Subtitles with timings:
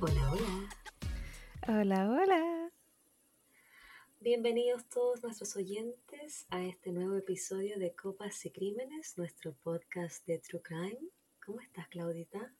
[0.00, 0.68] hola.
[1.68, 2.72] Hola, hola.
[4.20, 10.38] Bienvenidos todos nuestros oyentes a este nuevo episodio de Copas y Crímenes, nuestro podcast de
[10.38, 11.10] True Crime.
[11.44, 12.54] ¿Cómo estás, Claudita?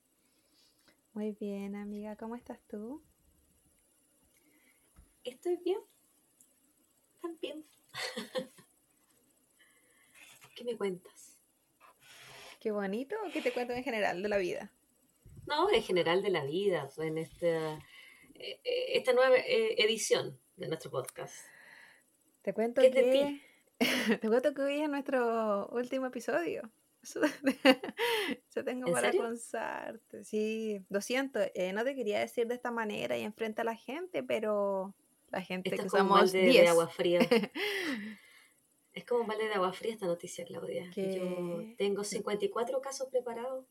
[1.14, 2.16] Muy bien, amiga.
[2.16, 3.02] ¿Cómo estás tú?
[5.24, 5.80] Estoy bien.
[7.20, 7.64] También.
[10.54, 11.31] ¿Qué me cuentas?
[12.62, 13.16] Qué bonito.
[13.32, 14.70] ¿Qué te cuento en general de la vida?
[15.46, 17.74] No, en general de la vida, en esta,
[18.36, 21.34] eh, eh, esta nueva eh, edición de nuestro podcast.
[22.42, 23.40] Te cuento ¿Qué es que de
[24.20, 26.70] te cuento que hoy es nuestro último episodio.
[27.02, 27.20] Eso,
[28.48, 30.22] eso tengo ¿En para contarte.
[30.22, 31.40] Sí, lo siento.
[31.54, 34.94] eh, no te quería decir de esta manera y enfrente a la gente, pero
[35.32, 36.70] la gente Esto que es como un somos de 10.
[36.70, 37.18] agua fría.
[38.94, 40.84] Es como un balde de agua fría esta noticia, Claudia.
[40.86, 43.64] Yo que tengo 54 casos preparados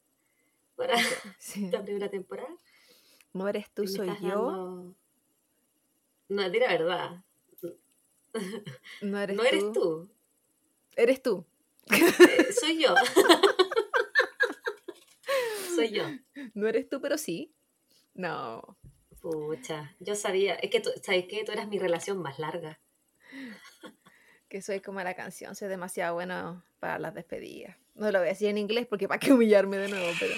[0.75, 0.95] para
[1.39, 2.49] sí, esta primera temporada.
[3.33, 4.15] no eres tú, soy yo.
[4.29, 4.95] dando...
[6.29, 7.23] No, di la verdad.
[9.01, 9.71] No eres No eres tú.
[9.73, 10.09] tú,
[10.95, 11.45] Eres tú.
[11.91, 12.95] eh, soy yo.
[15.75, 16.03] Soy yo.
[16.53, 17.53] No eres tú, pero sí.
[18.13, 18.77] No.
[19.21, 21.43] Pucha, yo sabía, es que tú, ¿sabes qué?
[21.45, 22.79] Tú eras mi relación más larga.
[24.51, 27.77] Que soy como la canción, soy demasiado bueno para las despedidas.
[27.95, 30.33] No lo voy a decir en inglés porque para qué humillarme de nuevo, pero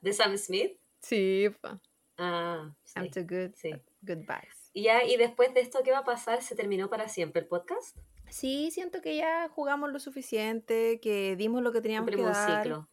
[0.00, 0.78] ¿De Sam Smith?
[1.00, 1.80] sí, pa.
[2.16, 3.72] Ah, I'm sí, too good sí.
[4.02, 4.70] goodbyes.
[4.72, 6.42] Y ya, y después de esto, ¿qué va a pasar?
[6.42, 7.96] ¿Se terminó para siempre el podcast?
[8.30, 12.46] Sí, siento que ya jugamos lo suficiente, que dimos lo que teníamos que Cumplimos un
[12.46, 12.88] dar, ciclo.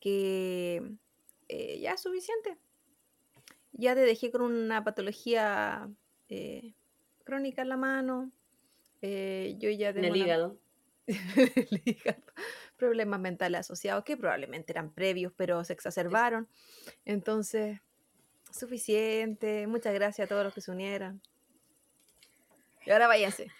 [0.00, 0.82] que
[1.48, 2.58] eh, ya es suficiente.
[3.70, 5.88] Ya te dejé con una patología
[6.28, 6.74] eh,
[7.22, 8.32] crónica en la mano.
[9.06, 10.58] Eh, yo ya En tengo el una hígado.
[11.06, 12.22] el hígado,
[12.78, 16.48] problemas mentales asociados que probablemente eran previos, pero se exacerbaron.
[17.04, 17.80] Entonces,
[18.50, 19.66] suficiente.
[19.66, 21.20] Muchas gracias a todos los que se unieron.
[22.86, 23.50] Y ahora váyanse.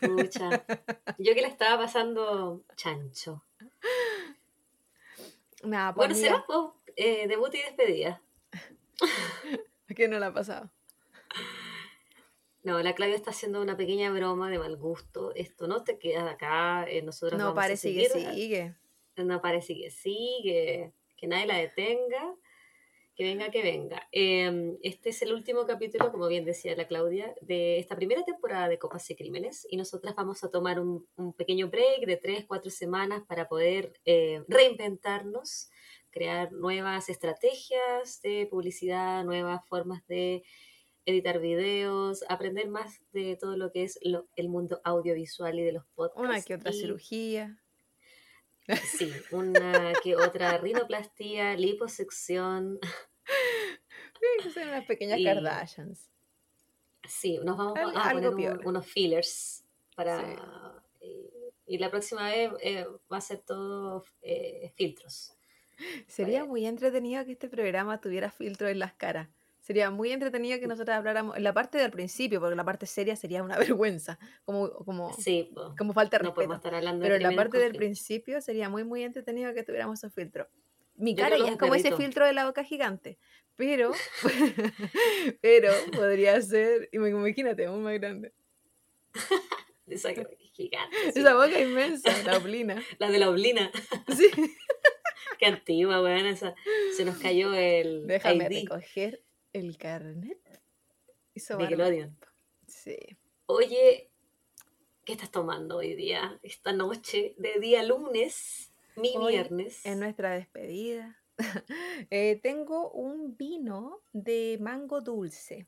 [0.00, 0.64] Pucha.
[1.18, 3.44] Yo que la estaba pasando chancho.
[5.60, 8.22] Pues Bueno, será amiga, pues, eh, debut y despedida.
[9.96, 10.70] que no la ha pasado.
[12.62, 15.32] No, la Claudia está haciendo una pequeña broma de mal gusto.
[15.34, 16.86] Esto no te queda acá.
[16.88, 18.26] eh, nosotros No, vamos a parece que seguir.
[18.32, 18.74] sigue.
[19.16, 20.92] No parece que sigue.
[21.16, 22.34] Que nadie la detenga.
[23.14, 24.08] Que venga, que venga.
[24.10, 28.68] Eh, este es el último capítulo, como bien decía la Claudia, de esta primera temporada
[28.68, 29.66] de Copas y Crímenes.
[29.68, 33.92] Y nosotras vamos a tomar un, un pequeño break de tres, cuatro semanas para poder
[34.06, 35.68] eh, reinventarnos,
[36.10, 40.42] crear nuevas estrategias de publicidad, nuevas formas de
[41.04, 45.72] editar videos, aprender más de todo lo que es lo- el mundo audiovisual y de
[45.72, 46.20] los podcasts.
[46.28, 47.58] Una que otra y- cirugía.
[48.84, 52.78] Sí, una que otra rinoplastía, liposección.
[54.20, 56.08] Sí, que son unas pequeñas Y- Kardashians.
[57.08, 59.64] Sí, nos vamos Al- a algo poner un- unos fillers
[59.96, 60.20] para...
[61.00, 61.06] Sí.
[61.66, 65.36] Y, y la próxima vez eh, va a ser todo eh, filtros.
[66.06, 69.28] Sería muy entretenido que este programa tuviera filtro en las caras.
[69.62, 73.14] Sería muy entretenido que nosotros habláramos en la parte del principio, porque la parte seria
[73.16, 76.68] sería una vergüenza, como, como, Sí, po, como falta de no podemos respeto.
[76.68, 80.12] estar hablando Pero en la parte del principio sería muy, muy entretenido que tuviéramos esos
[80.12, 80.48] filtros.
[80.96, 83.18] Mi cara ya es como ese filtro de la boca gigante,
[83.56, 83.92] pero,
[85.40, 88.32] pero podría ser, im- imagínate, aún más grande.
[89.86, 90.10] Esa
[90.52, 90.96] gigante.
[91.12, 91.20] sí.
[91.20, 92.82] Esa boca inmensa, la oblina.
[92.98, 93.70] La de la oblina.
[94.16, 94.28] Sí.
[95.38, 96.26] Qué antigua, weón.
[96.26, 96.54] Esa.
[96.96, 99.22] Se nos cayó el Déjame ID recoger
[99.52, 100.38] el carnet.
[101.36, 101.68] sobarme.
[101.68, 102.18] Nickelodeon.
[102.66, 102.96] Sí.
[103.46, 104.10] Oye,
[105.04, 106.38] ¿qué estás tomando hoy día?
[106.42, 109.84] Esta noche de día lunes, mi Hoy, viernes.
[109.84, 111.22] En nuestra despedida,
[112.10, 115.66] eh, tengo un vino de mango dulce.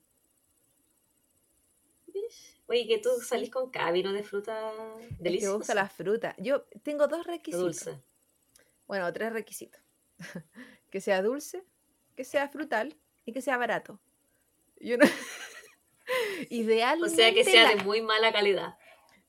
[2.67, 4.73] Oye, que tú salís con cada vino de fruta
[5.23, 6.35] que me gusta la fruta.
[6.39, 7.61] Yo tengo dos requisitos.
[7.61, 8.03] dulce.
[8.87, 9.83] Bueno, tres requisitos.
[10.91, 11.65] que sea dulce,
[12.15, 14.01] que sea frutal y que sea barato.
[14.81, 15.05] Yo no...
[17.03, 18.77] O sea, que sea la- de muy mala calidad.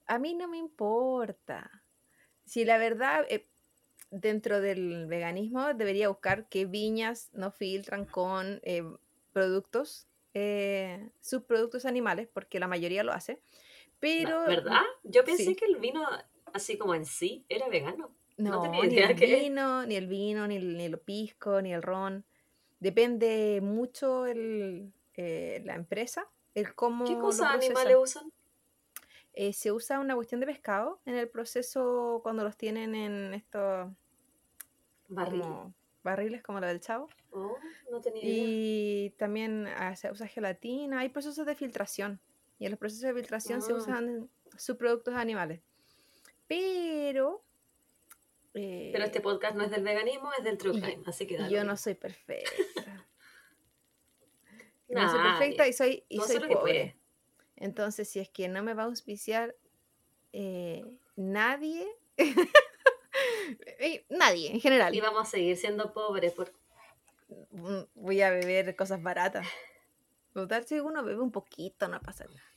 [0.08, 1.84] A mí no me importa.
[2.46, 3.48] Si la verdad, eh,
[4.12, 8.84] dentro del veganismo, debería buscar qué viñas no filtran con eh,
[9.32, 13.42] productos, eh, subproductos animales, porque la mayoría lo hace.
[14.00, 14.82] Pero ¿Verdad?
[15.04, 15.56] Yo pensé sí.
[15.56, 16.06] que el vino,
[16.54, 18.14] así como en sí, era vegano.
[18.38, 21.00] No no, tenía ni idea el que- vino, ni el vino, ni el, ni el
[21.00, 22.26] pisco, ni el ron.
[22.86, 27.56] Depende mucho el, eh, la empresa, el cómo ¿Qué procesan.
[27.60, 28.32] animales usan?
[29.34, 33.90] Eh, se usa una cuestión de pescado en el proceso cuando los tienen en estos
[35.08, 35.42] Barril.
[35.42, 35.74] como
[36.04, 37.10] barriles como lo del chavo.
[37.32, 37.58] Oh,
[37.90, 38.34] no tenía idea.
[38.38, 42.20] Y también ah, se usa gelatina, hay procesos de filtración.
[42.60, 43.78] Y en los procesos de filtración se Ah.
[43.78, 45.60] usan subproductos animales.
[46.48, 47.42] Pero...
[48.56, 51.38] eh, Pero este podcast no es del veganismo, es del true crime, así que y
[51.38, 52.52] da yo no soy perfecta.
[54.88, 56.96] No soy perfecta y soy, y No pobre.
[57.56, 59.56] Entonces, si es que no me va a auspiciar
[60.32, 60.86] eh,
[61.16, 61.88] nadie,
[63.80, 66.52] eh, nadie en general, Y vamos a seguir siendo pobres por...
[67.50, 69.48] mm, voy a beber cosas baratas.
[70.34, 72.55] Total, si uno bebe un poquito, no pasa nada.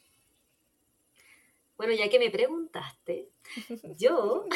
[1.79, 3.31] Bueno, ya que me preguntaste,
[3.97, 4.47] yo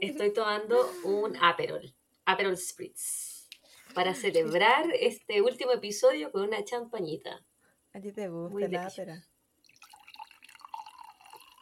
[0.00, 1.94] estoy tomando un Aperol,
[2.24, 3.48] Aperol Spritz,
[3.94, 7.46] para celebrar este último episodio con una champañita.
[7.92, 9.28] A ti te Muy gusta la ópera.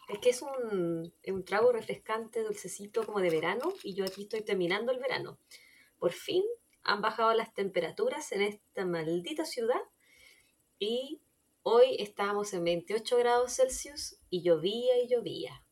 [0.08, 4.22] Es que es un, es un trago refrescante, dulcecito, como de verano, y yo aquí
[4.22, 5.38] estoy terminando el verano.
[5.98, 6.42] Por fin
[6.82, 9.82] han bajado las temperaturas en esta maldita ciudad
[10.78, 11.20] y
[11.68, 15.62] hoy estábamos en 28 grados Celsius y llovía y llovía.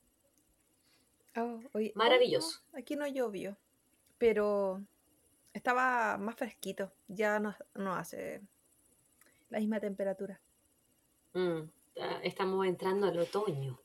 [1.36, 1.60] Oh,
[1.94, 2.60] Maravilloso.
[2.72, 3.56] aquí no llovió,
[4.18, 4.82] pero
[5.52, 6.92] estaba más fresquito.
[7.06, 8.40] Ya no, no hace
[9.50, 10.40] la misma temperatura.
[11.32, 11.60] Mm,
[12.24, 13.78] estamos entrando al otoño.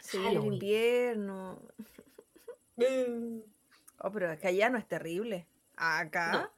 [0.00, 1.60] Sí, el invierno.
[4.00, 5.48] Oh, pero es que allá no es terrible.
[5.74, 6.30] Acá.
[6.32, 6.50] No.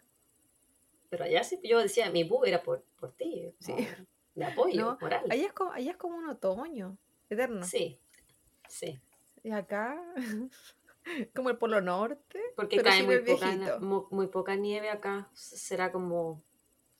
[1.08, 3.72] Pero allá sí, yo decía, mi bu era por, por ti, Sí.
[3.72, 4.06] por-
[4.40, 5.24] de apoyo No, moral.
[5.30, 6.96] Allá es, como, allá es como un otoño
[7.28, 7.64] eterno.
[7.64, 7.98] Sí,
[8.68, 8.98] sí.
[9.42, 10.02] Y acá,
[11.34, 12.40] como el Polo Norte.
[12.56, 15.28] Porque cae muy poca, muy, poca nieve acá.
[15.34, 16.42] Será como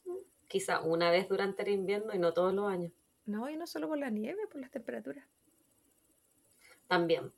[0.04, 0.16] mm,
[0.48, 2.92] quizá una vez durante el invierno y no todos los años.
[3.26, 5.25] No, y no solo por la nieve, por las temperaturas.
[6.87, 7.32] También.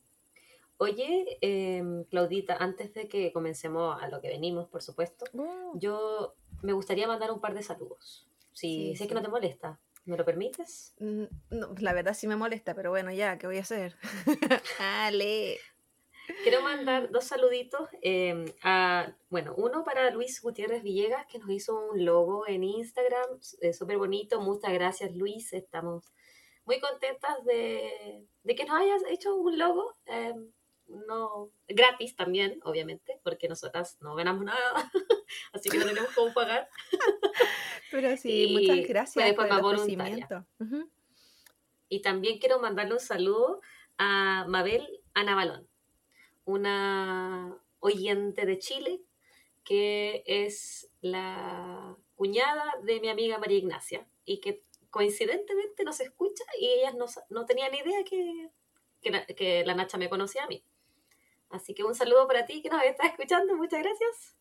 [0.79, 6.35] Oye, em, Claudita, antes de que comencemos a lo que venimos, por supuesto, Oh, yo
[6.63, 8.27] me gustaría mandar un par de saludos.
[8.53, 10.95] Si, Sí, si es que no te molesta, ¿me lo permites?
[10.99, 13.97] mm, no, la verdad sí me molesta, pero bueno, ya, ¿qué voy a hacer?
[14.79, 15.59] Ale.
[16.45, 17.89] Quiero mandar dos saluditos.
[18.01, 23.39] eh, a, bueno, uno para Luis Gutiérrez Villegas, que nos hizo un logo en Instagram,
[23.61, 24.41] eh, súper bonito.
[24.41, 25.53] Muchas gracias, Luis.
[25.53, 26.13] Estamos
[26.65, 29.97] muy contentas de, de que nos hayas hecho un logo.
[30.07, 30.35] eh,
[30.89, 34.91] no, gratis también, obviamente, porque nosotras no ganamos nada,
[35.53, 36.69] así que no tenemos cómo pagar.
[37.91, 40.45] Pero sí, Y muchas gracias de por el.
[41.89, 43.61] Y también quiero mandarle un saludo
[43.99, 45.69] a Mabel Anabalón,
[46.45, 49.03] una oyente de Chile
[49.65, 56.67] que es la cuñada de mi amiga María Ignacia y que coincidentemente nos escucha y
[56.67, 58.51] ellas no, no tenían idea que,
[59.01, 60.63] que, la, que la Nacha me conocía a mí.
[61.53, 64.37] Así que un saludo para ti que nos estás escuchando, muchas gracias.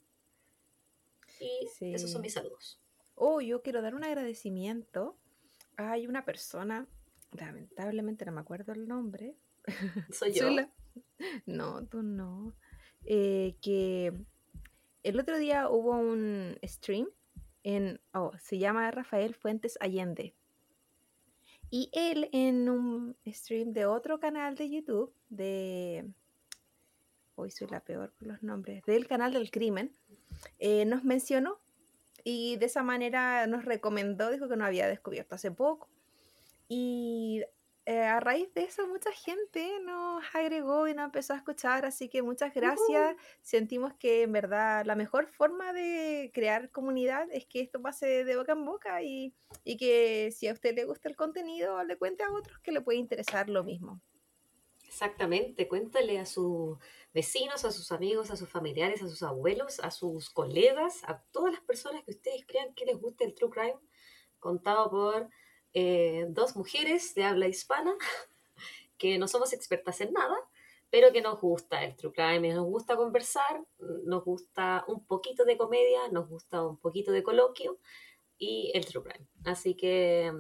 [1.40, 1.94] Y Sí.
[1.94, 2.80] esos son mis saludos.
[3.16, 5.18] Oh, yo quiero dar un agradecimiento.
[5.78, 6.88] Hay una persona,
[7.32, 9.36] lamentablemente no me acuerdo el nombre.
[10.14, 10.46] Soy yo.
[10.48, 10.72] Soy la-
[11.46, 12.54] No, tú no.
[13.06, 14.14] Eh, que
[15.04, 17.10] el otro día hubo un stream
[17.64, 20.36] en, oh, se llama Rafael Fuentes Allende.
[21.70, 26.12] Y él en un stream de otro canal de YouTube, de...
[27.36, 29.96] Hoy soy la peor con los nombres, del canal del crimen,
[30.60, 31.60] eh, nos mencionó
[32.24, 35.90] y de esa manera nos recomendó, dijo que no había descubierto hace poco.
[36.68, 37.44] Y
[37.86, 42.10] eh, a raíz de eso mucha gente nos agregó y nos empezó a escuchar, así
[42.10, 43.16] que muchas gracias.
[43.42, 48.38] Sentimos que en verdad la mejor forma de crear comunidad es que esto pase de
[48.38, 49.34] boca en boca y,
[49.64, 52.82] y que si a usted le gusta el contenido, le cuente a otros que le
[52.82, 54.00] puede interesar lo mismo.
[54.92, 56.78] Exactamente, cuéntale a sus
[57.14, 61.54] vecinos, a sus amigos, a sus familiares, a sus abuelos, a sus colegas, a todas
[61.54, 63.80] las personas que ustedes crean que les guste el True Crime,
[64.38, 65.30] contado por
[65.74, 67.96] eh, dos mujeres de habla hispana,
[68.98, 70.36] que no somos expertas en nada,
[70.90, 73.64] pero que nos gusta el True Crime, nos gusta conversar,
[74.04, 77.80] nos gusta un poquito de comedia, nos gusta un poquito de coloquio
[78.38, 79.26] y el True Crime.
[79.46, 80.34] Así que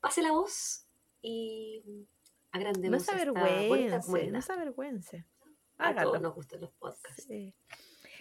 [0.00, 0.86] pase la voz
[1.22, 2.06] y
[2.56, 5.24] agrandemos No se avergüence, no se avergüence.
[5.78, 7.24] A todos nos gustan los podcasts.
[7.28, 7.54] Sí.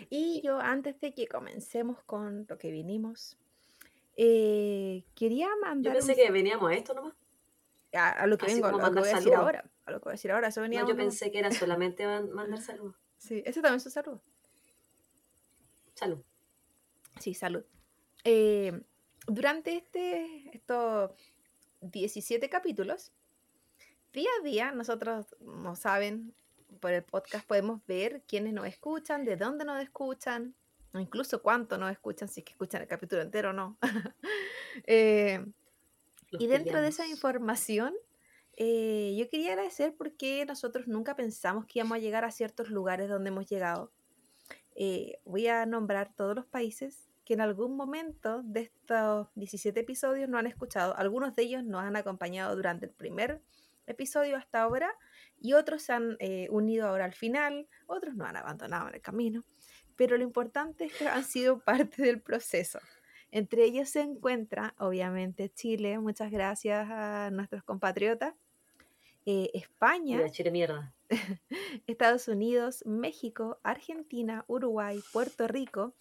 [0.10, 3.38] Y yo, antes de que comencemos con lo que vinimos,
[4.18, 7.16] eh, quería Yo mandar pensé un- que veníamos a esto nomás.
[7.94, 9.40] a, a lo que así vengo, a lo que voy a decir saludos.
[9.40, 9.72] ahora.
[9.86, 12.06] A lo que voy a decir ahora, eso venía No, yo pensé que era solamente
[12.06, 12.96] man- mandar saludos.
[13.18, 14.22] Sí, ese también es un saludo.
[15.94, 16.22] Salud.
[17.20, 17.64] Sí, salud.
[18.26, 18.82] Eh,
[19.28, 21.12] durante este, estos
[21.82, 23.14] 17 capítulos,
[24.16, 26.34] día a día, nosotros, no saben,
[26.80, 30.56] por el podcast podemos ver quiénes nos escuchan, de dónde nos escuchan,
[30.94, 33.78] incluso cuánto nos escuchan, si es que escuchan el capítulo entero o no.
[34.88, 35.40] Eh,
[36.32, 37.94] y dentro de esa información,
[38.58, 43.08] eh, yo quería agradecer porque nosotros nunca pensamos que íbamos a llegar a ciertos lugares
[43.08, 43.94] donde hemos llegado.
[44.76, 50.28] Eh, voy a nombrar todos los países que en algún momento de estos 17 episodios
[50.28, 50.94] no han escuchado.
[50.98, 53.42] Algunos de ellos nos han acompañado durante el primer
[53.88, 54.92] episodio hasta ahora
[55.40, 59.02] y otros se han eh, unido ahora al final, otros nos han abandonado en el
[59.02, 59.44] camino.
[59.96, 62.80] Pero lo importante es que han sido parte del proceso.
[63.32, 66.00] Entre ellos se encuentra, obviamente, Chile.
[66.00, 68.34] Muchas gracias a nuestros compatriotas.
[69.26, 70.30] Eh, España.
[70.30, 70.94] Chile mierda.
[71.88, 75.94] Estados Unidos, México, Argentina, Uruguay, Puerto Rico,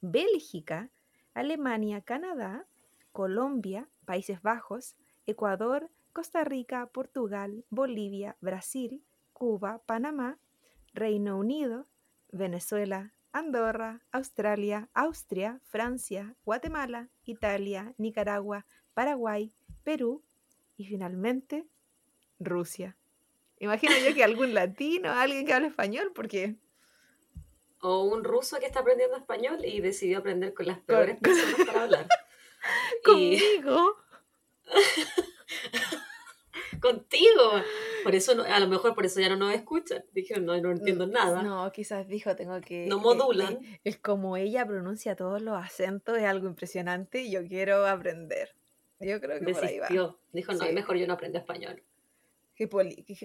[0.00, 0.90] Bélgica,
[1.34, 2.66] Alemania, Canadá,
[3.12, 10.38] Colombia, Países Bajos, Ecuador, Costa Rica, Portugal, Bolivia, Brasil, Cuba, Panamá,
[10.92, 11.86] Reino Unido,
[12.32, 19.52] Venezuela, Andorra, Australia, Austria, Francia, Guatemala, Italia, Nicaragua, Paraguay,
[19.84, 20.22] Perú
[20.76, 21.66] y finalmente
[22.38, 22.96] Rusia.
[23.58, 26.56] Imagino yo que algún latino, alguien que habla español, porque
[27.82, 31.82] o un ruso que está aprendiendo español y decidió aprender con las peores personas para
[31.84, 32.06] hablar.
[33.04, 33.96] Conmigo.
[36.80, 37.52] Contigo.
[38.02, 40.04] Por eso, a lo mejor por eso ya no nos escuchan.
[40.12, 41.42] Dijeron, no, no entiendo nada.
[41.42, 42.86] No, quizás dijo, tengo que...
[42.86, 43.58] No modulan.
[43.84, 48.54] Es, como ella pronuncia todos los acentos, es algo impresionante y yo quiero aprender.
[49.00, 49.88] Yo creo que por ahí va.
[50.32, 51.82] Dijo, no, mejor yo no aprendo español.
[52.54, 52.68] Qué,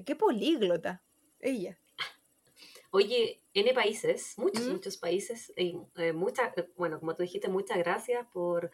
[0.06, 1.04] qué políglota.
[1.40, 1.78] Ella.
[2.92, 7.78] Oye, N países, muchos, muchos países, y, eh, muchas, eh, bueno, como tú dijiste, muchas
[7.78, 8.72] gracias por,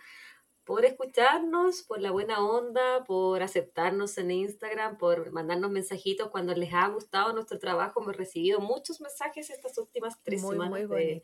[0.71, 6.73] por escucharnos, por la buena onda, por aceptarnos en Instagram, por mandarnos mensajitos cuando les
[6.73, 8.01] ha gustado nuestro trabajo.
[8.01, 11.21] Hemos recibido muchos mensajes estas últimas tres semanas de,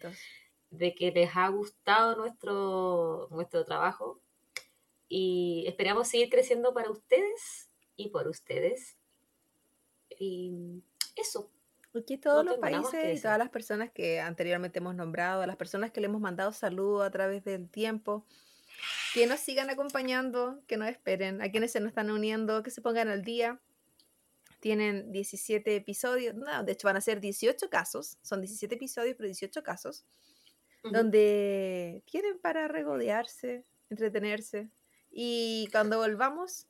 [0.69, 4.19] de, que les ha gustado nuestro, nuestro trabajo
[5.07, 8.97] y esperamos seguir creciendo para ustedes y por ustedes.
[10.19, 10.83] Y
[11.15, 11.49] eso.
[11.95, 15.91] Aquí todos los países y todas las personas que anteriormente hemos nombrado, a las personas
[15.91, 18.25] que le hemos mandado saludos a través del tiempo,
[19.13, 22.81] que nos sigan acompañando, que nos esperen, a quienes se nos están uniendo, que se
[22.81, 23.59] pongan al día.
[24.59, 29.27] Tienen 17 episodios, no, de hecho van a ser 18 casos, son 17 episodios, pero
[29.27, 30.05] 18 casos,
[30.83, 34.69] donde tienen para regodearse, entretenerse.
[35.11, 36.67] Y cuando volvamos,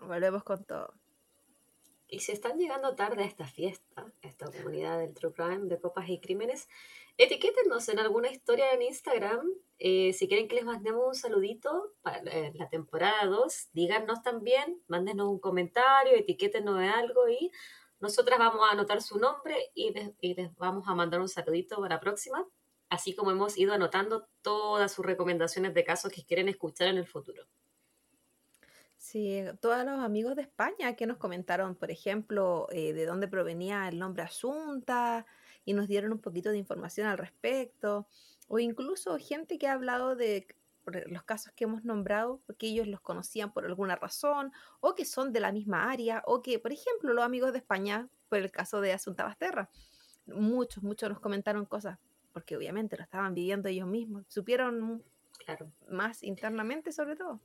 [0.00, 0.94] volvemos con todo.
[2.08, 5.80] Y si están llegando tarde a esta fiesta, a esta comunidad del True Crime de
[5.80, 6.68] Copas y Crímenes,
[7.18, 9.50] etiquétenos en alguna historia en Instagram.
[9.78, 12.22] Eh, si quieren que les mandemos un saludito para
[12.54, 17.50] la temporada 2, díganos también, mándenos un comentario, etiquétenos de algo y
[18.00, 21.76] nosotras vamos a anotar su nombre y les, y les vamos a mandar un saludito
[21.76, 22.46] para la próxima,
[22.88, 27.06] así como hemos ido anotando todas sus recomendaciones de casos que quieren escuchar en el
[27.06, 27.46] futuro.
[28.96, 33.86] Sí, todos los amigos de España que nos comentaron, por ejemplo, eh, de dónde provenía
[33.88, 35.26] el nombre Asunta
[35.64, 38.08] y nos dieron un poquito de información al respecto,
[38.48, 40.46] o incluso gente que ha hablado de
[41.06, 45.32] los casos que hemos nombrado, porque ellos los conocían por alguna razón, o que son
[45.32, 48.80] de la misma área, o que, por ejemplo, los amigos de España, por el caso
[48.80, 49.68] de Asunta Basterra,
[50.26, 51.98] muchos, muchos nos comentaron cosas,
[52.32, 55.02] porque obviamente lo estaban viviendo ellos mismos, supieron
[55.44, 55.72] claro.
[55.88, 57.40] más internamente sobre todo.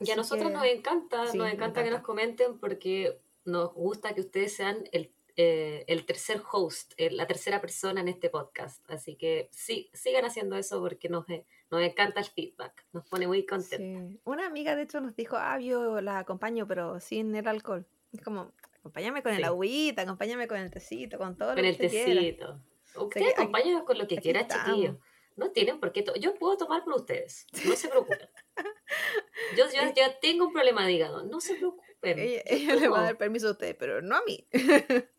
[0.00, 4.54] Y a nosotros nos encanta, nos encanta, que nos comenten porque nos gusta que ustedes
[4.54, 8.82] sean el, eh, el tercer host, la tercera persona en este podcast.
[8.90, 13.28] Así que sí, sigan haciendo eso porque nos, eh, nos encanta el feedback, nos pone
[13.28, 14.20] muy contentos.
[14.24, 17.86] Una amiga de hecho nos dijo, ah, yo la acompaño pero sin el alcohol.
[18.12, 21.68] Es como, acompáñame con el agüita, acompáñame con el tecito, con todo con lo que
[21.68, 22.60] el tecito.
[22.96, 24.96] Usted acompáñenos con lo que quiera, chiquillos.
[25.36, 26.04] No tienen por qué.
[26.18, 27.46] Yo puedo tomar por ustedes.
[27.64, 28.28] No se preocupen.
[29.56, 31.22] Yo, ya tengo un problema de hígado.
[31.22, 32.18] No se preocupen.
[32.18, 34.48] Ella, le va a dar permiso a usted, pero no a mí.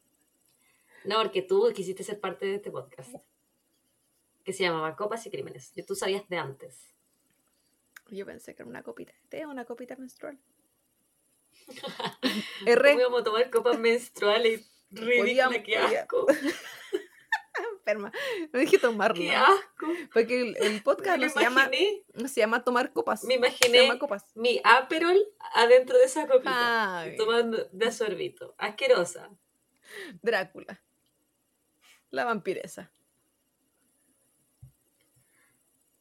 [1.06, 3.16] no, porque tú quisiste ser parte de este podcast.
[4.44, 5.74] Que se llamaba Copas y Crímenes.
[5.88, 6.94] Tú sabías de antes.
[8.10, 10.40] Yo pensé que era una copita de té, una copita menstrual.
[12.66, 12.96] R.
[13.04, 14.68] Vamos a tomar copas menstruales.
[14.92, 16.26] Ridícula, qué asco.
[17.80, 18.12] enferma.
[18.52, 19.88] No dije tomar ¡Qué asco!
[20.14, 21.70] Porque el, podcast no se llama,
[22.28, 23.24] se llama tomar copas.
[23.24, 23.90] Me imaginé
[24.36, 25.18] mi Aperol
[25.54, 27.06] adentro de esa copita.
[27.18, 28.56] Tomando de sorbito.
[28.58, 29.30] Asquerosa.
[30.22, 30.82] Drácula.
[32.12, 32.92] La vampiresa.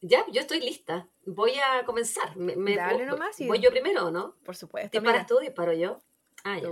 [0.01, 1.09] Ya, yo estoy lista.
[1.25, 2.35] Voy a comenzar.
[2.37, 3.37] Me, Dale nomás.
[3.39, 4.35] ¿Voy yo primero no?
[4.45, 4.91] Por supuesto.
[4.91, 5.99] ¿Te paras tú y paro yo?
[6.43, 6.69] Ah, ya.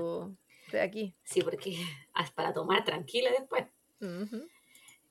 [0.66, 1.16] Estoy aquí.
[1.24, 1.72] Sí, porque
[2.22, 3.66] es para tomar tranquila después.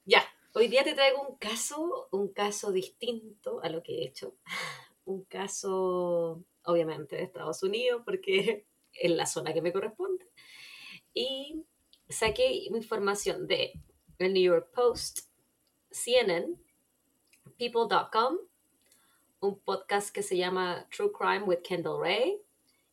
[0.04, 4.36] Ya, hoy día te traigo un caso, un caso distinto a lo que he hecho.
[5.06, 10.26] Un caso, obviamente, de Estados Unidos, porque es la zona que me corresponde.
[11.14, 11.62] Y
[12.08, 13.72] saqué información de
[14.18, 15.30] el New York Post,
[15.90, 16.56] CNN,
[17.58, 18.38] People.com,
[19.40, 22.40] un podcast que se llama True Crime with Kendall Ray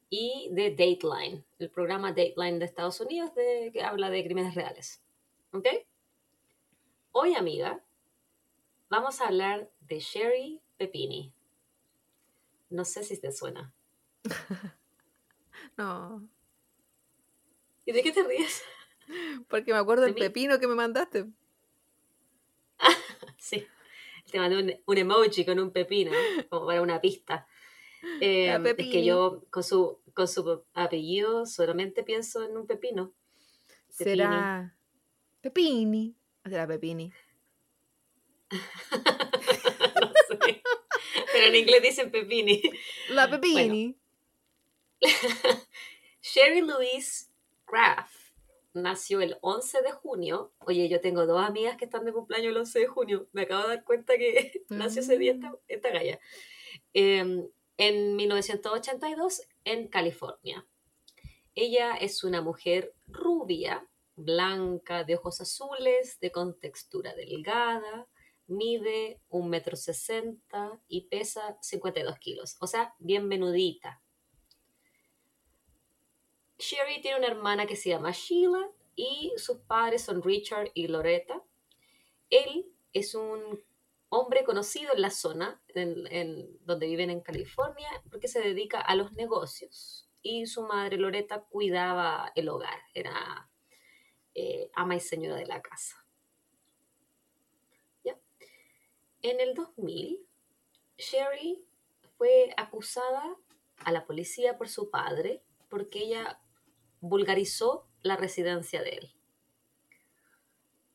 [0.09, 5.01] y de Dateline, el programa Dateline de Estados Unidos de, que habla de crímenes reales.
[5.51, 5.67] ¿Ok?
[7.11, 7.83] Hoy, amiga,
[8.89, 11.33] vamos a hablar de Sherry Pepini.
[12.69, 13.73] No sé si te suena.
[15.77, 16.27] No,
[17.85, 18.63] ¿Y de qué te ríes?
[19.47, 21.25] Porque me acuerdo ¿De del pepino que me mandaste.
[23.37, 23.67] Sí,
[24.31, 26.11] te mandé un, un emoji con un pepino,
[26.49, 27.45] como para una pista.
[28.21, 33.13] Eh, La es que yo con su, con su apellido solamente pienso en un pepino.
[33.97, 34.15] Pepini.
[34.15, 34.75] Será
[35.41, 36.15] Pepini.
[36.45, 37.11] ¿O será Pepini?
[38.51, 40.63] no sé.
[41.31, 42.61] Pero en inglés dicen pepini.
[43.09, 43.97] La Pepini.
[46.21, 47.27] Sherry Louise
[47.67, 48.22] Graff
[48.73, 50.53] nació el 11 de junio.
[50.59, 53.27] Oye, yo tengo dos amigas que están de cumpleaños el 11 de junio.
[53.31, 56.19] Me acabo de dar cuenta que nació ese día esta, esta galla.
[56.93, 60.67] Eh, en 1982 en California.
[61.55, 68.07] Ella es una mujer rubia, blanca, de ojos azules, de contextura delgada,
[68.47, 74.02] mide un metro sesenta y pesa 52 kilos, o sea, bien menudita.
[76.63, 81.43] Sherry tiene una hermana que se llama Sheila y sus padres son Richard y Loretta.
[82.29, 83.61] Él es un
[84.07, 90.09] hombre conocido en la zona donde viven en California porque se dedica a los negocios
[90.21, 93.49] y su madre Loretta cuidaba el hogar, era
[94.33, 96.05] eh, ama y señora de la casa.
[98.05, 98.17] ¿Ya?
[99.21, 100.25] En el 2000,
[100.97, 101.65] Sherry
[102.17, 103.35] fue acusada
[103.83, 106.39] a la policía por su padre porque ella
[107.07, 109.13] vulgarizó la residencia de él.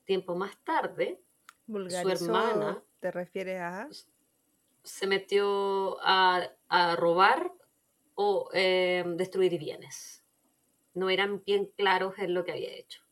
[0.04, 1.20] Tiempo más tarde,
[1.66, 3.88] Vulgarizó, hermana- ¿Te refieres a?
[4.82, 7.52] se metió a, a robar
[8.14, 10.24] o eh, destruir bienes.
[10.94, 13.02] No eran bien claros en lo que había hecho.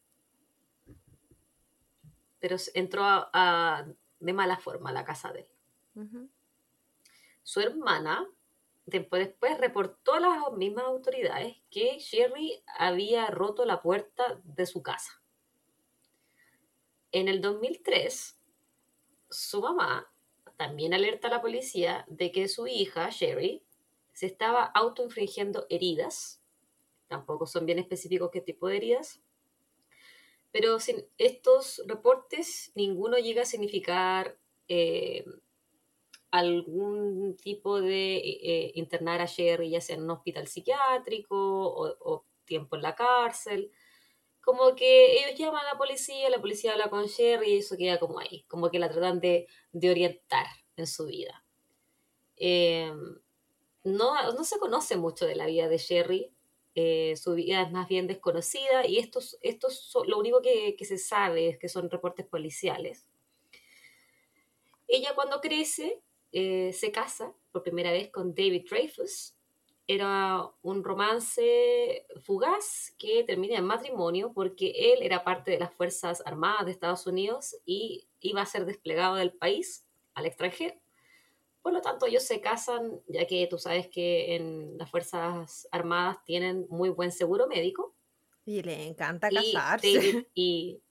[2.41, 3.87] Pero entró a- a-
[4.21, 5.49] de mala forma a la casa de él.
[7.43, 8.27] Su hermana,
[8.87, 15.21] después, reportó a las mismas autoridades que Sherry había roto la puerta de su casa.
[17.13, 18.41] En el 2003,
[19.29, 20.11] su mamá
[20.57, 23.63] también alerta a la policía de que su hija, Sherry,
[24.13, 26.41] se estaba autoinfringiendo heridas.
[27.09, 29.21] Tampoco son bien específicos qué tipo de heridas.
[30.53, 35.25] Pero sin estos reportes, ninguno llega a significar eh,
[36.31, 42.77] algún tipo de eh, internar a Sherry, ya sea en un hospital psiquiátrico o, tiempo
[42.77, 43.73] en la cárcel.
[44.41, 47.99] Como que ellos llaman a la policía, la policía habla con Sherry y eso queda
[47.99, 51.45] como ahí, como que la tratan de, orientar en su vida.
[52.37, 52.93] Eh,
[53.83, 56.33] no, no se conoce mucho de la vida de Sherry,
[56.77, 59.39] eh, su vida es más bien desconocida y estos
[59.71, 63.09] son- lo único que, que se sabe es que son reportes policiales.
[64.87, 66.03] Ella cuando crece
[66.39, 69.35] eh, se casa por primera vez con David Dreyfus.
[69.87, 76.23] Era un romance fugaz que termina en matrimonio porque él era parte de las Fuerzas
[76.27, 80.75] Armadas de Estados Unidos y iba a ser desplegado del país al extranjero.
[81.63, 86.23] Por lo tanto, ellos se casan, ya que tú sabes que en las Fuerzas Armadas
[86.27, 87.95] tienen muy buen seguro médico.
[88.45, 89.95] Y le encanta Y casarse.
[89.95, 90.83] David y,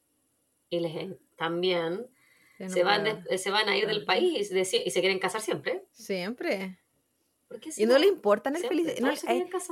[0.72, 2.10] y les también
[2.58, 5.86] se, van de- se van a ir del país de- y se quieren casar siempre.
[5.92, 6.80] Siempre.
[7.48, 9.00] ¿Por qué Y si no le importan el feliz.
[9.02, 9.12] no-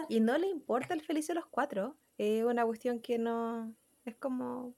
[0.10, 1.98] y no le importa el feliz de los cuatro.
[2.18, 3.74] Es una cuestión que no.
[4.06, 4.76] Es como.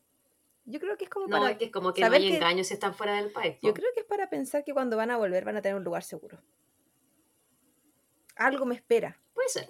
[0.68, 1.52] Yo creo que es como No, para.
[1.52, 3.58] es que es como que no hay engaños si están fuera del país.
[3.62, 5.84] Yo creo que es para pensar que cuando van a volver van a tener un
[5.84, 6.42] lugar seguro.
[8.36, 9.20] Algo me espera.
[9.34, 9.70] Puede ser.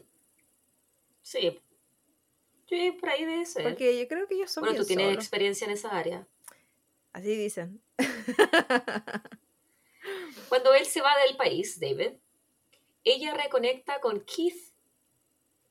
[1.22, 1.60] Sí.
[2.68, 3.64] Sí, por ahí debe ser.
[3.64, 5.24] Porque yo creo que ellos son bueno, tú tienes solos.
[5.24, 6.28] experiencia en esa área.
[7.14, 7.82] Así dicen.
[10.50, 12.14] Cuando él se va del país, David,
[13.04, 14.74] ella reconecta con Keith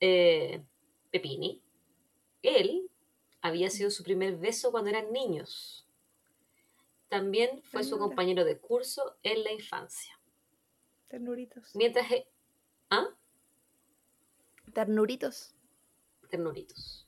[0.00, 0.62] eh,
[1.10, 1.62] Pepini.
[2.42, 2.90] Él
[3.40, 5.86] había sido su primer beso cuando eran niños.
[7.08, 10.18] También fue su compañero de curso en la infancia.
[11.08, 11.74] Ternuritos.
[11.74, 12.10] Mientras...
[12.10, 12.26] e-
[12.90, 13.08] ¿Ah?
[14.72, 15.54] Ternuritos.
[16.28, 17.06] ternuritos.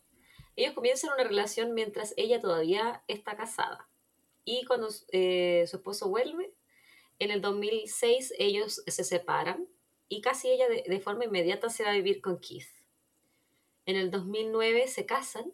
[0.55, 3.89] Ellos comienzan una relación mientras ella todavía está casada.
[4.47, 6.55] Y cuando eh, su esposo vuelve,
[7.19, 9.69] en el 2006 ellos se separan
[10.09, 12.69] y casi ella de, de forma inmediata se va a vivir con Keith.
[13.85, 15.53] En el 2009 se casan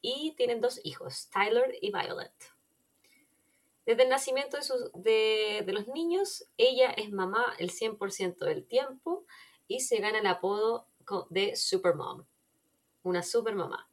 [0.00, 2.32] y tienen dos hijos, Tyler y Violet.
[3.86, 4.56] Desde el nacimiento
[4.94, 9.26] de, de, los niños, ella es mamá el 100% del tiempo
[9.68, 10.86] y se gana el apodo
[11.28, 12.24] de Supermom,
[13.02, 13.88] una supermamá.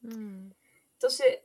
[0.00, 0.50] Mm.
[0.94, 1.40] Entonces,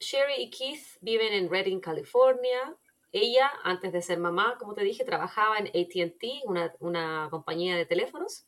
[0.00, 2.76] Sherry y Keith viven en Redding, California.
[3.12, 7.86] Ella, antes de ser mamá, como te dije, trabajaba en ATT, una, una compañía de
[7.86, 8.46] teléfonos,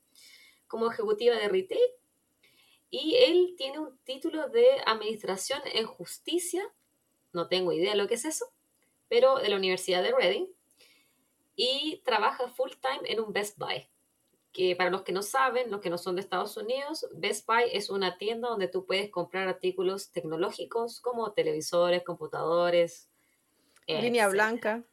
[0.66, 1.80] como ejecutiva de retail.
[2.90, 6.70] Y él tiene un título de Administración en Justicia
[7.32, 8.46] no tengo idea de lo que es eso,
[9.08, 10.46] pero de la Universidad de Reading,
[11.54, 13.88] y trabaja full time en un Best Buy.
[14.52, 17.64] Que para los que no saben, los que no son de Estados Unidos, Best Buy
[17.72, 23.08] es una tienda donde tú puedes comprar artículos tecnológicos como televisores, computadores.
[23.86, 24.84] Línea blanca.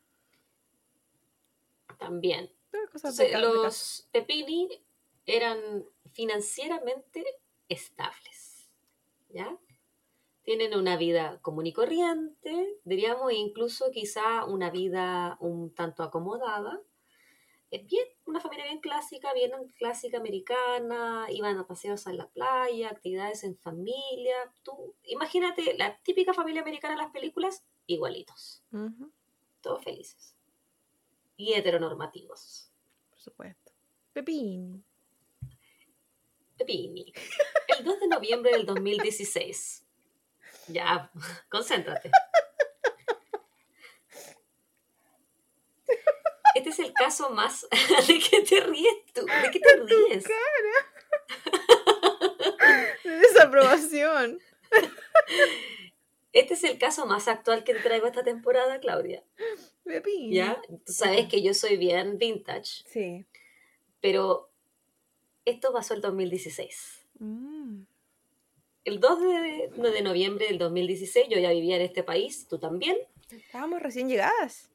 [1.98, 2.52] También.
[3.40, 4.70] los Pepini
[5.26, 7.26] eran financieramente
[7.68, 8.70] estables.
[9.30, 9.58] ¿Ya?
[10.48, 16.80] tienen una vida común y corriente, diríamos incluso quizá una vida un tanto acomodada.
[17.70, 22.90] Es bien, una familia bien clásica, bien clásica americana, iban a paseos en la playa,
[22.90, 24.36] actividades en familia.
[24.64, 28.64] Tú, imagínate la típica familia americana en las películas, igualitos.
[29.62, 30.36] Todos felices.
[31.36, 32.72] Y heteronormativos.
[33.10, 33.72] Por supuesto.
[34.14, 34.82] Pepini.
[36.58, 37.14] Pepini.
[37.78, 39.88] El 2 de noviembre del 2016
[40.68, 41.10] ya,
[41.50, 42.12] concéntrate.
[46.58, 47.68] Este es el caso más...
[48.08, 49.22] ¿De qué te ríes tú?
[49.26, 50.24] ¿De qué te ríes?
[53.04, 54.40] De desaprobación.
[56.34, 59.24] Este es el caso más actual que te traigo esta temporada, Claudia.
[60.30, 60.62] ¿Ya?
[60.86, 62.84] Tú sabes que yo soy bien vintage.
[62.86, 63.26] Sí.
[64.02, 64.50] Pero
[65.46, 67.06] esto pasó el 2016.
[67.20, 67.84] Mm
[68.88, 72.96] el 2 de, noviembre del 2016 yo ya vivía en este país, tú también.
[73.30, 74.72] Estábamos recién llegadas.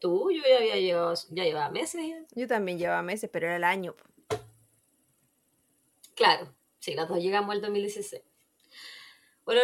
[0.00, 2.02] Tú, yo ya había llegado, ya llevaba meses.
[2.32, 3.94] Yo también llevaba meses, pero era el año.
[6.14, 8.22] Claro, sí, las dos llegamos al 2016.
[9.44, 9.62] Bueno,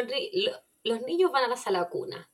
[0.84, 2.30] los niños van a la sala cuna.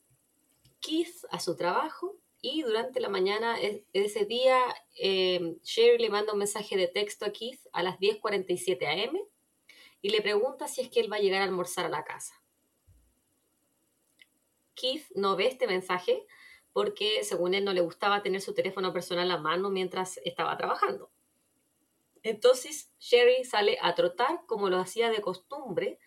[0.81, 4.59] Keith a su trabajo y durante la mañana de ese día
[4.97, 9.19] eh, Sherry le manda un mensaje de texto a Keith a las 10.47 am
[10.01, 12.35] y le pregunta si es que él va a llegar a almorzar a la casa.
[14.75, 16.27] Keith no ve este mensaje
[16.73, 21.11] porque según él no le gustaba tener su teléfono personal a mano mientras estaba trabajando.
[22.23, 25.99] Entonces Sherry sale a trotar como lo hacía de costumbre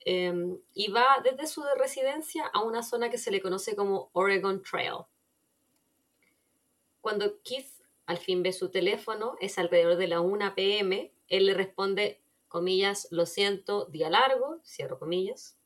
[0.00, 4.62] em, y va desde su residencia a una zona que se le conoce como Oregon
[4.62, 5.04] Trail.
[7.00, 11.54] Cuando Keith al fin ve su teléfono, es alrededor de la 1 pm, él le
[11.54, 15.59] responde comillas, lo siento, día largo, cierro comillas.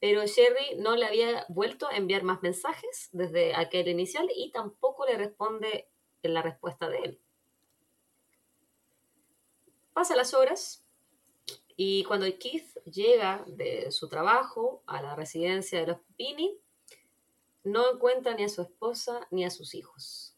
[0.00, 5.06] Pero Sherry no le había vuelto a enviar más mensajes desde aquel inicial y tampoco
[5.06, 5.88] le responde
[6.22, 7.20] en la respuesta de él.
[9.92, 10.86] Pasa las horas
[11.76, 16.58] y cuando Keith llega de su trabajo a la residencia de los Pini,
[17.64, 20.34] no encuentra ni a su esposa ni a sus hijos.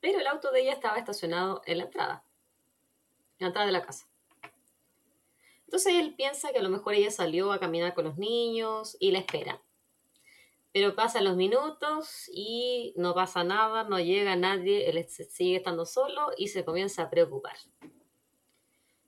[0.00, 2.24] Pero el auto de ella estaba estacionado en la entrada
[3.38, 4.06] la entrada de la casa.
[5.74, 9.10] Entonces él piensa que a lo mejor ella salió a caminar con los niños y
[9.10, 9.60] la espera.
[10.72, 16.28] Pero pasan los minutos y no pasa nada, no llega nadie, él sigue estando solo
[16.36, 17.56] y se comienza a preocupar.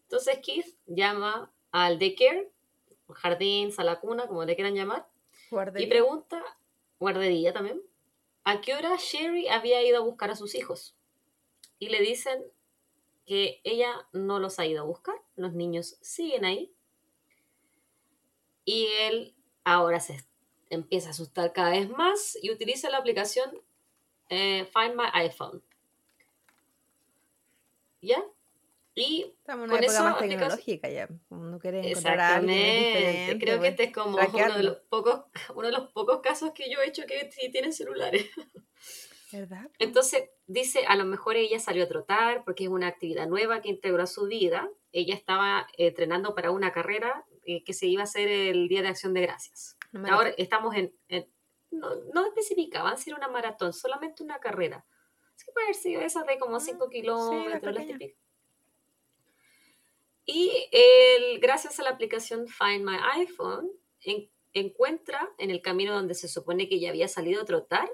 [0.02, 2.50] Entonces Keith llama al daycare,
[3.14, 5.06] jardín, sala cuna, como le quieran llamar,
[5.76, 6.42] y pregunta,
[6.98, 7.80] guardería también,
[8.42, 10.96] a qué hora Sherry había ido a buscar a sus hijos.
[11.78, 12.44] Y le dicen
[13.26, 16.72] que ella no los ha ido a buscar, los niños siguen ahí.
[18.64, 19.34] Y él
[19.64, 20.24] ahora se
[20.70, 23.50] empieza a asustar cada vez más y utiliza la aplicación
[24.28, 25.62] eh, Find My iPhone.
[28.00, 28.22] ¿Ya?
[28.94, 31.08] Y Estamos en una época más tecnológica ya.
[31.28, 33.38] No Exactamente.
[33.38, 36.70] Creo que este es como uno de, los pocos, uno de los pocos casos que
[36.70, 38.26] yo he hecho que sí tienen celulares.
[39.32, 39.68] ¿Verdad?
[39.78, 43.68] Entonces dice, a lo mejor ella salió a trotar porque es una actividad nueva que
[43.70, 44.70] integró a su vida.
[44.92, 48.82] Ella estaba eh, entrenando para una carrera eh, que se iba a hacer el Día
[48.82, 49.76] de Acción de Gracias.
[50.10, 50.94] Ahora estamos en...
[51.70, 54.84] no, no, especificaban si era una maratón, solamente una carrera.
[55.34, 57.76] Así que puede haber sido esa de como 5 mm, kilómetros,
[60.24, 60.68] Y
[61.40, 66.68] gracias a la aplicación Find My iPhone, en- encuentra en el camino donde se supone
[66.68, 67.88] que ya había salido a trotar,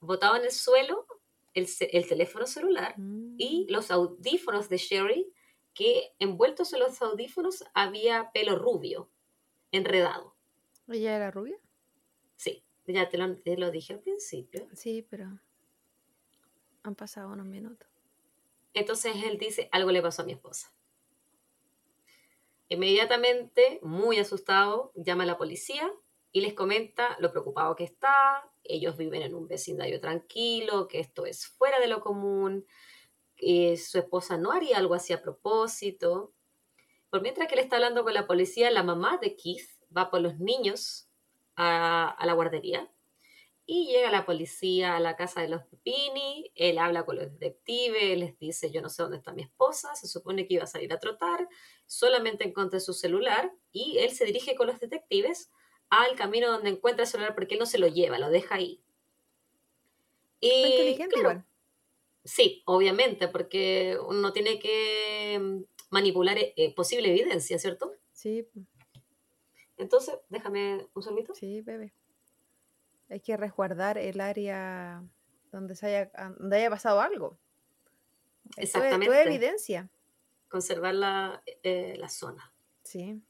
[0.00, 1.06] botado en el suelo,
[1.54, 2.94] el, el teléfono celular
[3.36, 3.72] y Mm.
[3.72, 5.32] los audífonos de Sherry,
[5.74, 9.10] que envueltos en los audífonos había pelo rubio,
[9.70, 10.34] enredado.
[10.88, 11.58] ¿Ella era rubia?
[12.36, 14.66] Sí, ya te lo, te lo dije al principio.
[14.72, 15.38] Sí, pero
[16.82, 17.88] han pasado unos minutos.
[18.74, 20.72] Entonces él dice, algo le pasó a mi esposa.
[22.68, 25.90] Inmediatamente, muy asustado, llama a la policía
[26.32, 28.50] y les comenta lo preocupado que está.
[28.64, 32.66] Ellos viven en un vecindario tranquilo, que esto es fuera de lo común,
[33.36, 36.32] que su esposa no haría algo así a propósito.
[37.10, 40.20] Por mientras que él está hablando con la policía, la mamá de Keith va por
[40.20, 41.08] los niños
[41.56, 42.90] a, a la guardería
[43.70, 48.18] y llega la policía a la casa de los Pepini, él habla con los detectives,
[48.18, 50.90] les dice yo no sé dónde está mi esposa, se supone que iba a salir
[50.90, 51.46] a trotar,
[51.84, 55.50] solamente encontré su celular y él se dirige con los detectives
[55.90, 58.80] al camino donde encuentra el celular porque él no se lo lleva, lo deja ahí.
[60.40, 61.44] Y inteligente claro, igual.
[62.24, 67.92] sí, obviamente, porque uno tiene que mm, manipular eh, eh, posible evidencia, ¿cierto?
[68.12, 68.46] Sí,
[69.76, 71.34] Entonces, déjame un segundito.
[71.34, 71.92] sí, bebé.
[73.10, 75.02] Hay que resguardar el área
[75.50, 77.38] donde se haya, ah, donde haya pasado algo.
[78.56, 79.06] Eh, Toda, Exactamente.
[79.06, 79.88] toda evidencia.
[80.48, 82.52] Conservar la, eh, la zona.
[82.82, 83.20] Sí.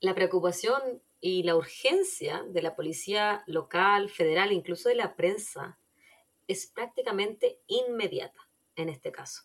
[0.00, 5.78] la preocupación y la urgencia de la policía local, federal, incluso de la prensa,
[6.48, 8.40] es prácticamente inmediata
[8.74, 9.44] en este caso.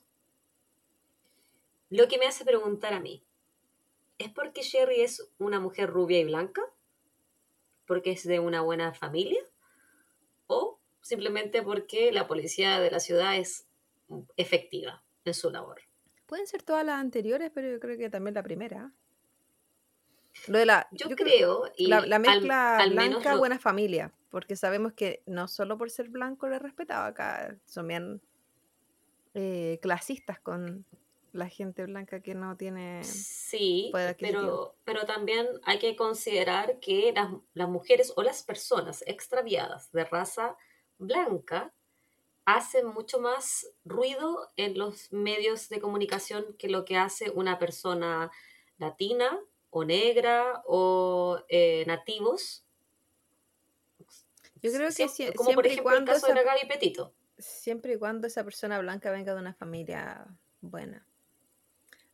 [1.89, 3.23] Lo que me hace preguntar a mí,
[4.17, 6.63] ¿es porque Sherry es una mujer rubia y blanca?
[7.85, 9.39] ¿Porque es de una buena familia?
[10.47, 13.67] ¿O simplemente porque la policía de la ciudad es
[14.35, 15.81] efectiva en su labor?
[16.25, 18.91] Pueden ser todas las anteriores, pero yo creo que también la primera.
[20.47, 24.55] Lo de la, Yo, yo creo, y la, mezcla al blanca, lo- buena familia, porque
[24.55, 28.21] sabemos que no solo por ser blanco le respetaba acá, son bien
[29.33, 30.85] eh, clasistas con
[31.33, 33.03] la gente blanca que no tiene...
[33.03, 39.91] Sí, pero, pero también hay que considerar que las, las mujeres o las personas extraviadas
[39.91, 40.55] de raza
[40.97, 41.73] blanca
[42.45, 48.31] hacen mucho más ruido en los medios de comunicación que lo que hace una persona
[48.77, 49.37] latina
[49.77, 52.63] o negra o eh, nativos.
[54.61, 56.53] Yo creo que sie- como por siempre y ejemplo el cuando caso de esa- la
[56.53, 57.13] Gaby Petito.
[57.37, 60.25] Siempre y cuando esa persona blanca venga de una familia
[60.61, 61.05] buena.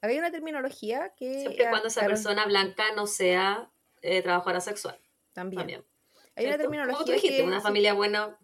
[0.01, 1.39] Hay una terminología que...
[1.39, 3.69] Siempre y cuando esa persona blanca no sea
[4.01, 4.99] eh, trabajadora sexual.
[5.31, 5.59] También.
[5.61, 5.85] También.
[6.35, 7.43] Hay una terminología tú dijiste, que...
[7.43, 8.37] una familia buena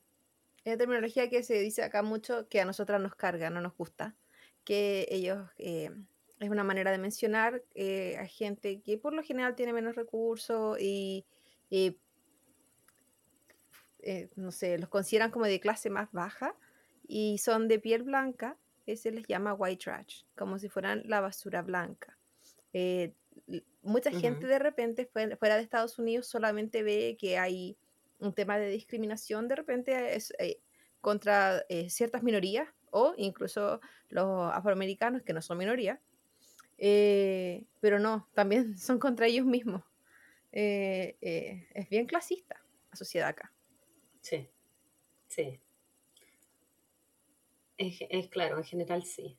[0.63, 3.75] Hay una terminología que se dice acá mucho que a nosotras nos carga, no nos
[3.75, 4.15] gusta.
[4.63, 5.91] Que ellos eh,
[6.39, 10.80] es una manera de mencionar eh, a gente que por lo general tiene menos recursos
[10.80, 11.25] y,
[11.69, 11.97] y,
[14.02, 16.56] eh, no sé, los consideran como de clase más baja
[17.08, 18.58] y son de piel blanca,
[18.95, 22.17] se les llama white trash, como si fueran la basura blanca.
[22.73, 23.13] Eh,
[23.84, 27.78] mucha gente de repente fue- fuera de Estados Unidos solamente ve que hay
[28.17, 30.34] un tema de discriminación de repente es,
[31.02, 36.02] contra ciertas minorías o incluso los afroamericanos que no son minoría,
[36.80, 39.84] eh, pero no, también son contra ellos mismos.
[40.52, 43.54] Eh, eh, es bien clasista la sociedad acá.
[44.22, 44.50] Sí,
[45.28, 45.60] sí.
[47.78, 49.38] Es, es claro, en general sí.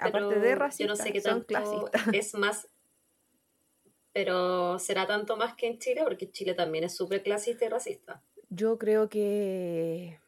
[0.00, 2.68] Aparte de Pero yo no sé qué son tanto es más.
[4.12, 8.22] Pero será tanto más que en Chile, porque Chile también es súper clasista y racista.
[8.48, 10.18] Yo creo que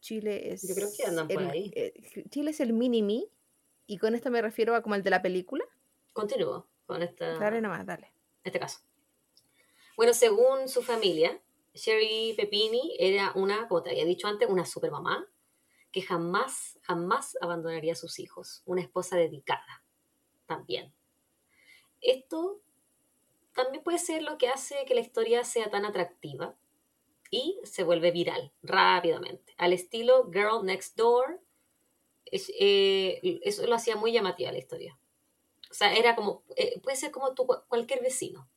[0.00, 0.62] Chile es.
[0.68, 1.72] Yo creo que andan por el- ahí.
[1.74, 1.92] eh,
[2.30, 3.24] Chile es el mini-me,
[3.90, 5.64] y con esto me refiero a como el de la película.
[6.12, 8.14] Continúo con esta, Dale nomás, dale.
[8.44, 8.78] este caso.
[9.96, 11.42] Bueno, según su familia,
[11.74, 15.26] Sherry Pepini era una, como te había dicho antes, una super mamá
[15.90, 18.62] que jamás, jamás abandonaría a sus hijos.
[18.64, 19.82] Una esposa dedicada
[20.46, 20.94] también.
[22.00, 22.60] Esto
[23.56, 26.54] también puede ser lo que hace que la historia sea tan atractiva
[27.28, 29.52] y se vuelve viral rápidamente.
[29.58, 31.40] Al estilo Girl Next Door,
[32.30, 34.98] eh, eso lo hacía muy llamativa la historia.
[35.70, 38.48] O sea, era como, eh, puede ser como tu, cualquier vecino.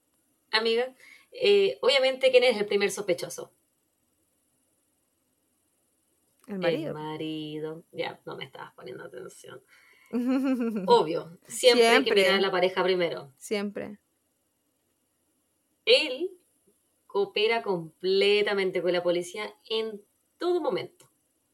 [0.52, 0.94] Amiga,
[1.32, 3.52] eh, obviamente, ¿quién es el primer sospechoso?
[6.48, 6.90] El marido.
[6.90, 7.84] El marido.
[7.92, 9.62] Ya, no me estabas poniendo atención.
[10.88, 13.32] Obvio, siempre, hay que mirar a la pareja primero.
[13.38, 14.00] Siempre.
[15.86, 16.32] Él
[17.08, 20.02] coopera completamente con la policía en
[20.38, 21.13] todo momento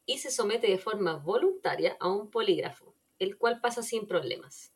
[0.10, 4.74] y se somete de forma voluntaria a un polígrafo, el cual pasa sin problemas.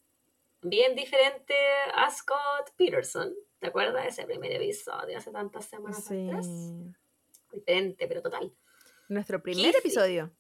[0.65, 1.55] bien diferente
[1.93, 3.33] a Scott Peterson.
[3.59, 6.27] ¿Te acuerdas de ese primer episodio hace tantas semanas Sí.
[6.29, 6.47] atrás?
[7.51, 8.53] Diferente, pero total.
[9.09, 10.31] Nuestro primer Keith- episodio.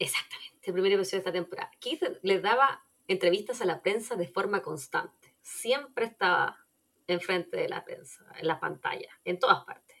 [0.00, 1.70] Exactamente, el primer episodio de esta temporada.
[1.78, 5.32] Keith le daba entrevistas a la prensa de forma constante.
[5.42, 6.58] Siempre estaba
[7.06, 9.96] enfrente de la prensa, en la pantalla, en todas partes.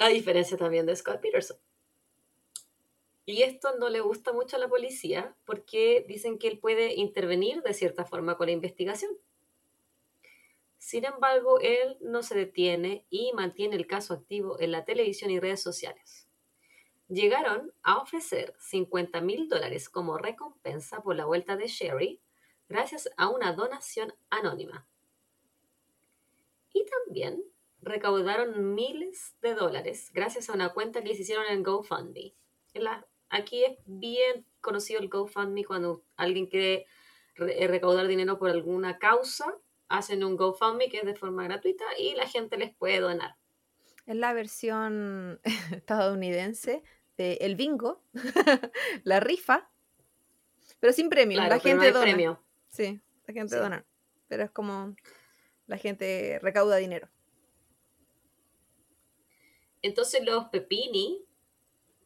[0.00, 1.58] A diferencia también de Scott Peterson.
[3.28, 7.62] Y esto no le gusta mucho a la policía porque dicen que él puede intervenir
[7.62, 9.12] de cierta forma con la investigación.
[10.78, 15.40] Sin embargo, él no se detiene y mantiene el caso activo en la televisión y
[15.40, 16.28] redes sociales
[17.08, 22.20] llegaron a ofrecer 50 mil dólares como recompensa por la vuelta de Sherry
[22.68, 24.86] gracias a una donación anónima.
[26.72, 27.42] Y también
[27.80, 32.34] recaudaron miles de dólares gracias a una cuenta que hicieron en GoFundMe.
[33.30, 36.86] Aquí es bien conocido el GoFundMe cuando alguien quiere
[37.34, 39.54] re- eh, recaudar dinero por alguna causa,
[39.88, 43.36] hacen un GoFundMe que es de forma gratuita y la gente les puede donar.
[44.06, 45.40] Es la versión
[45.72, 46.82] estadounidense
[47.16, 48.02] de el bingo,
[49.04, 49.70] la rifa,
[50.80, 51.36] pero sin premio.
[51.38, 52.00] Claro, la no gente dona.
[52.02, 52.42] premio.
[52.68, 53.60] Sí, la gente Sí.
[53.60, 53.84] dona.
[54.28, 54.94] Pero es como
[55.66, 57.08] la gente recauda dinero.
[59.82, 61.24] Entonces los Pepini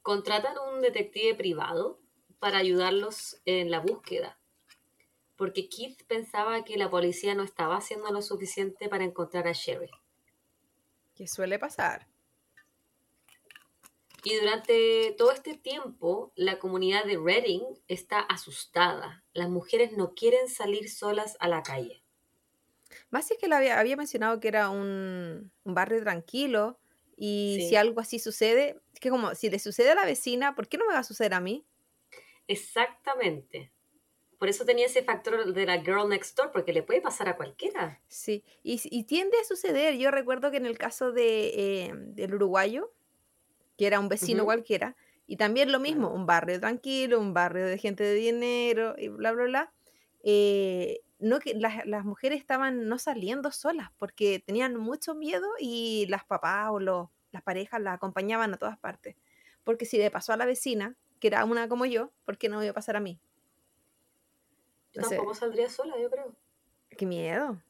[0.03, 1.99] contratan a un detective privado
[2.39, 4.39] para ayudarlos en la búsqueda.
[5.37, 9.91] Porque Keith pensaba que la policía no estaba haciendo lo suficiente para encontrar a Sherry.
[11.15, 12.07] Que suele pasar.
[14.25, 19.25] Y durante todo este tiempo, la comunidad de Reading está asustada.
[19.33, 22.03] Las mujeres no quieren salir solas a la calle.
[23.11, 26.79] Más si es que lo había, había mencionado que era un, un barrio tranquilo
[27.17, 27.69] y Sí.
[27.71, 30.79] si algo así sucede, es que como si le sucede a la vecina, ¿por qué
[30.79, 31.67] no me va a suceder a mí?
[32.47, 33.73] Exactamente.
[34.39, 37.37] Por eso tenía ese factor de la girl next door, porque le puede pasar a
[37.37, 38.03] cualquiera.
[38.09, 39.97] Sí, y, tiende a suceder.
[39.97, 42.93] Yo recuerdo que en el caso de, eh, del uruguayo,
[43.79, 44.97] que era un vecino cualquiera,
[45.27, 49.33] y también lo mismo, un barrio tranquilo, un barrio de gente de dinero y bla,
[49.33, 49.75] bla, bla.
[50.25, 56.07] eh, no que las, las mujeres estaban no saliendo solas porque tenían mucho miedo y
[56.09, 59.17] las papás o los, las parejas las acompañaban a todas partes.
[59.65, 62.59] Porque si le pasó a la vecina, que era una como yo, ¿por qué no
[62.59, 63.21] me iba a pasar a mí?
[64.93, 66.37] Yo Entonces, tampoco saldría sola, yo creo.
[66.91, 67.63] qué miedo.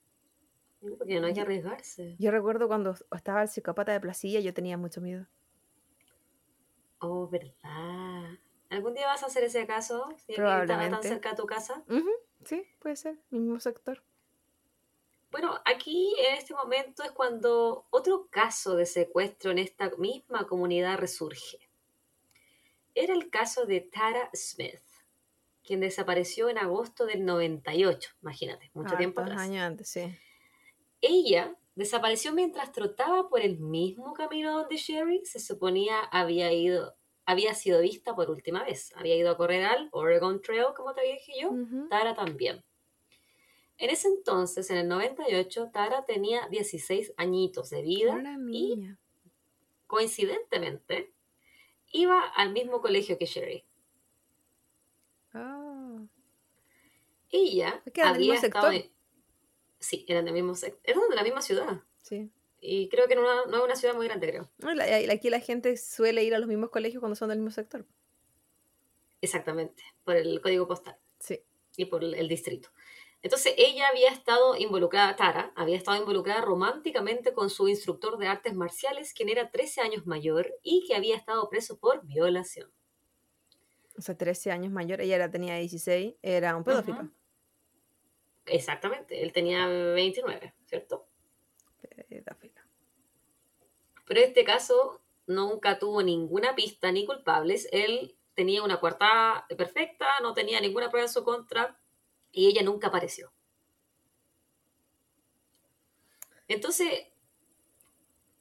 [0.98, 2.16] Porque no hay que arriesgarse.
[2.18, 5.28] Yo recuerdo cuando estaba el psicópata de Placilla, yo tenía mucho miedo.
[6.98, 8.38] Oh, verdad.
[8.70, 10.08] ¿Algún día vas a hacer ese caso?
[10.16, 11.08] Si alguien estaba tan Probablemente.
[11.08, 11.84] cerca de tu casa.
[12.44, 14.02] Sí, puede ser, mismo sector.
[15.30, 20.98] Bueno, aquí en este momento es cuando otro caso de secuestro en esta misma comunidad
[20.98, 21.58] resurge.
[22.94, 24.82] Era el caso de Tara Smith,
[25.64, 29.48] quien desapareció en agosto del 98, imagínate, mucho tiempo Hartos atrás.
[29.48, 30.14] años antes, sí.
[31.00, 37.54] Ella desapareció mientras trotaba por el mismo camino donde Sherry se suponía había ido, había
[37.54, 38.92] sido vista por última vez.
[38.96, 41.52] Había ido a correr al Oregon Trail, como te dije yo.
[41.88, 42.64] Tara también.
[43.78, 48.98] En ese entonces, en el 98, Tara tenía 16 añitos de vida Una y, niña.
[49.86, 51.12] coincidentemente,
[51.92, 53.64] iba al mismo colegio que Sherry.
[55.32, 55.98] Ah,
[57.30, 58.70] Ella había estado...
[58.70, 58.74] sector.
[58.74, 58.92] en-
[59.78, 60.80] Sí, eran del mismo sector.
[60.84, 61.80] Eran de la misma ciudad.
[62.02, 62.30] sí.
[62.64, 64.48] Y creo que no, no es una ciudad muy grande, creo.
[65.12, 67.84] Aquí la gente suele ir a los mismos colegios cuando son del mismo sector.
[69.20, 71.40] Exactamente, por el código postal Sí.
[71.76, 72.70] y por el, el distrito.
[73.20, 78.54] Entonces ella había estado involucrada, Tara, había estado involucrada románticamente con su instructor de artes
[78.54, 82.72] marciales, quien era 13 años mayor y que había estado preso por violación.
[83.96, 87.10] O sea, 13 años mayor, ella era, tenía 16, era un pedófilo.
[88.46, 91.06] Exactamente, él tenía 29, ¿cierto?
[91.94, 92.60] Pedófilo.
[94.06, 97.68] Pero este caso nunca tuvo ninguna pista ni culpables.
[97.72, 101.78] Él tenía una coartada perfecta, no tenía ninguna prueba en su contra
[102.30, 103.32] y ella nunca apareció.
[106.48, 107.06] Entonces,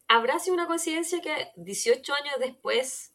[0.07, 3.13] ¿habrá sido una coincidencia que 18 años después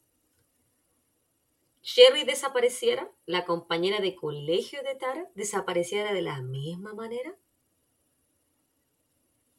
[1.82, 3.10] Sherry desapareciera?
[3.26, 7.36] ¿La compañera de colegio de Tara desapareciera de la misma manera?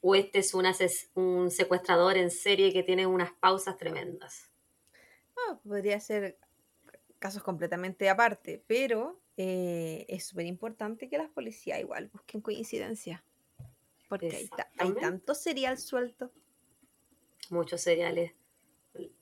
[0.10, 4.50] ¿O este es un, secuestrador en serie que tiene unas pausas tremendas?
[5.36, 6.40] No, podría ser
[7.20, 13.22] casos completamente aparte, pero eh, es súper importante que las policías igual busquen coincidencias.
[14.08, 16.32] Porque hay, ta- hay tanto serial suelto.
[17.50, 18.32] Muchos cereales.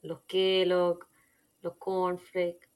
[0.03, 0.99] Los Kellogg,
[1.61, 2.69] los cornflakes.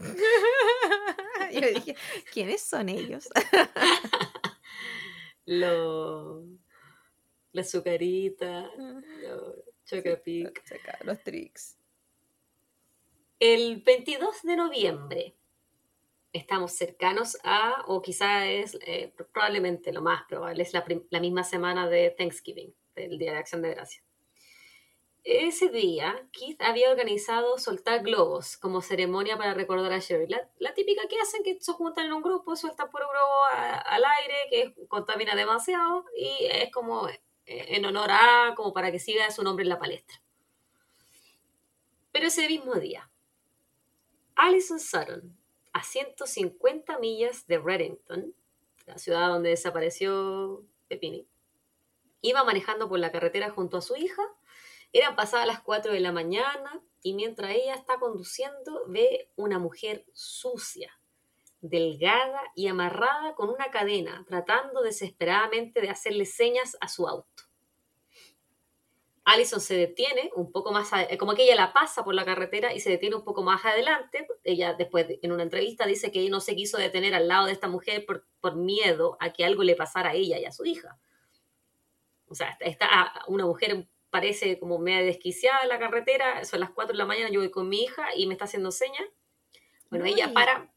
[1.52, 1.94] Yo dije,
[2.32, 3.28] ¿quiénes son ellos?
[5.46, 6.44] Lo,
[7.52, 8.70] la azucarita,
[9.84, 10.62] chocapic.
[11.04, 11.78] Los tricks.
[13.40, 15.34] El 22 de noviembre
[16.32, 21.44] estamos cercanos a, o quizá es eh, probablemente lo más probable, es la, la, misma
[21.44, 24.02] semana de Thanksgiving, del Día de Acción de Gracia.
[25.24, 30.26] Ese día, Keith había organizado soltar globos como ceremonia para recordar a Sherry.
[30.58, 33.44] La, típica que hacen, que se juntan en un grupo, sueltan por un globo
[33.84, 37.08] al aire, que contamina demasiado, y es como
[37.48, 40.20] en honor a, como para que siga su nombre en la palestra.
[42.12, 43.10] Pero ese mismo día,
[44.34, 45.36] Alison Sutton,
[45.72, 48.34] a 150 millas de Reddington,
[48.86, 51.26] la ciudad donde desapareció Pepini,
[52.20, 54.22] iba manejando por la carretera junto a su hija.
[54.92, 60.04] Eran pasadas las 4 de la mañana y mientras ella está conduciendo ve una mujer
[60.12, 60.97] sucia,
[61.60, 67.44] delgada y amarrada con una cadena, tratando desesperadamente de hacerle señas a su auto.
[69.24, 72.80] Allison se detiene un poco más, como que ella la pasa por la carretera y
[72.80, 74.26] se detiene un poco más adelante.
[74.42, 77.68] Ella después en una entrevista dice que no se quiso detener al lado de esta
[77.68, 80.98] mujer por, por miedo a que algo le pasara a ella y a su hija.
[82.26, 86.92] O sea, está una mujer parece como media desquiciada en la carretera, son las 4
[86.92, 89.04] de la mañana, yo voy con mi hija y me está haciendo señas.
[89.90, 90.70] Bueno, ella para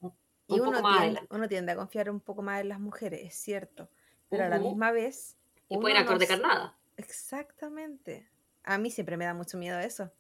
[0.59, 1.27] un adelante.
[1.33, 3.89] Uno tiende a confiar un poco más en las mujeres, es cierto,
[4.29, 5.37] pero a la misma vez...
[5.69, 6.77] Y pueden acorde nada.
[6.97, 8.31] Exactamente
[8.63, 10.11] a mí siempre me da mucho miedo eso.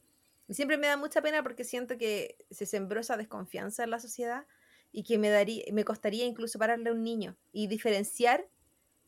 [0.47, 3.99] Y siempre me da mucha pena porque siento que se sembró esa desconfianza en la
[3.99, 4.45] sociedad
[4.91, 8.45] y que me, daría, me costaría incluso pararle a un niño y diferenciar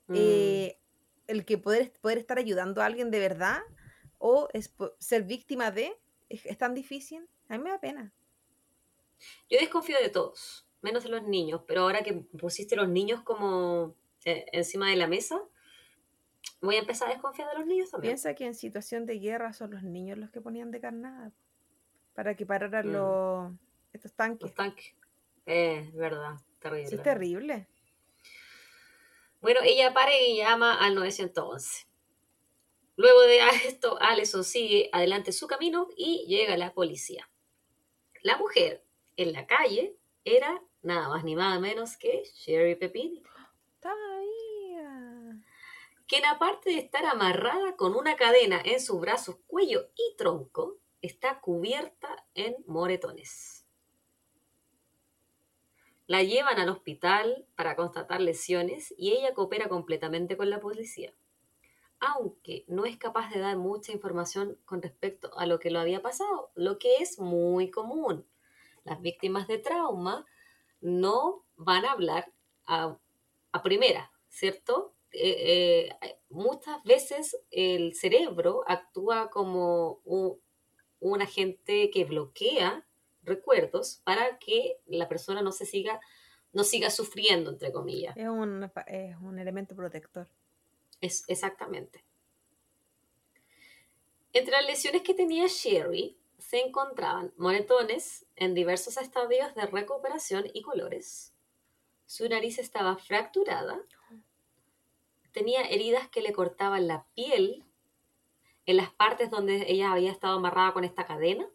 [0.08, 0.14] mm.
[0.16, 0.80] eh,
[1.28, 3.60] el que poder, poder estar ayudando a alguien de verdad
[4.20, 4.48] o
[5.00, 5.98] ser víctima de
[6.30, 7.28] es, tan difícil.
[7.50, 8.14] A mí me da pena.
[9.50, 13.96] Yo desconfío de todos, menos de los niños, pero ahora que pusiste los niños como
[14.26, 15.42] eh, encima de la mesa,
[16.62, 18.12] voy a empezar a desconfiar de los niños también.
[18.12, 21.32] Piensa que en situación de guerra son los niños los que ponían de carnada
[22.14, 22.92] para que pararan mm.
[22.92, 23.52] los,
[23.94, 24.42] estos tanques.
[24.42, 24.94] Los tanques.
[25.46, 26.96] Es verdad, terrible.
[26.96, 27.68] es terrible.
[29.42, 31.86] Bueno, ella para y llama al 911.
[32.96, 37.30] Luego de esto, Alison sigue adelante su camino y llega la policía.
[38.22, 38.86] La mujer
[39.18, 43.24] en la calle era nada más ni nada menos que Sherry Pepini.
[43.76, 43.94] Está
[46.08, 51.40] quien aparte de estar amarrada con una cadena en sus brazos, cuello y tronco, está
[51.40, 53.66] cubierta en moretones.
[56.06, 61.14] La llevan al hospital para constatar lesiones y ella coopera completamente con la policía,
[62.00, 66.02] aunque no es capaz de dar mucha información con respecto a lo que lo había
[66.02, 68.24] pasado, lo que es muy común.
[68.84, 70.26] Las víctimas de trauma
[70.84, 72.32] no van a hablar
[72.66, 72.98] a,
[73.52, 74.94] a primera, ¿cierto?
[75.12, 82.86] Eh, eh, muchas veces el cerebro actúa como un, agente que bloquea
[83.22, 86.02] recuerdos para que la persona no se siga,
[86.52, 88.18] no siga sufriendo, entre comillas.
[88.18, 90.28] Es un, es un elemento protector.
[91.00, 92.04] Es, exactamente.
[94.34, 96.18] Entre las lesiones que tenía Sherry
[96.50, 101.34] se encontraban moretones en diversos estadios de recuperación y colores.
[102.06, 103.80] Su nariz estaba fracturada
[105.34, 107.66] tenía heridas que le cortaban la piel
[108.66, 111.46] en las partes donde ella había estado amarrada con esta cadena.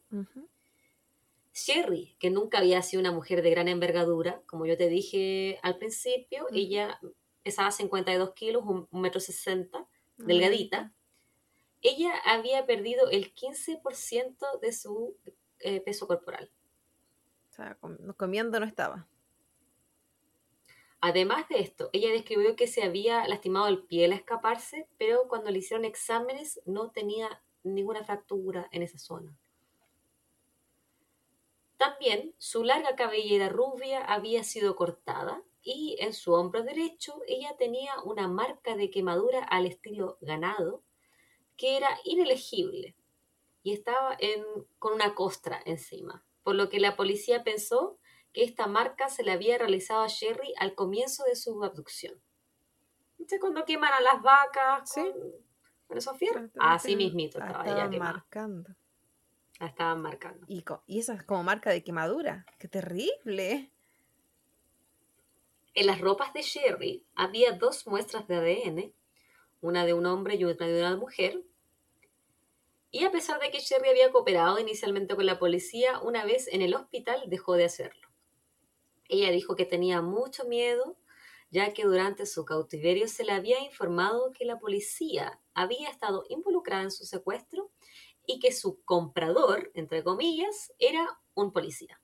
[1.54, 5.78] Sherry, que nunca había sido una mujer de gran envergadura, como yo te dije al
[5.78, 7.00] principio, ella
[7.42, 9.86] pesaba 52 kilos, un, metro 60,
[10.18, 10.92] delgadita.
[11.82, 15.16] Ella había perdido el 15% de su
[15.60, 16.50] eh, peso corporal.
[17.50, 17.78] O sea,
[18.16, 19.06] comiendo no estaba.
[21.00, 25.50] Además de esto, ella describió que se había lastimado el pie al escaparse, pero cuando
[25.50, 29.36] le hicieron exámenes no tenía ninguna fractura en esa zona.
[31.76, 37.92] También su larga cabellera rubia había sido cortada y en su hombro derecho ella tenía
[38.04, 40.82] una marca de quemadura al estilo ganado
[41.58, 42.96] que era inelegible
[43.62, 44.16] y estaba
[44.78, 47.98] con una costra encima, por lo que la policía pensó
[48.32, 52.14] que esta marca se le había realizado a Sherry al comienzo de su abducción.
[53.18, 55.12] ¿Viste cuando queman a las vacas con,
[55.88, 56.50] con esos fierros?
[56.58, 58.12] Así mismito estaba ella quemada.
[58.12, 58.74] marcando.
[59.58, 60.46] La estaban marcando.
[60.48, 62.46] Y, y esa es como marca de quemadura.
[62.60, 63.72] ¡Qué terrible!
[65.74, 68.94] En las ropas de Sherry había dos muestras de ADN,
[69.60, 71.42] una de un hombre y otra de una mujer,
[72.90, 76.62] y a pesar de que Sherry había cooperado inicialmente con la policía, una vez en
[76.62, 78.08] el hospital dejó de hacerlo.
[79.08, 80.96] Ella dijo que tenía mucho miedo,
[81.50, 86.82] ya que durante su cautiverio se le había informado que la policía había estado involucrada
[86.82, 87.70] en su secuestro
[88.26, 92.00] y que su comprador, entre comillas, era un policía.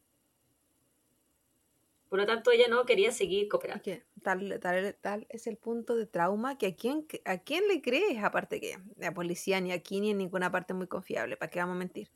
[2.14, 3.82] Por lo tanto, ella no quería seguir cooperando.
[3.82, 7.82] Que tal, tal, tal es el punto de trauma que a quién, a quién le
[7.82, 11.58] crees, aparte que la policía ni aquí ni en ninguna parte muy confiable, ¿para qué
[11.58, 12.12] vamos a mentir?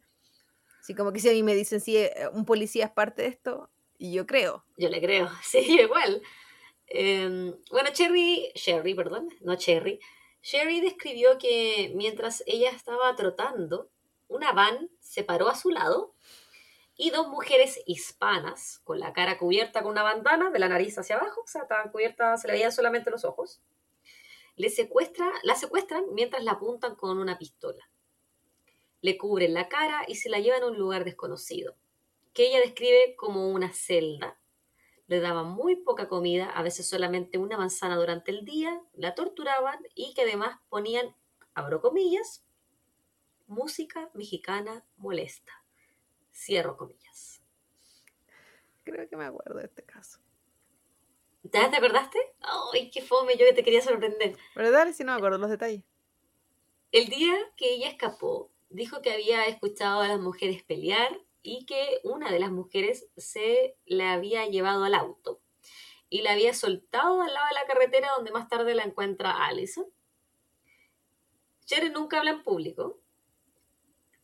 [0.79, 3.29] Así como que si a mí me dicen si eh, un policía es parte de
[3.29, 4.65] esto, y yo creo.
[4.77, 6.23] Yo le creo, sí, igual.
[6.87, 9.99] Em, bueno, Cherry, Sherry, perdón, no Cherry,
[10.43, 13.91] Sherry describió que mientras ella estaba trotando,
[14.29, 16.15] una van se paró a su lado
[17.01, 21.17] y dos mujeres hispanas, con la cara cubierta con una bandana de la nariz hacia
[21.17, 23.63] abajo, o sea, estaban cubiertas, se le veían solamente los ojos,
[24.57, 27.89] le secuestra, la secuestran mientras la apuntan con una pistola.
[29.01, 31.77] Le cubren la cara y se la llevan a un lugar desconocido,
[32.35, 34.41] que ella describe como una celda.
[35.07, 39.79] Le daban muy poca comida, a veces solamente una manzana durante el día, la torturaban
[39.95, 41.15] y que además ponían,
[41.55, 42.45] abro comillas,
[43.47, 45.58] música mexicana molesta.
[46.39, 47.43] Cierro comillas.
[48.85, 50.21] Creo que me acuerdo de este caso.
[51.51, 52.19] ¿Te acordaste?
[52.73, 53.37] ¡Ay, qué fome!
[53.37, 54.37] Yo que te quería sorprender.
[54.55, 55.83] Pero dale si no me acuerdo los detalles.
[56.93, 62.01] El día que ella escapó, dijo que había escuchado a las mujeres pelear y que
[62.05, 65.41] una de las mujeres se la había llevado al auto
[66.09, 69.87] y la había soltado al lado de la carretera donde más tarde la encuentra Allison.
[71.67, 73.01] Jerry nunca habla en público.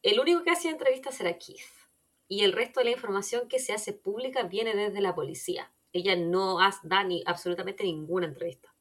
[0.02, 1.83] El único que hacía entrevistas era Keith
[2.28, 5.72] y el resto de la información que se hace pública viene desde la policía.
[5.92, 8.74] Ella no da ni absolutamente ninguna entrevista.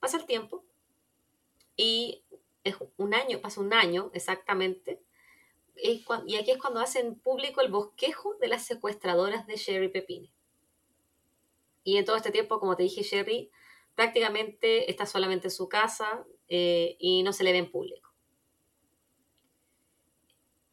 [0.00, 0.64] Pasa el tiempo
[1.76, 2.22] y
[2.64, 5.00] es un año, pasa un año exactamente,
[5.76, 10.32] y aquí es cuando hacen público el bosquejo de las secuestradoras de Sherry Pepini.
[11.84, 13.50] Y en todo este tiempo, como te dije, Sherry
[13.94, 18.11] prácticamente está solamente en su casa eh, y no se le ve en público.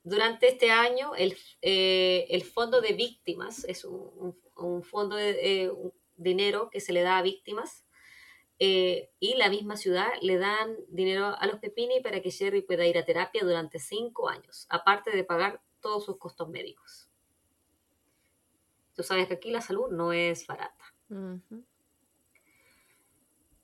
[0.04, 4.36] Durante este año, el, eh, fondo de víctimas es un,
[4.84, 5.72] fondo de eh,
[6.16, 7.86] dinero que se le da a víctimas
[8.60, 12.86] eh, y la misma ciudad le dan dinero a los Pepini para que Jerry pueda
[12.86, 17.10] ir a terapia durante cinco años, aparte de pagar todos sus costos médicos.
[18.96, 20.94] Tú sabes que aquí la salud no es barata.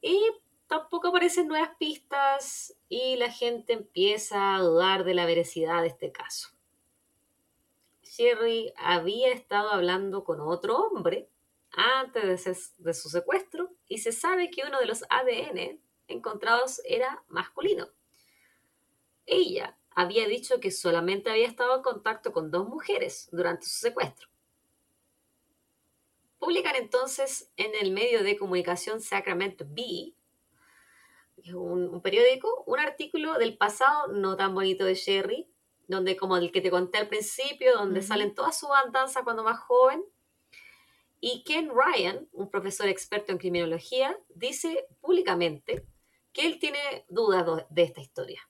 [0.01, 0.31] Y
[0.67, 6.11] tampoco aparecen nuevas pistas y la gente empieza a dudar de la veracidad de este
[6.11, 6.49] caso.
[8.01, 11.29] Jerry había estado hablando con otro hombre
[11.71, 17.89] antes de, su secuestro y se sabe que uno de los ADN encontrados era masculino.
[19.25, 24.29] Ella había dicho que solamente había estado en contacto con dos mujeres durante su secuestro.
[26.39, 30.15] Publican entonces en el medio de comunicación Sacramento Bee,
[31.53, 35.47] un, un periódico, un artículo del pasado no tan bonito de Sherry,
[35.87, 39.59] donde como el que te conté al principio, donde salen todas sus andanzas cuando más
[39.59, 40.03] joven,
[41.19, 45.85] y Ken Ryan, un profesor experto en criminología, dice públicamente
[46.31, 48.47] que él tiene dudas de esta historia.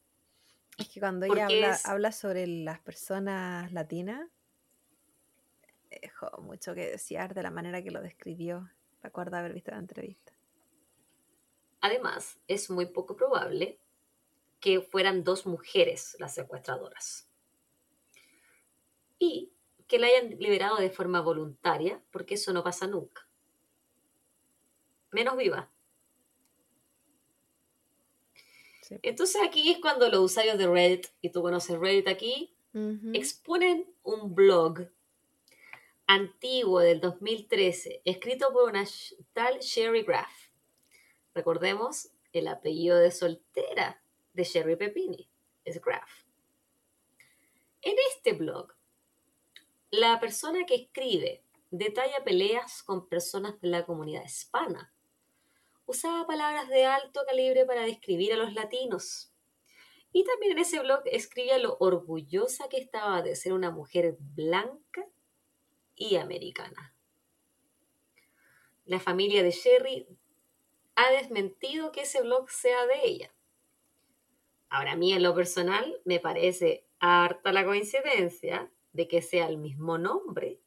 [0.78, 1.48] Es que cuando ella
[1.86, 4.28] habla, sobre las personas latinas,
[6.02, 8.70] dejó mucho que desear de la manera que lo describió.
[9.02, 10.34] Recuerdo haber visto la entrevista.
[11.82, 13.80] Además, es muy poco probable
[14.60, 17.30] que fueran dos mujeres las secuestradoras.
[19.20, 19.52] Y
[19.88, 23.28] que la hayan liberado de forma voluntaria, porque eso no pasa nunca.
[25.12, 25.72] Menos viva.
[29.02, 32.56] Entonces aquí es cuando los usuarios de Reddit, y tú conoces Reddit aquí,
[33.14, 34.88] exponen un blog
[36.08, 38.84] antiguo del 2013, escrito por una
[39.34, 40.45] tal Sherry Graff.
[41.36, 44.02] Recordemos el apellido de soltera
[44.34, 45.30] de Sherry Pepini,
[45.66, 46.10] es Graff.
[47.82, 48.74] En este blog
[49.92, 54.94] la persona que escribe detalla peleas con personas de la comunidad hispana.
[55.86, 59.32] Usaba palabras de alto calibre para describir a los latinos.
[60.12, 65.06] Y también en ese blog escribía lo orgullosa que estaba de ser una mujer blanca
[65.96, 66.96] y americana.
[68.86, 70.08] La familia de Sherry
[70.96, 73.32] ha desmentido que ese blog sea de ella.
[74.70, 79.58] Ahora a mí en lo personal me parece harta la coincidencia de que sea el
[79.58, 80.60] mismo nombre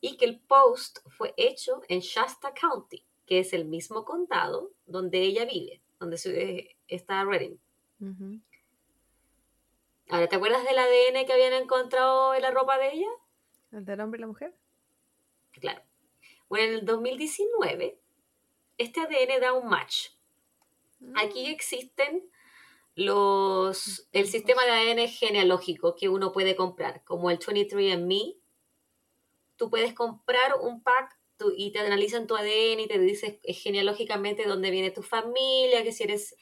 [0.00, 5.20] y que el post fue hecho en Shasta County, que es el mismo condado donde
[5.20, 7.58] ella vive, donde eh, está Redding.
[10.08, 13.08] Ahora, ¿te acuerdas del ADN que habían encontrado en la ropa de ella?
[13.70, 14.54] ¿El del hombre y la mujer?
[15.52, 15.82] Claro.
[16.48, 17.98] Bueno, en el 2019,
[18.78, 20.08] este ADN da un match.
[21.16, 22.30] Aquí Mm, existen
[22.94, 28.36] los, el sistema de ADN genealógico que uno puede comprar, como el 23andMe.
[29.56, 33.54] Tú puedes comprar un pack tú- y te analizan tu ADN y te dice eh,
[33.54, 36.36] genealógicamente dónde viene tu familia, que si eres,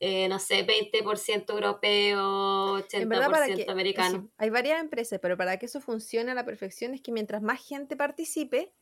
[0.00, 4.30] eh, no sé, 20% europeo, En verdad, para que 80% sí, americano.
[4.38, 7.64] hay varias empresas, pero para que eso funcione a la perfección es que mientras más
[7.64, 8.72] gente participe,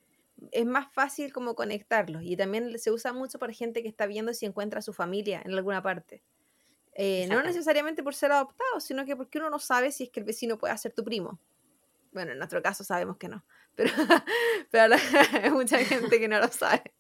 [0.53, 2.23] es más fácil como conectarlos.
[2.25, 5.43] Y también se usa mucho para gente que está viendo si encuentra a su familia
[5.45, 6.23] en alguna parte.
[6.95, 10.21] Eh, no necesariamente por ser adoptado, sino que porque uno no sabe si es que
[10.21, 11.39] el vecino puede ser tu primo.
[12.13, 13.45] Bueno, en nuestro caso sabemos que no,
[13.77, 13.93] pero,
[14.71, 14.97] pero
[15.43, 16.93] hay mucha gente que no lo sabe.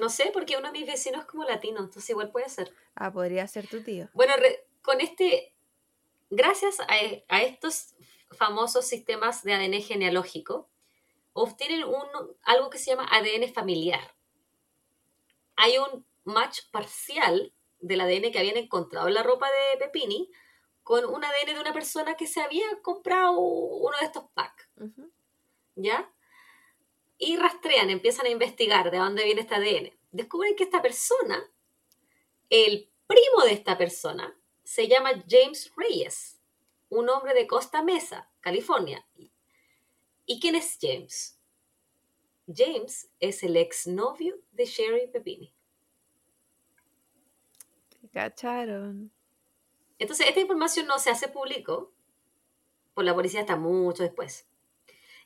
[0.00, 2.72] No sé, porque uno de mis vecinos es como latino, entonces igual puede ser.
[2.94, 4.08] Ah, podría ser tu tío.
[4.14, 5.52] Bueno, re- con este,
[6.30, 6.86] gracias a,
[7.28, 7.94] a estos
[8.30, 10.68] famosos sistemas de ADN genealógico,
[11.32, 12.06] obtienen un,
[12.42, 14.14] algo que se llama ADN familiar.
[15.56, 20.30] Hay un match parcial del ADN que habían encontrado en la ropa de Pepini
[20.82, 24.68] con un ADN de una persona que se había comprado uno de estos packs.
[25.76, 26.12] ¿ya?
[27.18, 29.92] Y rastrean, empiezan a investigar de dónde viene este ADN.
[30.10, 31.50] Descubren que esta persona,
[32.48, 36.40] el primo de esta persona, se llama James Reyes,
[36.88, 39.06] un hombre de Costa Mesa, California.
[40.30, 41.40] ¿Y quién es James?
[42.46, 45.52] James es el exnovio de Sherry Pepini.
[47.88, 49.10] Te cacharon.
[49.98, 51.92] Entonces, esta información no se hace público
[52.94, 54.46] por la policía hasta mucho después.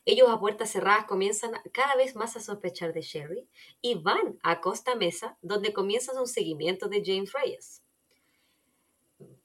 [0.05, 3.47] Ellos a puertas cerradas comienzan cada vez más a sospechar de Sherry
[3.81, 7.83] y van a Costa Mesa, donde comienzan un seguimiento de James Reyes.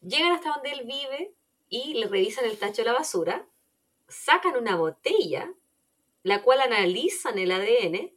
[0.01, 1.35] Llegan hasta donde él vive
[1.69, 3.47] y le revisan el tacho de la basura,
[4.11, 5.53] sacan una botella,
[6.23, 8.13] la cual analizan el ADN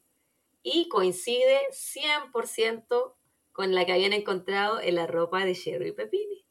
[0.64, 3.16] y coincide 100%
[3.52, 6.46] con la que habían encontrado en la ropa de Sherry Pepini.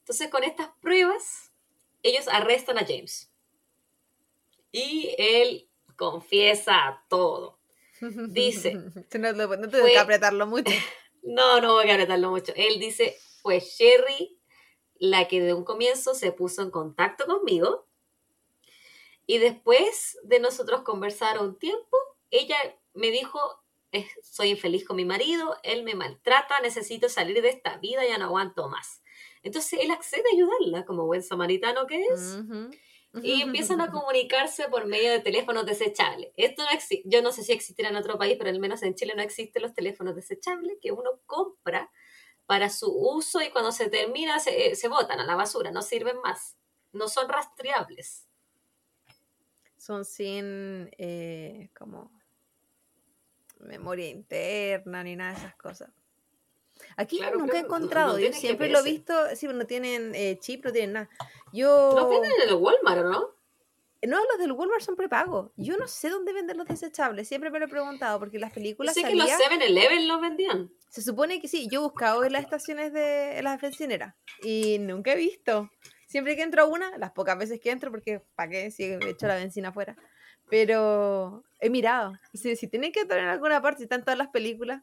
[0.00, 1.52] Entonces, con estas pruebas,
[2.02, 3.30] ellos arrestan a James.
[4.72, 7.58] Y él confiesa todo.
[8.00, 8.74] Dice,
[9.18, 10.72] no, no, no te fue- que apretarlo mucho.
[11.20, 12.52] No, no voy a apretarlo mucho.
[12.56, 14.37] Él dice, pues Sherry,
[14.98, 17.86] la que de un comienzo se puso en contacto conmigo,
[19.26, 21.96] y después de nosotros conversar un tiempo,
[22.30, 22.56] ella
[22.94, 23.38] me dijo,
[23.92, 28.18] "Es- soy infeliz con mi marido, él me maltrata, necesito salir de esta vida, ya
[28.18, 29.02] no aguanto más.
[29.42, 32.40] Entonces él accede a ayudarla, como buen samaritano que es,
[33.22, 36.30] y empiezan a comunicarse por medio de teléfonos desechables.
[36.36, 38.94] Esto no existe, yo no sé si existirá en otro país, pero al menos en
[38.94, 41.90] Chile no existen los teléfonos desechables que uno compra
[42.48, 46.18] para su uso y cuando se termina se, se botan a la basura, no sirven
[46.22, 46.56] más,
[46.92, 48.26] no son rastreables.
[49.76, 52.10] Son sin eh, como
[53.60, 55.90] memoria interna ni nada de esas cosas.
[56.96, 60.14] Aquí Claro, nunca he no- encontrado, no yo siempre lo he visto, sí, no tienen
[60.14, 61.10] eh, chip, no tienen nada.
[61.52, 61.92] Yo...
[61.94, 63.34] Los venden en el Walmart, ¿o ¿no?
[64.06, 65.50] No, los del Walmart son prepagos.
[65.56, 68.94] Yo no sé dónde venden los desechables, siempre me lo he preguntado, porque las películas
[68.94, 70.72] Sé que los salía- 7-Eleven los vendían.
[70.88, 74.78] Se supone que sí, yo he buscado en las estaciones de en las bencineras y
[74.80, 75.70] nunca he visto.
[76.06, 78.98] Siempre que entro a una, las pocas veces que entro, porque para qué si he
[79.10, 79.94] hecho la benzina afuera,
[80.48, 82.14] pero he mirado.
[82.32, 84.82] Si, si tienen que entrar en alguna parte, si están todas las películas,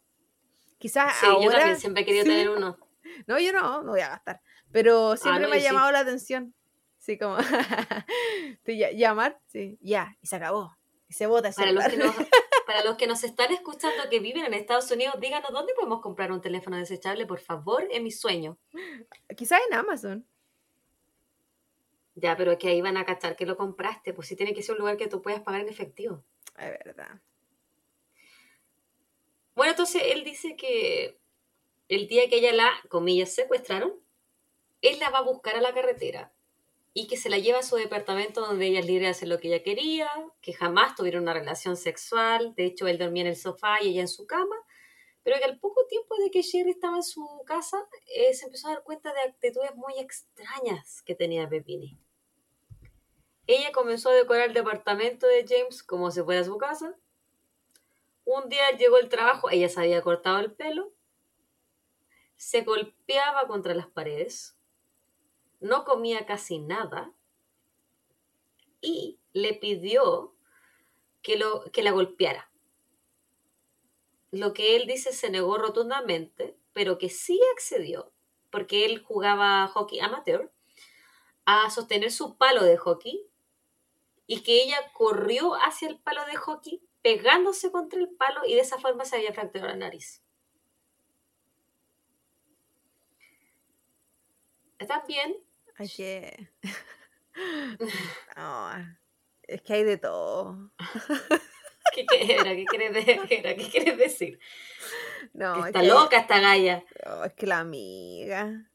[0.77, 1.57] quizás Sí, yo Ah, ahora.
[1.57, 2.29] también siempre he querido sí.
[2.29, 2.77] tener uno.
[3.27, 4.41] No, yo no, no voy a gastar.
[4.71, 5.67] Pero siempre no, me ha yo sí.
[5.69, 6.53] llamado la atención.
[6.97, 7.37] Sí, como
[8.95, 10.75] llamar, sí, ya, y se acabó.
[11.07, 12.13] Y se ese Para los, que celular.
[12.65, 16.31] para los que nos están escuchando que viven en Estados Unidos, díganos dónde podemos comprar
[16.31, 18.57] un teléfono desechable, por favor, es mi sueño.
[19.35, 20.25] Quizás en Amazon.
[22.15, 24.63] Ya, pero es que ahí van a cachar que lo compraste, pues sí tiene que
[24.63, 26.23] ser un lugar que tú puedas pagar en efectivo.
[26.57, 27.21] Es verdad.
[29.53, 31.19] Bueno, entonces él dice que
[31.87, 33.93] el día que ella la, comillas, secuestraron,
[34.81, 36.33] él la va a buscar a la carretera
[36.97, 39.37] y que se la lleva a su departamento donde ella es libre de hacer lo
[39.37, 40.09] que ella quería,
[40.41, 43.99] que jamás tuvieron una relación sexual, de hecho él dormía en el sofá y ella
[43.99, 44.55] en su cama,
[45.21, 47.85] pero que al poco tiempo de que Sherry estaba en su casa,
[48.15, 51.99] eh, se empezó a dar cuenta de actitudes muy extrañas que tenía Pepini.
[53.45, 56.95] Ella comenzó a decorar el departamento de James como si fuera su casa.
[58.23, 60.93] Un día llegó el trabajo, ella se había cortado el pelo,
[62.37, 64.54] se golpeaba contra las paredes,
[65.59, 67.11] no comía casi nada
[68.81, 70.33] y le pidió
[71.21, 72.49] que, lo, que la golpeara.
[74.31, 78.11] Lo que él dice se negó rotundamente, pero que sí accedió,
[78.51, 80.51] porque él jugaba hockey amateur,
[81.45, 83.27] a sostener su palo de hockey
[84.27, 88.61] y que ella corrió hacia el palo de hockey pegándose contra el palo y de
[88.61, 90.24] esa forma se había fracturado la nariz.
[94.85, 95.35] ¿Estás bien?
[95.97, 96.49] Que...
[98.37, 98.69] No,
[99.43, 100.71] es que hay de todo.
[101.93, 102.55] ¿Qué, qué era?
[102.55, 103.55] ¿Qué quieres, de- qué era?
[103.55, 104.39] ¿Qué quieres decir?
[105.33, 106.83] No, es Está que- loca esta galla.
[107.05, 108.69] no, es que la amiga.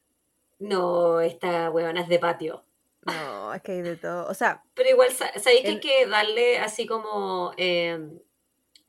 [0.59, 2.63] No, esta huevona es de patio.
[3.03, 4.27] No, es que hay de todo.
[4.27, 7.99] O sea, Pero igual, sa- ¿sabéis que hay que darle así como, eh,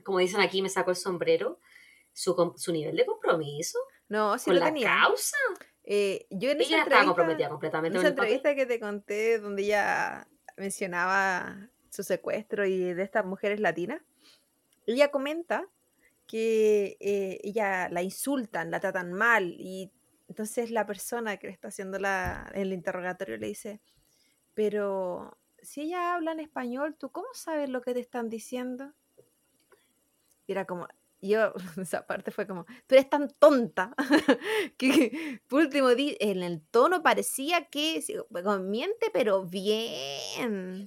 [0.04, 1.60] como dicen aquí, me saco el sombrero,
[2.12, 4.98] su, su nivel de compromiso no, sí con lo la tenía.
[5.02, 5.38] causa?
[5.84, 11.68] Eh, yo en esa entrevista, comprometida completamente esa entrevista que te conté donde ella mencionaba
[11.90, 14.00] su secuestro y de estas mujeres latinas,
[14.86, 15.68] ella comenta
[16.26, 19.90] que eh, ella la insultan, la tratan mal y
[20.28, 23.80] entonces la persona que le está haciendo la, el interrogatorio le dice,
[24.54, 28.92] pero si ella habla en español, ¿tú cómo sabes lo que te están diciendo?
[30.46, 30.88] Y era como,
[31.22, 33.94] yo, esa parte fue como, tú eres tan tonta
[34.76, 35.88] que por último
[36.20, 38.02] en el tono parecía que
[38.60, 40.86] miente, pero bien.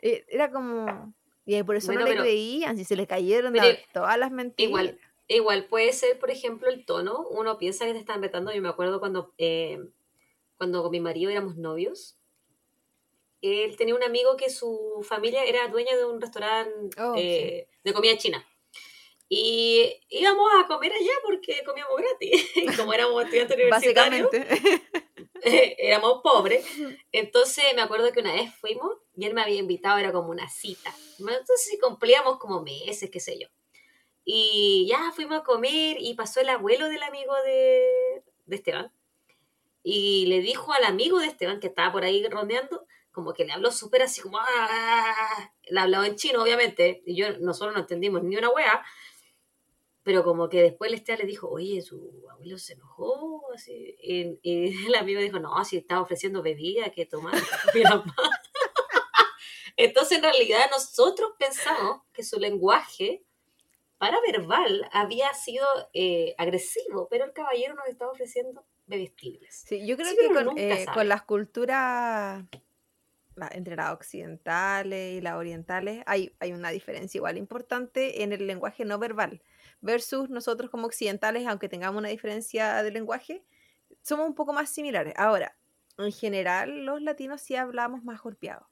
[0.00, 1.14] Eh, Era como,
[1.46, 4.30] y por eso Bueno, no le pero- creían, si se le cayeron pero todas las
[4.30, 4.68] mentiras.
[4.68, 7.26] Igual, igual puede ser, por ejemplo, el tono.
[7.30, 8.52] Uno piensa que te están vetando.
[8.52, 9.78] Yo me acuerdo cuando, eh,
[10.56, 12.18] cuando con mi marido éramos novios.
[13.40, 17.92] Él tenía un amigo que su familia era dueña de un restaurante Oh, eh, de
[17.92, 18.46] comida china.
[19.34, 22.50] Y íbamos a comer allá porque comíamos gratis.
[22.76, 24.82] Como éramos estudiantes universitarios, Básicamente.
[25.78, 26.66] éramos pobres.
[27.12, 30.50] Entonces me acuerdo que una vez fuimos y él me había invitado, era como una
[30.50, 30.94] cita.
[31.18, 33.48] Entonces cumplíamos como meses, qué sé yo.
[34.22, 38.92] Y ya fuimos a comer y pasó el abuelo del amigo de, de Esteban.
[39.82, 43.52] Y le dijo al amigo de Esteban, que estaba por ahí rondeando, como que le
[43.52, 44.38] habló súper así como...
[44.38, 45.52] "Ah".
[45.64, 47.02] Le hablaba en chino, obviamente.
[47.06, 48.84] Y yo, nosotros no entendimos ni una wea.
[50.04, 53.42] Pero como que después el Esteban le dijo, oye, su abuelo se enojó.
[53.54, 53.96] Así.
[54.02, 57.34] Y, y el amigo dijo, no, si estaba ofreciendo bebida, que tomar.
[57.72, 58.16] comiera más".
[59.76, 63.24] Entonces, en realidad, nosotros pensamos que su lenguaje
[63.98, 69.64] paraverbal había sido eh, agresivo, pero el caballero nos estaba ofreciendo bebestibles.
[69.66, 72.44] Sí, yo creo Sí, que con, eh, con las culturas,
[73.36, 78.46] la- entre las occidentales y las orientales, hay, hay una diferencia igual importante en el
[78.46, 79.42] lenguaje no verbal,
[79.82, 83.44] versus nosotros como occidentales, aunque tengamos una diferencia de lenguaje,
[84.00, 85.12] somos un poco más similares.
[85.16, 85.56] Ahora,
[85.98, 88.66] en general, los latinos sí hablamos más golpeados,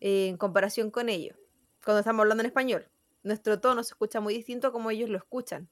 [0.00, 1.36] eh, en comparación con ellos,
[1.84, 2.88] cuando estamos hablando en español.
[3.22, 5.68] Nuestro tono se escucha muy distinto a como ellos lo escuchan.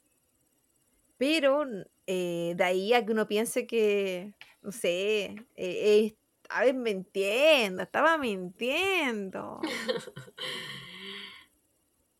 [1.17, 1.65] Pero
[2.07, 9.61] eh, de ahí a que uno piense que, no sé, eh, estaba mintiendo, estaba mintiendo.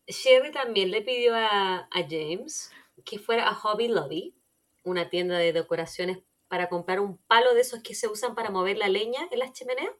[0.09, 2.71] Sherry también le pidió a, a James
[3.05, 4.35] que fuera a Hobby Lobby,
[4.83, 8.77] una tienda de decoraciones, para comprar un palo de esos que se usan para mover
[8.77, 9.93] la leña en las chimeneas.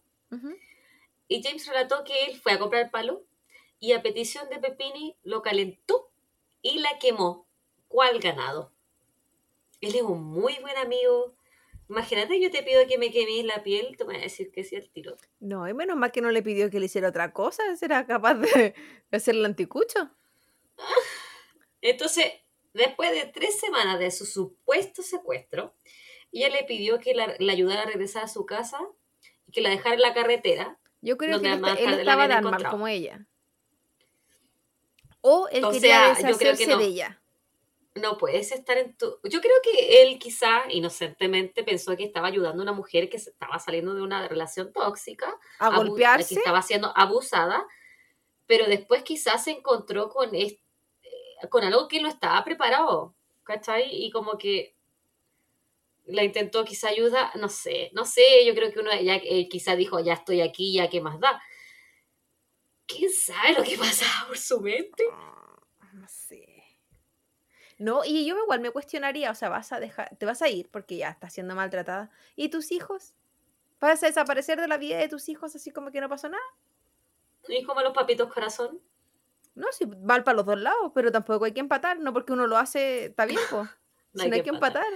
[1.28, 3.24] Y James relató que él fue a comprar el palo
[3.80, 6.12] y a petición de Pepini lo calentó
[6.62, 7.48] y la quemó.
[7.88, 8.72] ¿Cuál ganado?
[9.80, 11.36] Él es un muy buen amigo.
[11.90, 14.76] Imagínate, yo te pido que me quemes la piel, te voy a decir que sí
[14.76, 15.18] al tiro.
[15.40, 18.36] No, y menos mal que no le pidió que le hiciera otra cosa, será capaz
[18.36, 18.76] de,
[19.10, 20.12] de hacer el anticucho.
[21.82, 22.26] Entonces,
[22.74, 25.74] después de tres semanas de su supuesto secuestro,
[26.32, 28.80] ella le pidió que la, la ayudara a regresar a su casa
[29.48, 30.80] y que la dejara en la carretera.
[31.02, 33.26] Yo creo que él, él estaba tan mal como ella.
[35.22, 36.78] O él O quería sea, yo creo que deshacerse no.
[36.78, 37.19] de ella.
[38.00, 39.20] No puedes estar en tu...
[39.24, 43.30] Yo creo que él quizá inocentemente pensó que estaba ayudando a una mujer que se-
[43.32, 46.36] estaba saliendo de una relación tóxica, A golpearse.
[46.36, 47.66] que estaba siendo abusada,
[48.48, 50.60] pero después quizás se encontró con, eh,
[51.50, 53.88] con algo que no estaba preparado, ¿cachai?
[53.92, 54.76] Y como que
[56.06, 59.76] la intentó quizá ayuda, no sé, no sé, yo creo que uno ya eh, quizá
[59.76, 61.40] dijo, ya estoy aquí, ya qué más da.
[62.88, 65.04] ¿Quién sabe lo que pasaba por su mente?
[67.80, 70.70] No y yo igual me cuestionaría, o sea, vas a dejar, te vas a ir
[70.70, 72.12] porque ya estás siendo maltratada.
[72.36, 73.14] ¿Y tus hijos?
[73.80, 76.44] ¿Vas a desaparecer de la vida de tus hijos así como que no pasó nada?
[77.48, 78.82] Y como los papitos corazón.
[79.56, 82.48] No, si mal para los dos lados, pero tampoco hay que empatar, no porque uno
[82.48, 83.68] lo hace, está bien, pues.
[84.12, 84.88] No hay que empatar.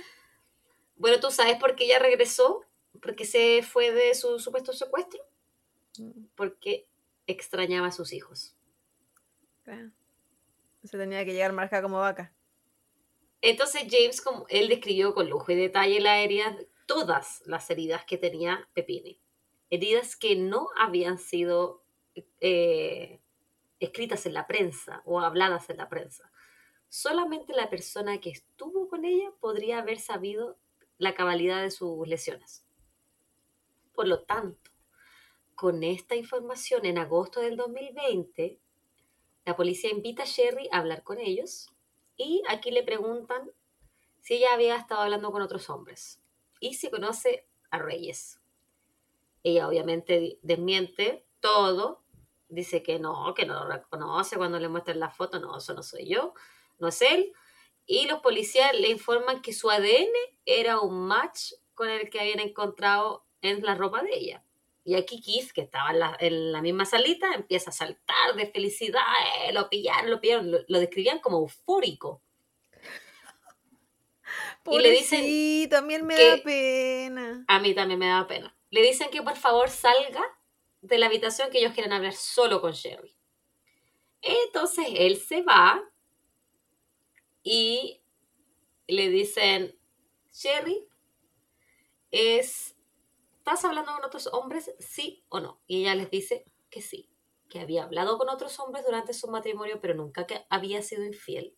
[0.96, 2.66] Bueno, ¿tú sabes por qué ella regresó?
[3.00, 5.22] Porque se fue de su supuesto secuestro.
[6.00, 6.88] Mm, Porque
[7.28, 8.56] extrañaba a sus hijos.
[9.64, 9.92] claro.
[10.84, 12.34] Se tenía que llegar marca como vaca.
[13.46, 18.18] Entonces James, como él describió con lujo y detalle la herida, todas las heridas que
[18.18, 19.20] tenía Pepini.
[19.70, 21.84] heridas que no habían sido
[22.40, 23.20] eh,
[23.82, 26.32] escritas en la prensa o habladas en la prensa.
[26.88, 30.58] Solamente la persona que estuvo con ella podría haber sabido
[30.98, 32.66] la cabalidad de sus lesiones.
[33.94, 34.72] Por lo tanto,
[35.54, 38.58] con esta información en agosto del 2020,
[39.44, 41.73] la policía invita a Sherry a hablar con ellos
[42.24, 43.52] y aquí le preguntan
[44.22, 46.22] si ella había estado hablando con otros hombres
[46.60, 48.40] y si conoce a Reyes.
[49.44, 52.04] Ella obviamente desmiente todo,
[52.48, 55.84] dice que no, que no lo reconoce cuando le muestran la foto, no, eso no
[55.84, 56.34] soy yo,
[56.80, 57.34] no es él.
[57.86, 60.14] Y los policías le informan que su ADN
[60.46, 64.46] era un match con el que habían encontrado en la ropa de ella.
[64.86, 69.02] Y aquí Keith, que estaba en la, misma salita, empieza a saltar de felicidad,
[69.42, 72.22] eh, lo pillaron, lo pillaron, lo, describían como eufórico.
[74.66, 77.46] y le dicen también me da pena.
[77.48, 78.56] A mí también me da pena.
[78.72, 80.24] Le dicen que por favor salga
[80.82, 83.16] de la habitación que ellos quieren hablar solo con Sherry.
[84.22, 85.82] Entonces él se va
[87.42, 88.02] y
[88.88, 89.78] le dicen,
[90.32, 90.88] Sherry,
[92.12, 92.73] es
[93.44, 94.74] ¿estás hablando con otros hombres?
[94.80, 95.62] Sí o no.
[95.68, 97.10] Y ella les dice que sí,
[97.50, 101.54] que había hablado con otros hombres durante su matrimonio, pero nunca que había sido infiel.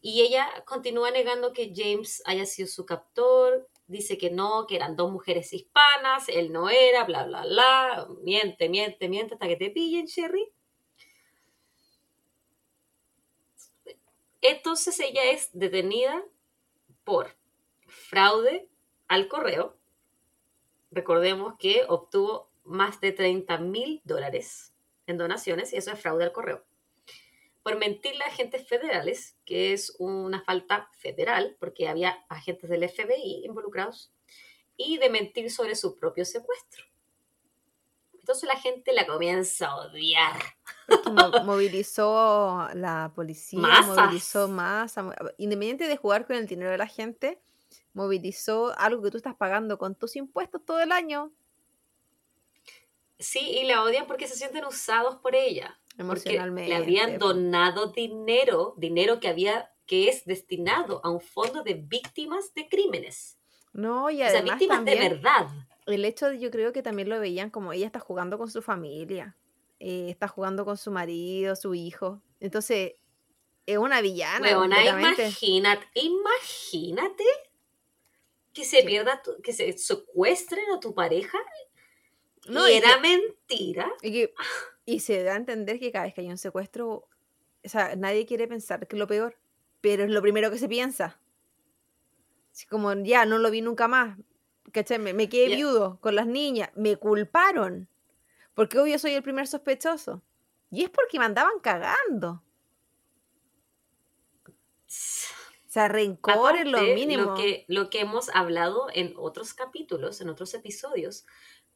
[0.00, 4.94] Y ella continúa negando que James haya sido su captor, dice que no, que eran
[4.94, 9.70] dos mujeres hispanas, él no era, bla, bla, bla, miente, miente, miente hasta que te
[9.70, 10.52] pillen, Sherry.
[14.40, 16.22] Entonces ella es detenida
[17.02, 17.36] por
[17.88, 18.68] fraude
[19.08, 19.76] al correo,
[20.94, 24.74] recordemos que obtuvo más de 30 mil dólares
[25.06, 26.64] en donaciones y eso es fraude al correo.
[27.62, 33.44] Por mentirle a agentes federales, que es una falta federal, porque había agentes del FBI
[33.44, 34.12] involucrados,
[34.76, 36.84] y de mentir sobre su propio secuestro.
[38.12, 40.36] Entonces la gente la comienza a odiar.
[41.44, 44.94] movilizó la policía, movilizó más,
[45.36, 47.40] independiente de jugar con el dinero de la gente,
[47.92, 51.32] movilizó algo que tú estás pagando con tus impuestos todo el año.
[53.18, 55.78] Sí, y la odian porque se sienten usados por ella.
[55.96, 56.70] Emocionalmente.
[56.70, 62.52] le habían donado dinero, dinero que había que es destinado a un fondo de víctimas
[62.54, 63.38] de crímenes.
[63.72, 65.48] No, y además o sea, víctimas de verdad.
[65.86, 68.62] El hecho de yo creo que también lo veían como ella está jugando con su
[68.62, 69.36] familia,
[69.78, 72.22] eh, está jugando con su marido, su hijo.
[72.40, 72.94] Entonces,
[73.66, 74.50] es una villana.
[74.50, 77.24] imagínate, imagínate
[78.54, 81.38] que se pierda, que se secuestren a tu pareja.
[82.46, 83.92] No, y, era mentira.
[84.86, 87.08] Y, se da a entender que cada vez que hay un secuestro,
[87.64, 89.36] o sea, nadie quiere pensar que es lo peor,
[89.80, 91.20] pero es lo primero que se piensa.
[92.52, 94.16] Así como, ya, no lo vi nunca más.
[94.72, 94.98] ¿Cachai?
[94.98, 96.70] Me, me quedé viudo con las niñas.
[96.76, 97.88] Me culparon.
[98.54, 100.22] Porque obvio soy el primer sospechoso.
[100.70, 102.44] Y es porque me andaban cagando
[105.74, 107.22] sea, rencor es lo mínimo.
[107.24, 111.26] Lo que, lo que hemos hablado en otros capítulos, en otros episodios,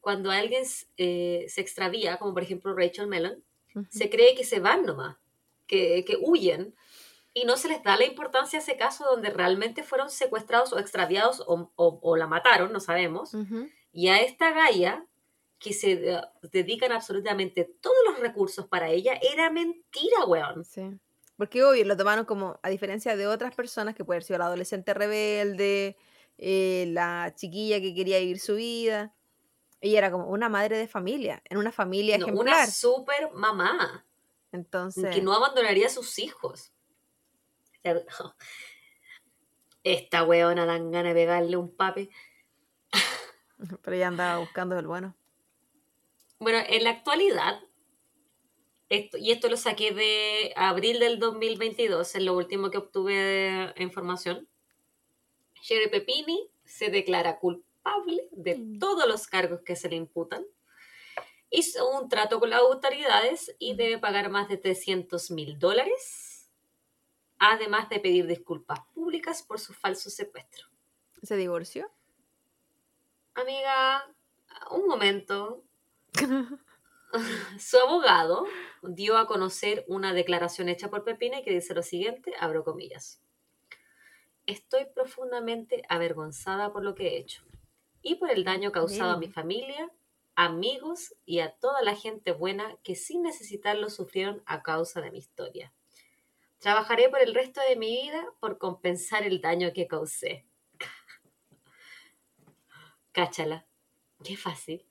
[0.01, 0.63] cuando alguien
[0.97, 3.43] eh, se extravía, como por ejemplo Rachel Mellon,
[3.91, 5.17] se cree que se van nomás,
[5.67, 6.75] que, que, huyen,
[7.35, 10.79] y no se les da la importancia a ese caso donde realmente fueron secuestrados o
[10.79, 13.33] extraviados o, o, la mataron, no sabemos.
[13.93, 15.07] Y a esta Gaia,
[15.59, 16.21] que se
[16.51, 20.65] dedican absolutamente todos los recursos para ella, era mentira, weón.
[20.65, 20.99] Sí.
[21.39, 24.47] Porque obvio, lo tomaron como, a diferencia de otras personas, que puede haber sido la
[24.47, 25.97] adolescente rebelde,
[26.37, 29.15] eh, la chiquilla que quería vivir su vida.
[29.81, 34.05] Ella era como una madre de familia, en una familia no, Una super mamá.
[34.51, 35.15] Entonces.
[35.15, 36.73] Que no abandonaría a sus hijos.
[39.85, 42.11] Esta weona dan ganas de pegarle un pape.
[43.83, 45.15] Pero ella andaba buscando el bueno.
[46.41, 47.61] Bueno, en la actualidad,
[48.91, 54.49] y esto lo saqué de abril del 2022, es lo último que obtuve de información.
[55.61, 58.79] Sherry Pepini se declara culpable de mm.
[58.79, 60.45] todos los cargos que se le imputan.
[61.51, 66.51] Hizo un trato con las autoridades y debe pagar más de 300 mil dólares,
[67.39, 70.67] además de pedir disculpas públicas por su falso secuestro.
[71.23, 71.91] ¿Se divorció?
[73.35, 74.11] Amiga,
[74.71, 75.63] un momento.
[77.59, 78.47] Su abogado
[78.83, 83.21] dio a conocer una declaración hecha por Pepine que dice lo siguiente, abro comillas.
[84.47, 87.45] Estoy profundamente avergonzada por lo que he hecho
[88.03, 89.91] y por el daño causado a mi familia,
[90.35, 95.19] amigos y a toda la gente buena que sin necesitarlo sufrieron a causa de mi
[95.19, 95.73] historia.
[96.59, 100.47] Trabajaré por el resto de mi vida por compensar el daño que causé.
[103.13, 103.67] Cáchala.
[104.25, 104.85] Qué fácil.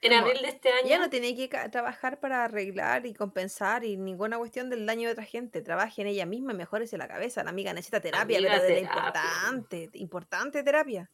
[0.00, 0.86] En Como, abril de este año.
[0.86, 5.12] Ella no tiene que trabajar para arreglar y compensar y ninguna cuestión del daño de
[5.12, 5.60] otra gente.
[5.60, 7.42] Trabaje en ella misma y mejorese la cabeza.
[7.42, 8.98] La amiga necesita terapia, Amiga, pero de la terapia.
[9.22, 11.10] importante, importante terapia.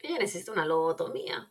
[0.00, 1.50] Ella necesita una lobotomía.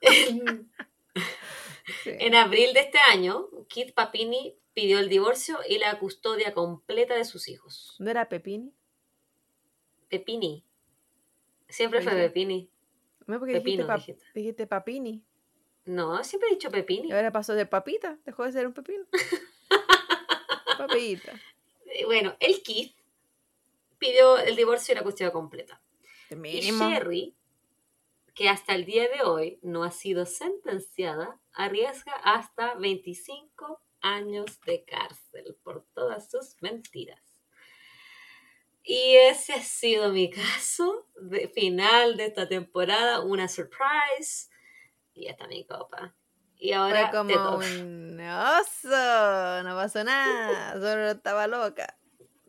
[0.00, 0.70] en,
[2.04, 2.10] Sí.
[2.18, 7.24] en abril de este año, Kit Papini pidió el divorcio y la custodia completa de
[7.24, 7.96] sus hijos.
[7.98, 8.74] ¿No era Pepini?
[10.08, 10.64] Pepini.
[11.68, 12.12] Siempre fue.
[12.12, 12.70] Pepini.
[13.26, 14.26] No, porque Pepino, dijiste, pap- dijiste.
[14.34, 15.24] dijiste Papini.
[15.88, 17.08] No, siempre he dicho Pepini.
[17.08, 19.06] Y ahora pasó de papita, dejó de ser un pepino.
[20.78, 21.32] Papita.
[21.86, 22.94] Eh, Bueno, el Keith
[23.98, 25.80] pidió el divorcio y la custodia completa.
[26.30, 26.60] Y.
[26.60, 27.34] Sherry,
[28.34, 34.84] que hasta el día de hoy no ha sido sentenciada, arriesga hasta 25 años de
[34.84, 37.22] cárcel por todas sus mentiras.
[38.82, 44.50] Y ese ha sido mi caso de final de esta temporada, una surprise.
[45.18, 46.14] Y esta mi copa.
[46.56, 51.98] Y ahora Fue como un oso, no pasó nada, solo estaba loca,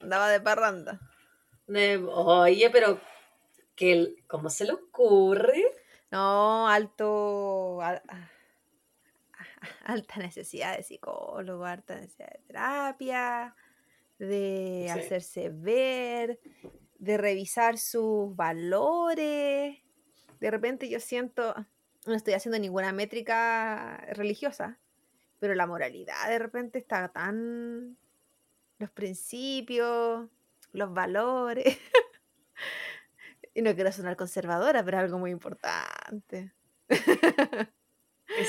[0.01, 0.99] andaba de parranda.
[1.65, 2.99] De- oye, pero
[3.75, 5.63] que ¿cómo se le ocurre?
[6.11, 8.03] No, alto, al-
[9.85, 13.55] alta necesidad de psicólogo, alta necesidad de terapia,
[14.19, 14.99] de Sí.
[14.99, 16.39] hacerse ver,
[16.99, 19.77] de revisar sus valores.
[20.39, 21.55] De repente yo siento,
[22.09, 24.77] no estoy haciendo ninguna métrica religiosa,
[25.39, 27.97] pero la moralidad de repente está tan...
[28.77, 30.27] los principios,
[30.73, 31.77] los valores.
[33.53, 36.51] y no quiero sonar conservadora, pero es algo muy importante.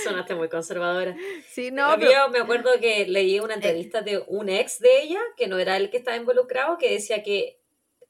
[0.04, 1.16] Sonaste muy conservadora.
[1.50, 5.46] Sí, no, pero- me acuerdo que leí una entrevista de un ex de ella, que
[5.48, 7.58] no era el que estaba involucrado, que decía que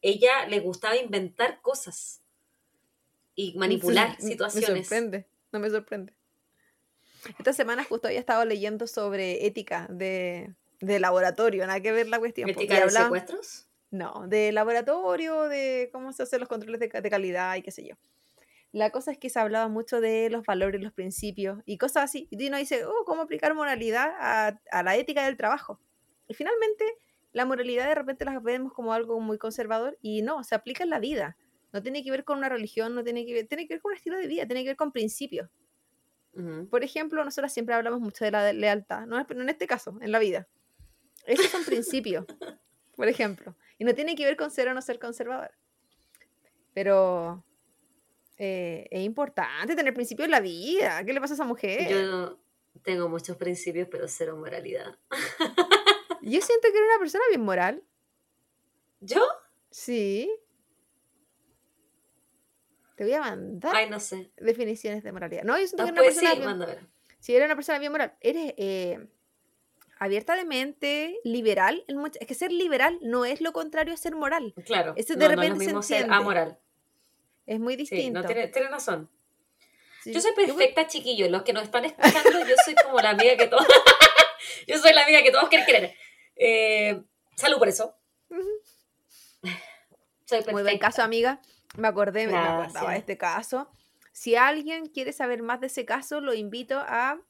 [0.03, 2.23] ella le gustaba inventar cosas
[3.35, 4.71] y manipular Sí, situaciones.
[4.71, 6.15] Me sorprende, no me sorprende.
[7.39, 12.19] Esta semana justo había estado leyendo sobre ética de, de laboratorio, nada que ver la
[12.19, 12.49] cuestión.
[12.49, 13.67] ¿Ética de hablaban- secuestros?
[13.91, 17.97] No, de laboratorio, de cómo se hacen los controles de calidad y qué sé yo.
[18.73, 22.29] La cosa es que se hablaba mucho de los valores, los principios y cosas así.
[22.31, 25.81] Y uno dice, oh, ¿cómo aplicar moralidad a, a la ética del trabajo?
[26.29, 26.85] Y finalmente,
[27.33, 30.91] la moralidad de repente la vemos como algo muy conservador y no, se aplica en
[30.91, 31.37] la vida.
[31.73, 33.91] No tiene que ver con una religión, no tiene que ver, tiene que ver con
[33.93, 35.49] un estilo de vida, tiene que ver con principios.
[36.71, 40.19] Por ejemplo, nosotros siempre hablamos mucho de la lealtad, no, en este caso, en la
[40.19, 40.49] vida.
[41.27, 42.25] Esos son principios,
[42.97, 43.57] por ejemplo.
[43.79, 45.51] Y no tiene que ver con ser o no ser conservador.
[46.73, 47.45] Pero
[48.39, 51.05] eh, es importante tener principios en la vida.
[51.05, 51.91] ¿Qué le pasa a esa mujer?
[51.91, 52.39] Yo,
[52.75, 54.97] Yo tengo muchos principios, pero cero moralidad.
[56.41, 57.83] siento que era una persona bien moral.
[59.01, 59.23] ¿Yo?
[59.71, 60.31] Sí.
[63.01, 64.31] Te voy a mandar Ay, no sé.
[64.37, 65.43] definiciones de moralidad.
[65.45, 66.89] No, yo siento que era una Después sí, persona bien.
[67.19, 68.99] Si eres una persona bien moral, eres eh,
[69.99, 71.83] abierta de mente, liberal.
[71.89, 74.53] en much- Es que ser liberal no es lo contrario a ser moral.
[74.67, 74.93] Claro.
[74.99, 76.59] Eso de no, no es lo repente se mismo ser amoral.
[77.47, 78.21] Es muy Sí, distinto.
[78.21, 79.09] no, tiene, tiene razón.
[80.03, 81.31] Sí, Yo soy perfecta, chiquillos.
[81.31, 83.67] Los que nos están escuchando, yo soy como la amiga que todos.
[84.67, 85.95] yo soy la amiga que todos quieren querer.
[86.37, 87.01] Eh,
[87.35, 87.97] salud por eso.
[90.27, 90.87] Soy Muy buen perfecta.
[90.87, 91.41] caso, amiga.
[91.77, 93.69] Me acordé, me acordaba de este caso.
[94.13, 97.21] Si alguien quiere saber más de ese caso, lo invito a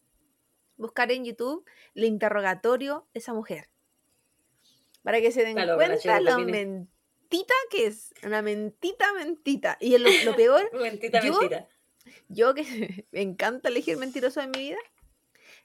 [0.77, 1.65] buscar en YouTube
[1.95, 3.69] el interrogatorio de esa mujer.
[5.03, 8.13] Para que se den cuenta lo mentita que es.
[8.25, 9.77] Una mentita, mentita.
[9.81, 11.69] Y lo, lo peor Mentira, Yo- mentira.
[12.29, 14.79] yo que me encanta elegir mentiroso en mi vida,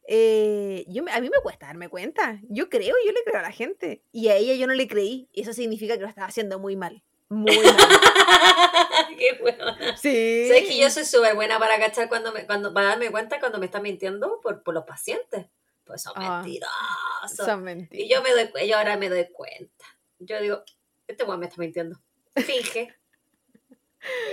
[0.07, 2.39] eh, yo, a mí me cuesta darme cuenta.
[2.49, 4.03] Yo creo, yo le creo a la gente.
[4.11, 5.27] Y a ella yo no le creí.
[5.31, 7.03] Y eso significa que lo estaba haciendo muy mal.
[7.29, 7.65] Muy mal.
[9.17, 9.97] Qué buena.
[9.97, 10.47] Sí.
[10.47, 13.59] Sabes que yo soy súper buena para cachar cuando me, cuando, para darme cuenta cuando
[13.59, 15.45] me están mintiendo por, por los pacientes.
[15.83, 16.41] Pues son Ah.
[16.41, 17.45] mentirosos.
[17.45, 18.05] Son mentiras.
[18.05, 19.85] Y yo me doy yo ahora me doy cuenta.
[20.19, 20.63] Yo digo,
[21.07, 21.99] este weón me está mintiendo.
[22.35, 22.93] Finge.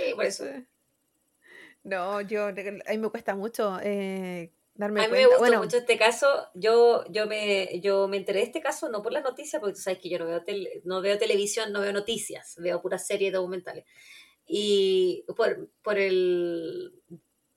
[0.07, 0.45] Y por eso.
[1.83, 5.77] No, yo, a mí me cuesta mucho eh, darme A mí me gustó bueno, mucho
[5.77, 6.27] este caso.
[6.53, 9.81] Yo, yo, me, yo me enteré de este caso no por las noticias, porque tú
[9.81, 13.31] sabes que yo no veo, tele- no veo televisión, no veo noticias, veo puras series
[13.33, 13.85] documentales.
[14.45, 16.93] Y por, por el,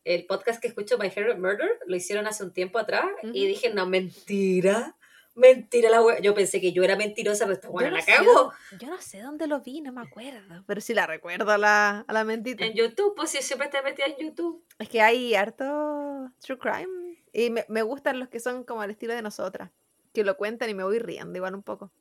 [0.05, 3.75] el podcast que escucho, My Favorite Murder, lo hicieron hace un tiempo atrás y dije,
[3.75, 4.97] no, mentira,
[5.35, 6.21] mentira la wea.
[6.21, 8.53] Yo pensé que yo era mentirosa, pero esta buena no la cago.
[8.79, 10.63] yo no sé dónde lo vi, no me acuerdo.
[10.67, 12.65] Pero sí la recuerdo a la, a la mentita.
[12.65, 14.65] En YouTube, pues si siempre está metida en YouTube.
[14.79, 17.06] Es que hay harto true crime.
[17.39, 19.71] Y me, me gustan los que son como al estilo de nosotras.
[20.15, 21.93] Que lo cuentan y me voy riendo igual un poco.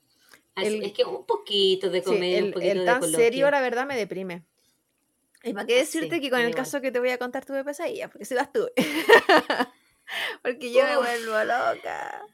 [0.55, 2.99] Así- El- es que un poquito de Sí, comedia, un el, poquito el de tan
[3.01, 3.19] coloquio.
[3.19, 4.45] serio, la verdad, me deprime.
[5.43, 6.63] Y para qué decirte Sí, que con el igual.
[6.63, 8.71] caso que te voy a contar tuve pesadillas, porque si las tuve.
[10.41, 11.03] porque yo me Uf.
[11.03, 12.25] vuelvo loca.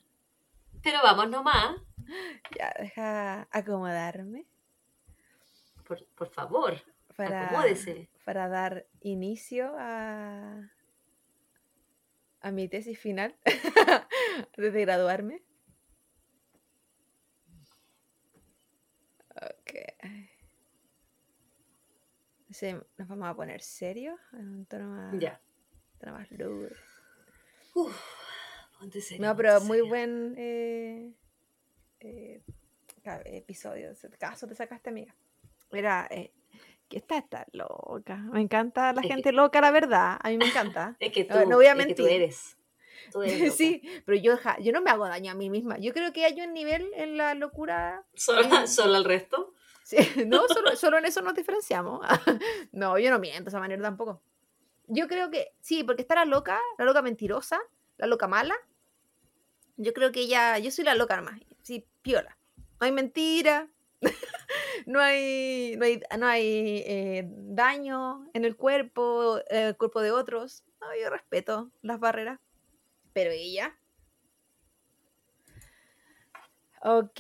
[0.83, 1.77] Pero vamos nomás,
[2.55, 4.45] Ya, deja acomodarme
[5.87, 6.75] por, por favor,
[7.17, 8.09] para, acomódese.
[8.25, 10.69] para dar inicio a,
[12.41, 13.35] a mi tesis final
[14.55, 15.41] antes de graduarme.
[19.35, 19.71] Ok.
[22.49, 25.39] Sí, nos vamos a poner serios en un tono más, Ya.
[25.99, 26.75] tono más lúgubre.
[27.75, 27.95] Uf,
[28.77, 29.89] ponte serio, No, pero ponte muy serio.
[29.89, 31.13] buen eh,
[32.01, 32.41] eh,
[33.25, 33.93] episodio.
[34.19, 35.15] Caso te sacaste, amiga.
[35.71, 36.33] Mira, eh,
[36.91, 38.17] que esta está loca.
[38.17, 40.19] Me encanta la Es que- gente loca, la verdad.
[40.21, 40.95] A mí me encanta.
[40.99, 42.21] Es que tú, No, voy a es que tú mentir.
[42.21, 42.57] eres.
[43.11, 43.51] Tú eres loca.
[43.51, 45.77] sí, pero yo, ja- yo no me hago daño a mí misma.
[45.79, 48.05] Yo creo que hay un nivel en la locura.
[48.13, 49.53] ¿Solo, solo al resto?
[49.83, 52.05] Sí, no, solo, solo en eso nos diferenciamos.
[52.71, 54.21] no, yo no miento de esa manera tampoco.
[54.87, 57.59] Yo creo que sí, porque está la loca, la loca mentirosa,
[57.97, 58.55] la loca mala.
[59.77, 61.39] Yo creo que ella, yo soy la loca nomás.
[61.61, 62.37] Sí, piola.
[62.79, 63.67] No hay mentira,
[64.85, 70.11] no hay, no hay, no hay eh, daño en el cuerpo, en el cuerpo de
[70.11, 70.63] otros.
[70.79, 72.39] No, yo respeto las barreras.
[73.13, 73.77] Pero ella.
[76.83, 77.19] Ok,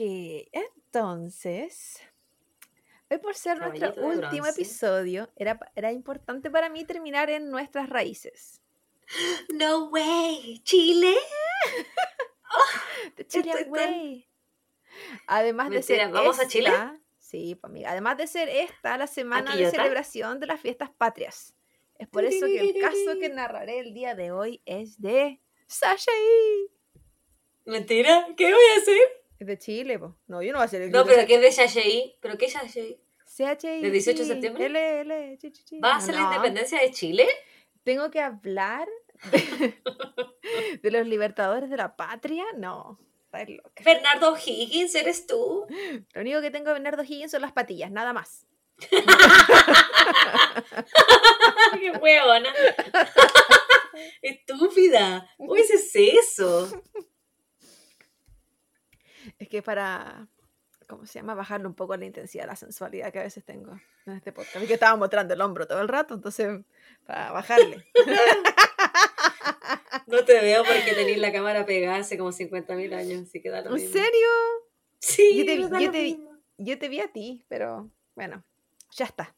[0.51, 2.01] entonces.
[3.09, 4.61] Hoy por ser nuestro Caballito último bronce.
[4.61, 8.61] episodio, era, era importante para mí terminar en nuestras raíces.
[9.53, 11.15] No way, Chile.
[13.17, 14.30] De Chile Estoy
[15.27, 16.69] Además de ser ¿vamos a Chile?
[16.69, 17.91] esta- Sí, pues amiga.
[17.91, 21.55] Además de ser esta la semana de celebración de las fiestas patrias.
[21.97, 26.11] Es por eso que el caso que narraré el día de hoy es de Sasha.
[27.65, 28.97] Mentira, ¿qué voy a hacer?
[29.39, 30.17] Es de Chile, po.
[30.27, 32.17] No, yo no voy a hacer el No, pero ¿qué es de Shashei?
[32.21, 32.53] ¿Pero qué es?
[32.53, 33.81] CHI.
[33.81, 34.65] ¿Del 18 de septiembre?
[34.65, 35.79] L, L, chi, chi, chi.
[35.79, 37.27] ¿Va a ser la independencia de Chile?
[37.83, 38.87] Tengo que hablar
[39.31, 39.81] de,
[40.83, 42.43] de los libertadores de la patria.
[42.57, 42.99] No,
[43.31, 43.83] estás loca.
[43.83, 45.65] Bernardo Higgins, ¿eres tú?
[46.13, 48.45] Lo único que tengo de Bernardo Higgins son las patillas, nada más.
[51.79, 52.53] ¡Qué huevona!
[54.21, 55.29] Estúpida.
[55.37, 56.69] ¿Cómo dices eso?
[59.37, 60.27] Es que para,
[60.87, 61.35] ¿cómo se llama?
[61.35, 64.57] Bajarle un poco la intensidad, la sensualidad que a veces tengo en este podcast.
[64.57, 66.61] Es que estaba mostrando el hombro todo el rato, entonces,
[67.05, 67.85] para bajarle.
[70.07, 73.61] No te veo porque tenéis la cámara pegada hace como 50.000 años, así que da
[73.61, 73.91] lo ¿En mismo.
[73.91, 74.27] serio?
[74.99, 76.19] Sí, Yo te yo lo te.
[76.57, 78.43] Yo te vi a ti, pero bueno,
[78.95, 79.35] ya está.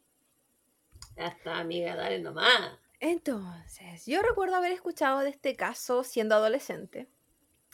[1.16, 2.78] Ya está, amiga, dale nomás.
[3.00, 7.10] Entonces, yo recuerdo haber escuchado de este caso siendo adolescente.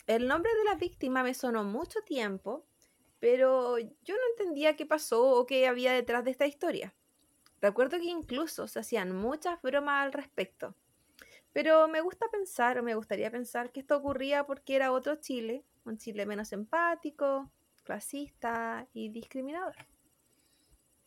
[0.07, 2.65] El nombre de la víctima me sonó mucho tiempo,
[3.19, 6.95] pero yo no entendía qué pasó o qué había detrás de esta historia.
[7.61, 10.75] Recuerdo que incluso se hacían muchas bromas al respecto.
[11.53, 15.63] Pero me gusta pensar, o me gustaría pensar, que esto ocurría porque era otro Chile,
[15.85, 17.51] un Chile menos empático,
[17.83, 19.75] clasista y discriminador.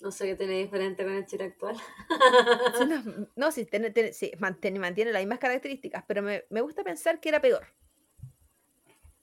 [0.01, 1.77] No sé qué tiene diferente con el Chile actual.
[2.77, 6.61] Sí, no, no, sí, tiene- tiene- sí, mantiene, mantiene las mismas características, pero me, me
[6.61, 7.65] gusta pensar que era peor.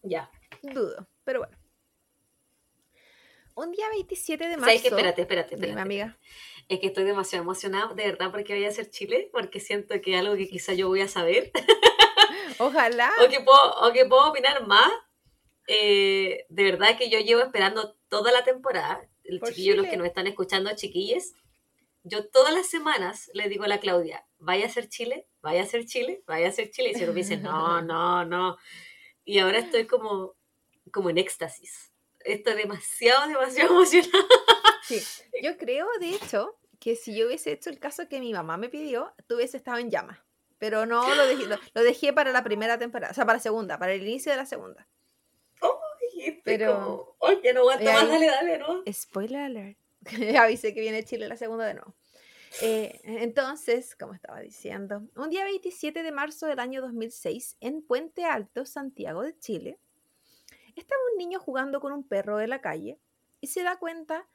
[0.01, 0.31] Ya.
[0.61, 1.57] Dudo, pero bueno.
[3.55, 4.65] Un día 27 de marzo.
[4.67, 4.87] ¿Sabes qué?
[4.87, 5.81] Espérate, espérate, Dime, espérate.
[5.81, 6.17] amiga.
[6.69, 10.13] Es que estoy demasiado emocionada, de verdad, porque voy a ser Chile, porque siento que
[10.13, 11.51] es algo que quizá yo voy a saber,
[12.59, 13.11] Ojalá.
[13.25, 14.91] o, que puedo, o que puedo opinar más.
[15.67, 20.07] Eh, de verdad que yo llevo esperando toda la temporada, el chiquillo, los que nos
[20.07, 21.35] están escuchando, chiquilles,
[22.03, 25.65] yo todas las semanas le digo a la Claudia, vaya a ser Chile, vaya a
[25.65, 28.57] ser Chile, vaya a ser Chile, y siempre me dice, no, no, no.
[29.25, 30.35] Y ahora estoy como,
[30.91, 31.91] como en éxtasis.
[32.19, 34.25] Estoy demasiado, demasiado emocionada.
[34.97, 35.01] Sí.
[35.43, 38.69] Yo creo, de hecho, que si yo hubiese hecho el caso que mi mamá me
[38.69, 40.19] pidió, tú hubiese estado en llamas.
[40.57, 43.43] Pero no lo dejé, lo, lo dejé para la primera temporada, o sea, para la
[43.43, 44.87] segunda, para el inicio de la segunda.
[46.21, 48.83] Estoy Pero- "Ay, ya no aguanto más, dale, dale, ¿no?
[48.91, 49.77] Spoiler alert.
[50.37, 51.93] Avisé que viene Chile la segunda de nuevo.
[52.61, 58.25] Eh, entonces, como estaba diciendo, un día 27 de marzo del año 2006, en Puente
[58.25, 59.79] Alto, Santiago de Chile,
[60.75, 62.97] estaba un niño jugando con un perro de la calle
[63.39, 64.27] y se da cuenta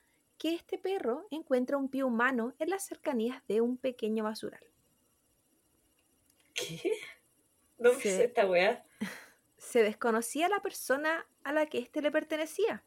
[0.44, 4.62] que este perro encuentra un pie humano en las cercanías de un pequeño basural.
[6.52, 6.92] ¿Qué?
[7.78, 8.84] No sé esta weá.
[9.56, 12.84] Se desconocía la persona a la que éste le pertenecía.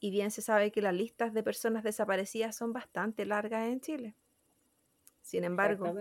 [0.00, 4.16] Y bien se sabe que las listas de personas desaparecidas son bastante largas en Chile.
[5.22, 5.94] Sin embargo,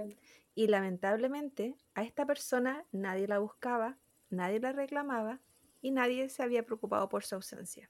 [0.56, 4.00] y lamentablemente a esta persona nadie la buscaba,
[4.32, 5.42] nadie la reclamaba
[5.84, 7.88] y nadie se había preocupado por su ausencia.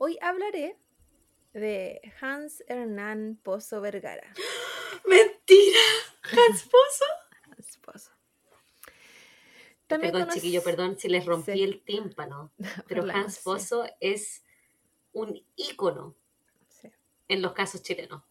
[0.00, 0.76] Hoy hablaré
[1.52, 4.32] de Hans Hernán Pozo Vergara.
[5.06, 5.80] ¡Mentira!
[6.22, 7.04] ¿Hans Pozo?
[7.50, 8.10] Hans Pozo.
[9.88, 11.62] Perdón, conoc- chiquillo, perdón si les rompí Sí.
[11.62, 12.52] el tímpano.
[12.88, 14.44] Pero Hans sí, Pozo es
[15.12, 16.14] un ícono
[16.68, 16.88] sí.
[17.28, 18.22] en los casos chilenos.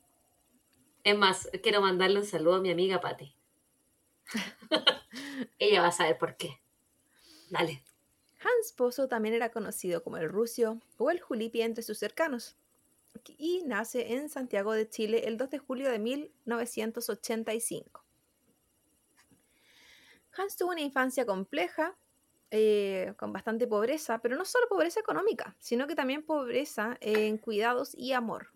[1.04, 3.36] Es más, quiero mandarle un saludo a mi amiga Patti.
[5.60, 6.62] Ella va a saber por qué.
[7.50, 7.84] Dale.
[8.40, 12.56] Hans Pozo también era conocido como el Rucio o el Julipi entre sus cercanos
[13.38, 18.04] y nace en Santiago de Chile el 2 de julio de 1985.
[20.34, 21.98] Hans tuvo una infancia compleja,
[22.52, 27.96] eh, con bastante pobreza, pero no solo pobreza económica, sino que también pobreza en cuidados
[27.96, 28.52] y amor.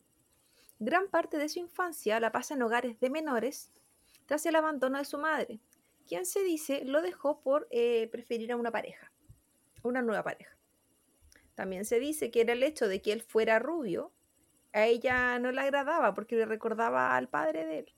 [0.80, 3.72] Gran parte de su infancia la pasa en hogares de menores
[4.28, 5.60] tras el abandono de su madre,
[6.08, 9.12] quien se dice lo dejó por eh, preferir a una pareja,
[9.84, 10.56] una nueva pareja.
[11.56, 14.12] También se dice que era el hecho de que él fuera rubio,
[14.74, 17.94] a ella no le agradaba porque le recordaba al padre de él.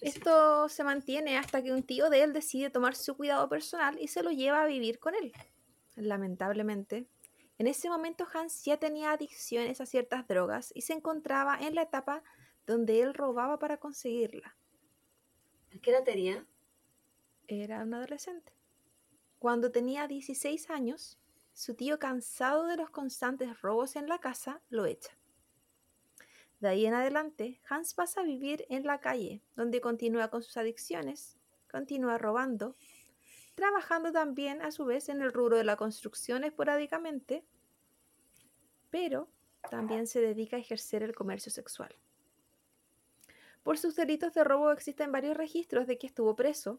[0.00, 4.08] Esto se mantiene hasta que un tío de él decide tomar su cuidado personal y
[4.08, 5.32] se lo lleva a vivir con él.
[5.96, 7.06] Lamentablemente,
[7.58, 11.82] en ese momento Hans ya tenía adicciones a ciertas drogas y se encontraba en la
[11.82, 12.22] etapa
[12.66, 14.56] donde él robaba para conseguirla.
[15.82, 16.46] ¿Qué edad tenía?
[17.48, 18.52] Era un adolescente.
[19.40, 21.18] Cuando tenía 16 años,
[21.54, 25.16] su tío, cansado de los constantes robos en la casa, lo echa.
[26.60, 30.58] De ahí en adelante, Hans pasa a vivir en la calle, donde continúa con sus
[30.58, 31.38] adicciones,
[31.70, 32.76] continúa robando,
[33.54, 37.42] trabajando también a su vez en el rubro de la construcción esporádicamente,
[38.90, 39.30] pero
[39.70, 41.96] también se dedica a ejercer el comercio sexual.
[43.62, 46.78] Por sus delitos de robo existen varios registros de que estuvo preso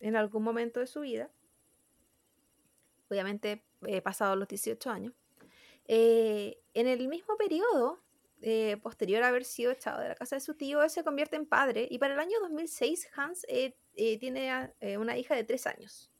[0.00, 1.30] en algún momento de su vida,
[3.10, 5.14] obviamente eh, pasados los 18 años.
[5.86, 7.98] Eh, en el mismo periodo,
[8.40, 11.36] eh, posterior a haber sido echado de la casa de su tío, él se convierte
[11.36, 15.34] en padre y para el año 2006 Hans eh, eh, tiene a- eh, una hija
[15.34, 16.12] de 3 años.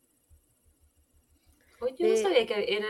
[1.80, 2.88] Oye, yo no sabía que era,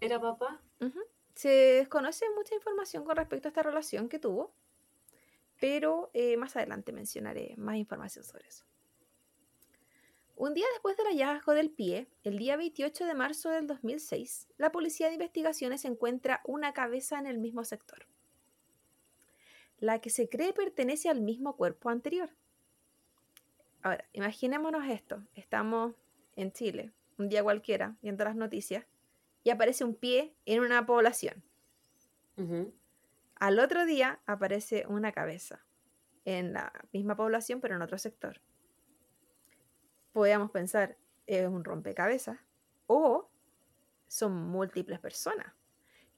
[0.00, 0.62] era papá.
[0.80, 1.00] Ujú.
[1.34, 4.54] Se desconoce mucha información con respecto a esta relación que tuvo,
[5.60, 8.64] pero más adelante mencionaré más información sobre eso.
[10.38, 14.70] Un día después del hallazgo del pie, el día 28 de marzo del 2006, la
[14.70, 18.06] Policía de Investigaciones encuentra una cabeza en el mismo sector,
[19.80, 22.30] la que se cree pertenece al mismo cuerpo anterior.
[23.82, 25.96] Ahora, imaginémonos esto, estamos
[26.36, 28.86] en Chile, un día cualquiera, viendo las noticias,
[29.42, 31.42] y aparece un pie en una población.
[33.34, 35.64] Al otro día aparece una cabeza
[36.24, 38.40] en la misma población, pero en otro sector.
[40.18, 40.96] Podríamos pensar,
[41.28, 42.40] es un rompecabezas
[42.88, 43.30] o
[44.08, 45.54] son múltiples personas,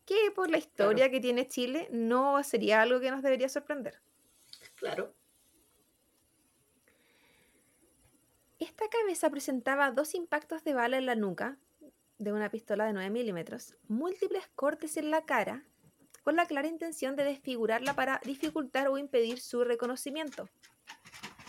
[0.07, 4.01] que por la historia que tiene Chile no sería algo que nos debería sorprender.
[4.77, 5.13] Claro.
[8.59, 11.59] Esta cabeza presentaba dos impactos de bala en la nuca
[12.17, 15.63] de una pistola de 9 milímetros, múltiples cortes en la cara,
[16.25, 20.49] con la clara intención de desfigurarla para dificultar o impedir su reconocimiento.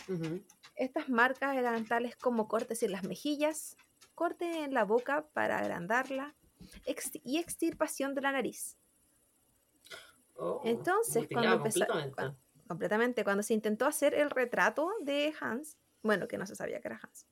[0.06, 0.42] Ujú.
[0.74, 3.76] Estas marcas eran tales como cortes en las mejillas,
[4.14, 6.34] cortes en la boca para agrandarla
[7.24, 8.76] y extirpación de la nariz.
[10.34, 12.36] Oh, Entonces, cuando empezó- completamente.
[12.66, 13.24] completamente.
[13.24, 17.00] Cuando se intentó hacer el retrato de Hans, bueno, que no se sabía que era
[17.02, 17.26] Hans,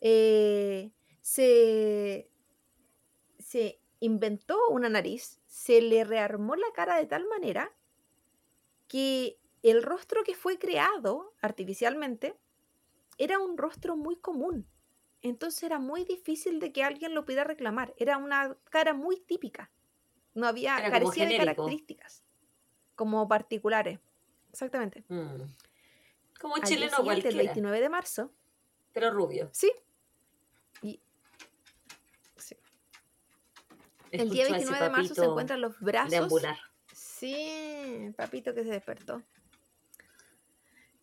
[0.00, 0.92] eh,
[1.22, 2.28] se,
[3.38, 7.72] se inventó una nariz, se le rearmó la cara de tal manera
[8.88, 12.36] que el rostro que fue creado artificialmente
[13.18, 14.66] era un rostro muy común.
[15.22, 17.94] Entonces era muy difícil de que alguien lo pudiera reclamar.
[17.96, 19.70] Era una cara muy típica.
[20.34, 22.22] No había, Era carecía de características
[22.94, 24.00] como particulares.
[24.50, 25.04] Exactamente.
[25.08, 25.42] Mm.
[26.40, 28.32] Como un Al chileno siguiente, el cualquiera, 29 de marzo,
[28.92, 29.48] pero rubio.
[29.52, 29.72] sí.
[30.82, 31.00] Y
[32.36, 32.56] sí.
[34.10, 36.10] El día Escucho a ese 29 de marzo se encuentran los brazos.
[36.10, 36.58] deambular.
[36.92, 39.22] Sí, papito que se despertó.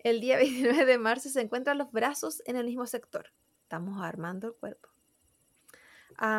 [0.04, 3.32] El día 29 de marzo se encuentran los brazos en el mismo sector.
[3.64, 4.90] Estamos armando el cuerpo.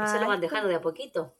[0.05, 1.35] Eso lo A van dejando de a poquito.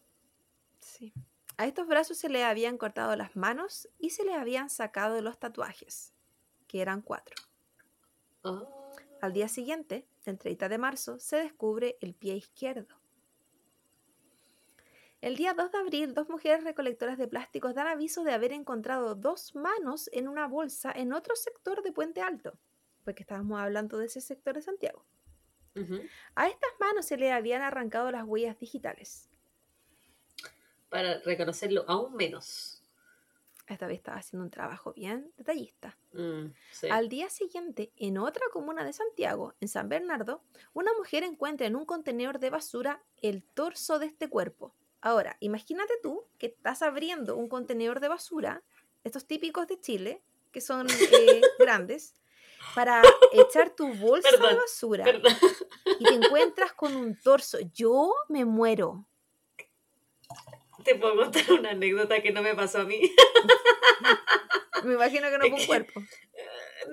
[0.79, 1.13] sí.
[1.59, 5.39] A estos brazos se le habían cortado las manos y se le habían sacado los
[5.39, 6.15] tatuajes,
[6.67, 7.37] que eran cuatro.
[8.43, 8.91] Oh.
[9.21, 13.02] Al día siguiente, el 30 de marzo, se descubre el pie izquierdo.
[15.23, 19.15] El día 2 de abril, dos mujeres recolectoras de plásticos dan aviso de haber encontrado
[19.15, 22.59] dos manos en una bolsa en otro sector de Puente Alto,
[23.05, 25.05] porque estábamos hablando de ese sector de Santiago.
[26.35, 29.31] A estas manos se le habían arrancado las huellas digitales.
[30.89, 32.83] para reconocerlo aún menos.
[33.69, 35.97] Esta vez estaba haciendo un trabajo bien detallista.
[36.13, 36.89] Mm, sí.
[36.91, 40.43] Al día siguiente, en otra comuna de Santiago, en San Bernardo,
[40.75, 44.75] una mujer encuentra en un contenedor de basura el torso de este cuerpo.
[45.03, 48.63] Ahora, imagínate tú que estás abriendo un contenedor de basura,
[49.03, 50.23] estos típicos de Chile,
[50.53, 52.15] que son eh, grandes,
[52.77, 53.03] para
[53.33, 55.37] echar tu bolsa de basura Perdón.
[55.99, 57.59] y te encuentras con un torso.
[57.75, 59.05] Yo me muero.
[60.85, 63.01] Te puedo contar una anécdota que no me pasó a mí.
[64.85, 66.01] Me imagino que no fue un cuerpo.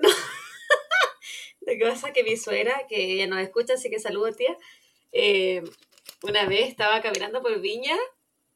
[0.00, 0.08] No.
[1.62, 4.56] Lo que pasa es que mi suegra, que ella nos escucha, así que saludo tía,
[5.10, 5.62] eh,
[6.22, 7.96] una vez estaba caminando por Viña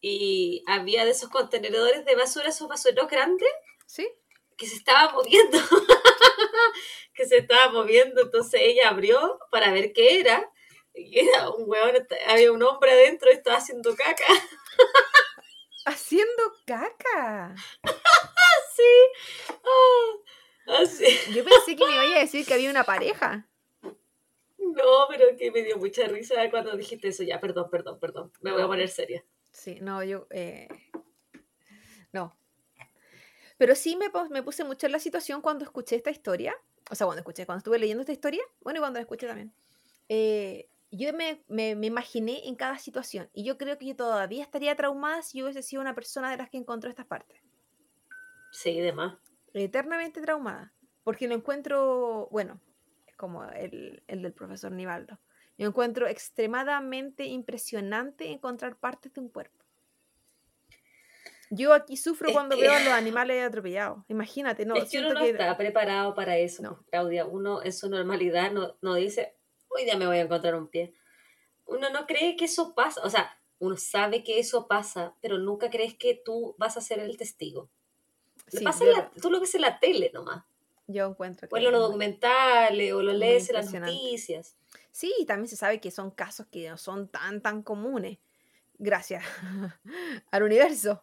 [0.01, 3.49] y había de esos contenedores de basura, esos basureros grandes,
[3.87, 4.09] ¿Sí?
[4.57, 5.59] que se estaba moviendo.
[7.15, 10.51] que se estaba moviendo, entonces ella abrió para ver qué era.
[10.95, 14.25] Y era un huevón, había un hombre adentro y estaba haciendo caca.
[15.87, 17.55] Haciendo caca.
[18.75, 19.51] Sí.
[19.51, 21.05] Ah, así.
[21.35, 23.47] Yo pensé que me iba a decir que había una pareja.
[24.85, 27.23] No, pero que me dio mucha risa cuando dijiste eso.
[27.23, 28.33] Ya, perdón, perdón, perdón.
[28.41, 29.25] Me voy a poner seria.
[29.51, 30.27] Sí, no, yo.
[30.31, 30.69] eh,
[32.13, 32.37] No.
[33.57, 36.55] Pero sí me, me puse mucho en la situación cuando escuché esta historia.
[36.91, 38.43] O sea, cuando escuché, cuando estuve leyendo esta historia.
[38.61, 39.55] Bueno, y cuando la escuché también.
[40.09, 43.31] Eh, yo me, me, me imaginé en cada situación.
[43.33, 46.37] Y yo creo que yo todavía estaría traumada si yo hubiese sido una persona de
[46.37, 47.41] las que encontró estas partes.
[48.53, 49.15] Sí, demás.
[49.55, 50.73] Eternamente traumada.
[51.05, 52.29] Porque lo encuentro.
[52.31, 52.61] Bueno,
[53.17, 55.19] como el, el del profesor Nivaldo.
[55.57, 59.65] Yo encuentro extremadamente impresionante encontrar partes de un cuerpo.
[61.51, 64.03] Yo aquí sufro Es cuando que- veo a los animales atropellados.
[64.09, 66.85] Imagínate, no, es que uno no que está preparado para eso, No.
[66.91, 67.27] Claudia.
[67.27, 69.37] Uno en su normalidad no, no dice,
[69.69, 70.95] hoy día me voy a encontrar un pie.
[71.67, 73.01] Uno no cree que eso pasa.
[73.05, 76.99] O sea, uno sabe que eso pasa, pero nunca crees que tú vas a ser
[76.99, 77.71] el testigo.
[78.49, 80.45] Sí, pasa en yo, la- tú lo ves en la tele nomás.
[80.87, 84.57] Yo encuentro que O en los documentales, o lo muy lees en las noticias.
[84.91, 88.19] Sí, y también se sabe que son casos que no son tan, tan comunes.
[88.79, 89.25] Gracias
[90.31, 91.03] al universo.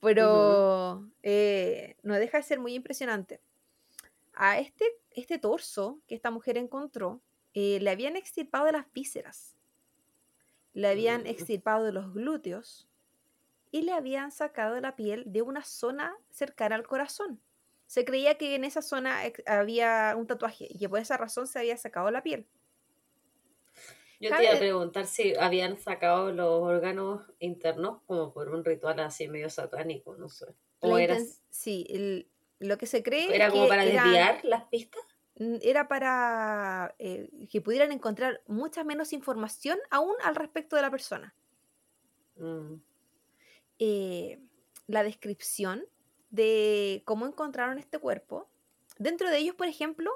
[0.00, 3.40] Pero eh, no deja de ser muy impresionante.
[4.34, 7.20] A este, este torso que esta mujer encontró,
[7.54, 9.56] eh, le habían extirpado de las vísceras,
[10.72, 12.88] le habían extirpado de los glúteos
[13.70, 17.40] y le habían sacado la piel de una zona cercana al corazón.
[17.92, 21.58] Se creía que en esa zona había un tatuaje y que por esa razón se
[21.58, 22.46] había sacado la piel.
[24.18, 28.48] Yo Cabe te iba a de- preguntar si habían sacado los órganos internos como por
[28.48, 30.46] un ritual así medio satánico, no sé.
[30.80, 31.18] O era,
[31.50, 32.26] sí, el-
[32.60, 35.02] lo que se cree era como para desviar las pistas.
[35.60, 41.34] era para eh, que pudieran encontrar mucha menos información aún al respecto de la persona.
[42.36, 42.76] Mm.
[43.78, 44.38] Eh,
[44.86, 45.84] la descripción
[46.32, 48.48] de cómo encontraron este cuerpo.
[48.98, 50.10] Dentro de ellos, por ejemplo,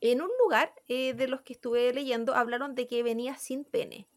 [0.00, 4.08] en un lugar eh, de los que estuve leyendo, hablaron de que venía sin pene.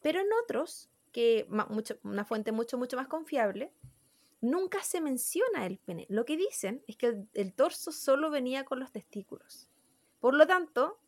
[0.00, 3.72] Pero en otros, que mucho- una fuente mucho, mucho más confiable,
[4.40, 6.06] nunca se menciona el pene.
[6.08, 9.68] Lo que dicen es que el, el torso solo venía con los testículos.
[10.20, 11.00] Por lo tanto,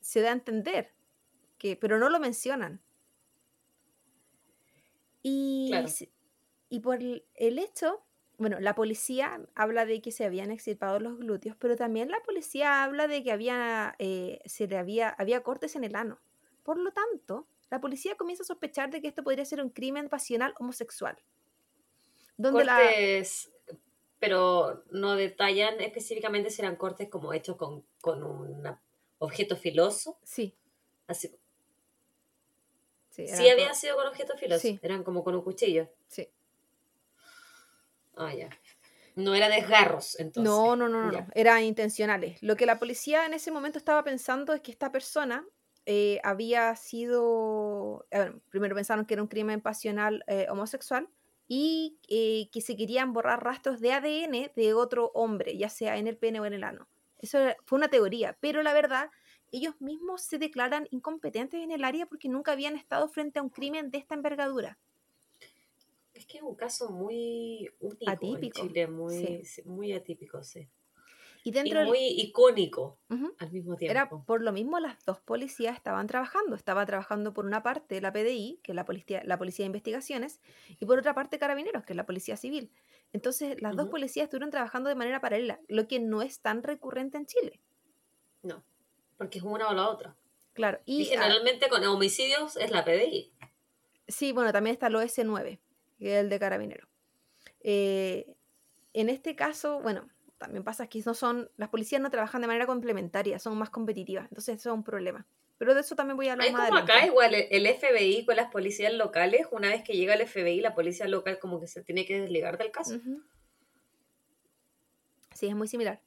[0.00, 0.92] se da a entender
[1.58, 2.82] que, pero no lo mencionan.
[5.22, 5.88] Y, Claro.
[6.68, 8.04] y por el hecho,
[8.38, 12.82] bueno, la policía habla de que se habían extirpado los glúteos, pero también la policía
[12.84, 16.18] habla de que había, eh, se le había, había cortes en el ano.
[16.62, 20.08] Por lo tanto, la policía comienza a sospechar de que esto podría ser un crimen
[20.08, 21.16] pasional homosexual.
[22.36, 23.50] Donde la, Cortes,
[24.18, 28.66] pero no detallan específicamente si eran cortes como hechos con, con un
[29.18, 30.18] objeto filoso.
[30.22, 30.54] sí,
[31.08, 31.30] Así,
[33.10, 34.78] sí, había sido con objeto filoso, Sí.
[34.82, 35.88] eran como con un cuchillo.
[36.08, 36.28] sí.
[38.16, 38.50] Ah, ya.
[39.14, 40.52] No era desgarros, entonces.
[40.52, 42.42] No, no, no, no, no, eran intencionales.
[42.42, 45.46] Lo que la policía en ese momento estaba pensando es que esta persona
[45.86, 48.06] eh, había sido,
[48.50, 51.08] primero pensaron que era un crimen pasional eh, homosexual
[51.46, 56.08] y eh, que se querían borrar rastros de ADN de otro hombre, ya sea en
[56.08, 56.88] el pene o en el ano.
[57.18, 59.10] Eso fue una teoría, pero la verdad,
[59.52, 63.48] ellos mismos se declaran incompetentes en el área porque nunca habían estado frente a un
[63.48, 64.78] crimen de esta envergadura.
[66.16, 69.62] Es que es un caso muy único Atípico, en Chile, muy, sí.
[69.64, 70.68] muy atípico, sí.
[71.44, 72.98] Y Y dentro del- muy icónico
[73.38, 74.24] al mismo Era tiempo.
[74.26, 76.56] por lo mismo las dos policías estaban trabajando.
[76.56, 80.40] Estaba trabajando por una parte la PDI, que es la policía, la policía de investigaciones,
[80.80, 82.72] y por otra parte Carabineros, que es la policía civil.
[83.12, 87.16] Entonces las dos policías estuvieron trabajando de manera paralela, lo que no es tan recurrente
[87.18, 87.60] en Chile.
[88.42, 88.64] No,
[89.16, 90.16] porque es una o la otra.
[90.54, 90.80] Claro.
[90.84, 93.30] Y, Y, generalmente con homicidios es la PDI.
[94.08, 95.60] sí, bueno, también está el OS9.
[95.98, 96.88] Que el de carabinero.
[97.60, 98.36] Eh,
[98.92, 100.08] en este caso, bueno,
[100.38, 104.24] también pasa que no son, las policías no trabajan de manera complementaria, son más competitivas,
[104.24, 105.26] entonces eso es un problema.
[105.58, 106.92] Pero de eso también voy a hablar más como adelante.
[106.92, 110.74] acá, igual el FBI con las policías locales, una vez que llega el FBI, la
[110.74, 113.00] policía local como que se tiene que desligar del caso.
[115.34, 116.00] Sí, es muy similar.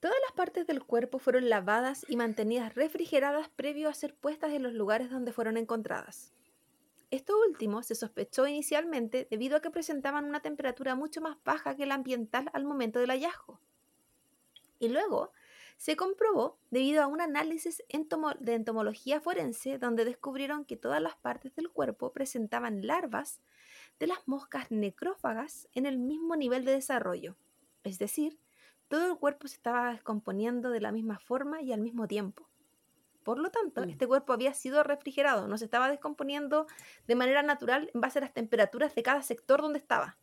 [0.00, 4.62] Todas las partes del cuerpo fueron lavadas y mantenidas refrigeradas previo a ser puestas en
[4.62, 6.32] los lugares donde fueron encontradas.
[7.10, 11.86] Esto último se sospechó inicialmente debido a que presentaban una temperatura mucho más baja que
[11.86, 13.60] la ambiental al momento del hallazgo.
[14.78, 15.32] Y luego
[15.78, 21.54] se comprobó debido a un análisis de entomología forense donde descubrieron que todas las partes
[21.54, 23.40] del cuerpo presentaban larvas
[23.98, 27.36] de las moscas necrófagas en el mismo nivel de desarrollo.
[27.84, 28.38] Es decir,
[28.88, 32.47] todo el cuerpo se estaba descomponiendo de la misma forma y al mismo tiempo.
[33.22, 33.90] Por lo tanto, Mm.
[33.90, 36.66] este cuerpo había sido refrigerado, no se estaba descomponiendo
[37.06, 40.16] de manera natural en base a las temperaturas de cada sector donde estaba.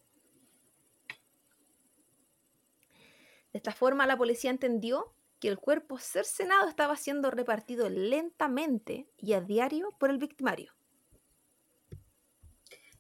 [3.52, 9.34] De esta forma, la policía entendió que el cuerpo cercenado estaba siendo repartido lentamente y
[9.34, 10.74] a diario por el victimario.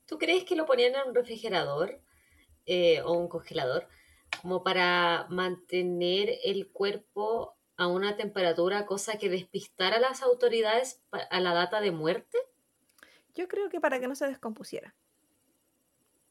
[0.05, 1.99] ¿Tú crees que lo ponían en un refrigerador
[2.65, 3.87] eh, o un congelador
[4.41, 11.39] como para mantener el cuerpo a una temperatura, cosa que despistara a las autoridades a
[11.39, 12.37] la data de muerte?
[13.33, 14.95] Yo creo que para que no se descompusiera.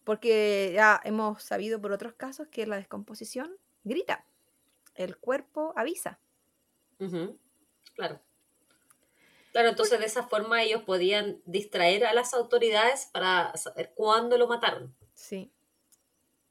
[0.04, 4.24] Porque ya hemos sabido por otros casos que la descomposición grita.
[4.94, 6.18] El cuerpo avisa.
[7.94, 8.20] Claro.
[9.52, 14.48] Claro, entonces de esa forma ellos podían distraer a las autoridades para saber cuándo lo
[14.48, 14.94] mataron.
[15.14, 15.52] Sí.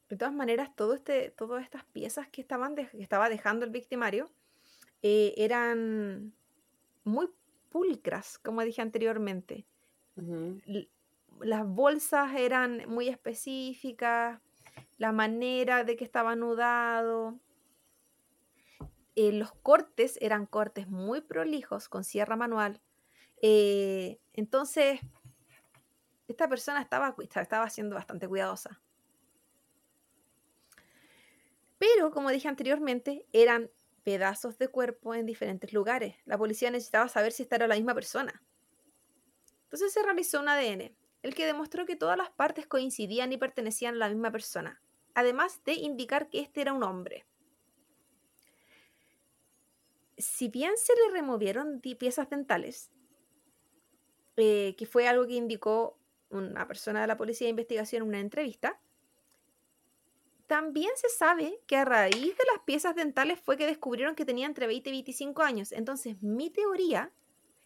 [0.09, 3.71] De todas maneras, todo este, todas estas piezas que, estaban de- que estaba dejando el
[3.71, 4.31] victimario
[5.03, 6.33] eh, eran
[7.03, 7.29] muy
[7.69, 9.65] pulcras, como dije anteriormente.
[11.41, 14.39] Las bolsas eran muy específicas,
[14.97, 17.39] la manera de que estaba anudado.
[19.15, 22.81] eh, los cortes eran cortes muy prolijos con sierra manual.
[23.41, 24.99] Eh, entonces,
[26.27, 28.81] esta persona estaba, estaba siendo bastante cuidadosa.
[31.77, 33.69] Pero, como dije anteriormente, eran
[34.03, 36.15] pedazos de cuerpo en diferentes lugares.
[36.25, 38.43] La policía necesitaba saber si esta era la misma persona.
[39.63, 43.95] Entonces se realizó un ADN, el que demostró que todas las partes coincidían y pertenecían
[43.95, 44.81] a la misma persona,
[45.15, 47.25] además de indicar que este era un hombre.
[50.17, 52.91] Si bien se le removieron piezas dentales,
[54.35, 55.97] eh, que fue algo que indicó
[56.29, 58.79] una persona de la policía de investigación en una entrevista,
[60.53, 64.45] también se sabe que a raíz de las piezas dentales fue que descubrieron que tenía
[64.45, 65.71] entre 20 y 25 años.
[65.71, 67.11] Entonces, mi teoría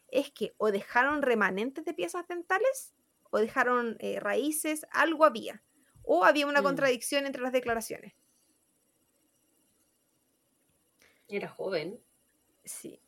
[0.07, 2.93] es que o dejaron remanentes de piezas dentales
[3.29, 5.61] o dejaron eh, raíces, algo había.
[6.03, 6.63] O había una Mm.
[6.63, 8.13] contradicción entre las declaraciones.
[11.27, 11.99] Era joven.
[12.63, 13.01] Sí.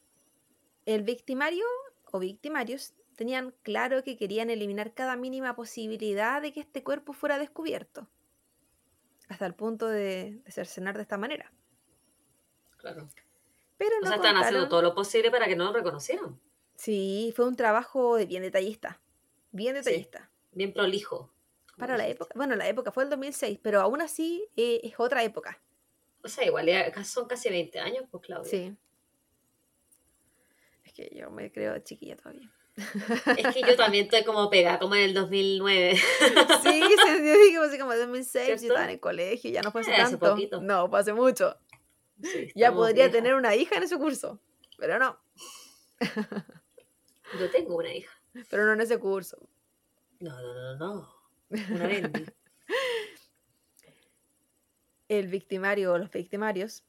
[0.86, 1.64] El victimario
[2.12, 7.40] o victimarios tenían claro que querían eliminar cada mínima posibilidad de que este cuerpo fuera
[7.40, 8.10] descubierto.
[9.30, 11.52] Hasta el punto de, de cercenar de esta manera.
[12.78, 13.08] Claro.
[13.78, 16.40] Pero O no sea, están haciendo todo lo posible para que no lo reconocieran.
[16.76, 19.00] Sí, fue un trabajo bien detallista.
[19.52, 19.84] Bien Sí.
[19.84, 20.30] detallista.
[20.52, 21.32] Bien prolijo.
[21.78, 22.34] Para la época.
[22.36, 25.62] Bueno, la época fue el 2006, pero aún así eh, es otra época.
[26.24, 28.50] O sea, igual ya son casi 20 años, pues Claudia.
[28.52, 28.76] Sí.
[30.84, 32.52] Es que yo me creo chiquilla todavía.
[33.38, 35.94] Es que yo también estoy como pegada, como en el 2009.
[36.64, 39.92] Sí, yo dije así como 2006, yo estaba en el colegio, ya no fue hace
[39.94, 40.20] Eh, tanto.
[40.32, 40.62] poquito.
[40.62, 41.58] No, fue hace mucho.
[42.22, 44.40] Sí, Ya podría tener una hija en ese curso,
[44.78, 45.18] pero no,
[47.40, 48.12] Yo tengo una hija.
[48.50, 49.38] pero no en ese curso.
[50.20, 51.10] No, no, no, no.
[51.50, 51.90] Una.
[55.08, 56.84] El victimario o los victimarios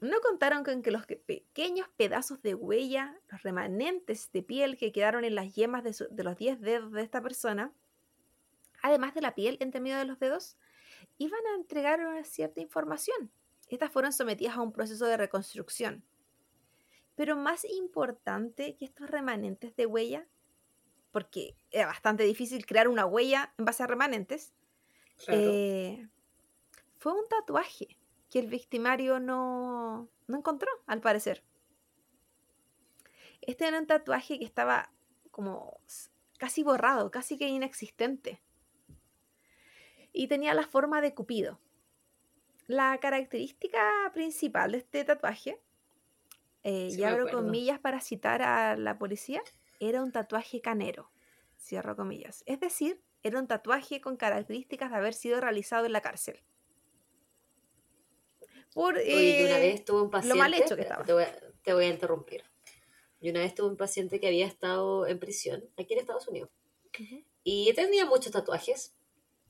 [0.00, 4.92] no contaron con que los que- pequeños pedazos de huella, los remanentes de piel que
[4.92, 7.72] quedaron en las yemas de, su- de los 10 dedos de esta persona,
[8.82, 10.56] además de la piel entre medio de los dedos,
[11.18, 13.30] iban a entregar una cierta información.
[13.68, 16.04] Estas fueron sometidas a un proceso de reconstrucción.
[17.16, 20.26] Pero más importante que estos remanentes de huella,
[21.10, 24.52] porque era bastante difícil crear una huella en base a remanentes,
[25.24, 25.40] Claro.
[25.42, 26.08] eh,
[26.98, 27.98] fue un tatuaje
[28.30, 31.42] que el victimario no, no encontró, al parecer.
[33.40, 34.90] Este era un tatuaje que estaba
[35.30, 35.80] como
[36.38, 38.40] casi borrado, casi que inexistente.
[40.12, 41.58] Y tenía la forma de Cupido.
[42.66, 43.80] La característica
[44.12, 45.60] principal de este tatuaje,
[46.64, 49.42] eh, Sí y abro comillas para citar a la policía,
[49.80, 51.10] era un tatuaje canero.
[51.58, 52.42] Cierro comillas.
[52.46, 56.42] Es decir, era un tatuaje con características de haber sido realizado en la cárcel.
[58.74, 61.04] Por Oye, una vez tuve un paciente, lo mal hecho que estaba.
[61.04, 62.44] Te voy, a, te voy a interrumpir.
[63.20, 66.50] Y una vez tuve un paciente que había estado en prisión aquí en Estados Unidos.
[67.44, 68.94] Y tenía muchos tatuajes.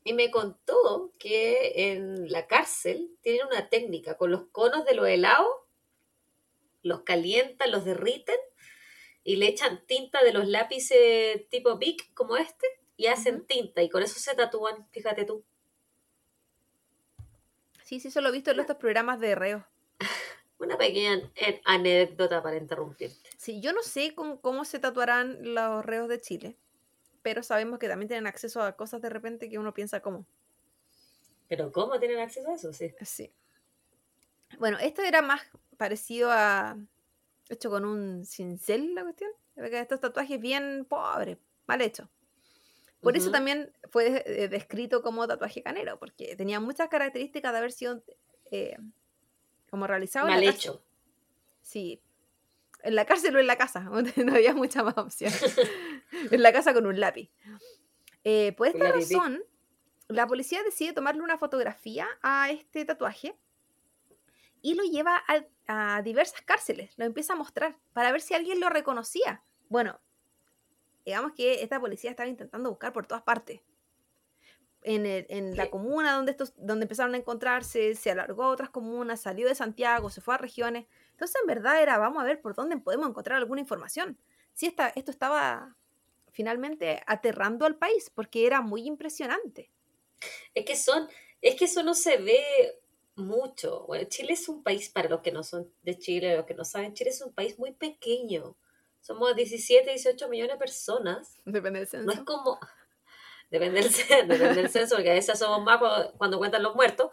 [0.05, 5.07] Y me contó que en la cárcel tienen una técnica con los conos de los
[5.07, 5.49] helados,
[6.83, 8.39] los calientan, los derriten
[9.25, 12.67] y le echan tinta de los lápices tipo Bic como este
[12.97, 15.45] y hacen tinta y con eso se tatúan, fíjate tú.
[17.89, 19.67] Sí, sí, eso lo he visto en estos programas de reo.
[20.59, 21.23] Una pequeña
[21.65, 23.31] anécdota para interrumpirte.
[23.39, 26.59] Sí, yo no sé cómo se tatuarán los reos de Chile,
[27.23, 30.27] pero sabemos que también tienen acceso a cosas de repente que uno piensa cómo.
[31.49, 32.75] ¿Pero cómo tienen acceso a eso?
[32.75, 32.93] Sí.
[33.01, 33.33] Sí.
[34.59, 35.41] Bueno, esto era más
[35.79, 36.77] parecido a
[37.49, 39.31] hecho con un cincel la cuestión.
[39.57, 42.07] Estos tatuajes bien pobres, mal hechos.
[43.01, 47.73] Por eso también fue eh, descrito como tatuaje canero, porque tenía muchas características de haber
[47.73, 48.03] sido
[48.51, 48.77] eh,
[49.71, 50.27] como realizado.
[50.27, 50.83] Mal hecho.
[51.63, 52.03] Sí.
[52.83, 53.81] En la cárcel o en la casa,
[54.17, 55.33] no había mucha más opción.
[56.31, 57.31] en la casa con un lápiz.
[58.25, 59.43] Eh, por esta razón,
[60.09, 63.37] la policía decide tomarle una fotografía a este tatuaje
[64.61, 65.23] y lo lleva
[65.67, 69.45] a, diversas cárceles, lo empieza a mostrar para ver si alguien lo reconocía.
[69.69, 70.01] Bueno,
[71.09, 73.63] digamos que esta policía estaba intentando buscar por todas partes.
[74.83, 79.49] En, la comuna donde, estos, donde empezaron a encontrarse, se alargó a otras comunas, salió
[79.49, 80.87] de Santiago, se fue a regiones.
[81.13, 84.19] Entonces, en verdad era, vamos a ver por dónde podemos encontrar alguna información.
[84.53, 85.77] Si esta, esto estaba
[86.31, 89.71] finalmente aterrando al país, porque era muy impresionante.
[90.55, 91.09] Es que son,
[91.41, 92.43] es que eso no se ve
[93.17, 93.85] mucho.
[93.87, 96.67] Bueno, Chile es un país, para los que no son de Chile, los que no
[96.67, 98.57] saben, Chile es un país muy pequeño.
[99.01, 101.41] Somos 17, 18 millones de personas.
[101.45, 102.07] Depende del censo.
[102.07, 102.59] No es como...
[103.51, 105.81] Depende del, depende del censo, porque a veces somos más
[106.19, 107.11] cuando, cuentan los muertos.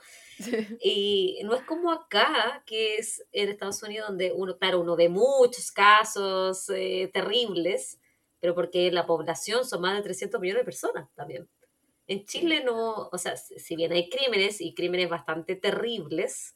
[0.82, 5.08] Y no es como acá, que es en Estados Unidos, donde uno, claro, uno ve
[5.08, 8.02] muchos casos eh, terribles,
[8.42, 11.48] pero porque la población son más de 300 millones de personas también.
[12.08, 16.56] En Chile no, o sea, si bien hay crímenes y crímenes bastante terribles,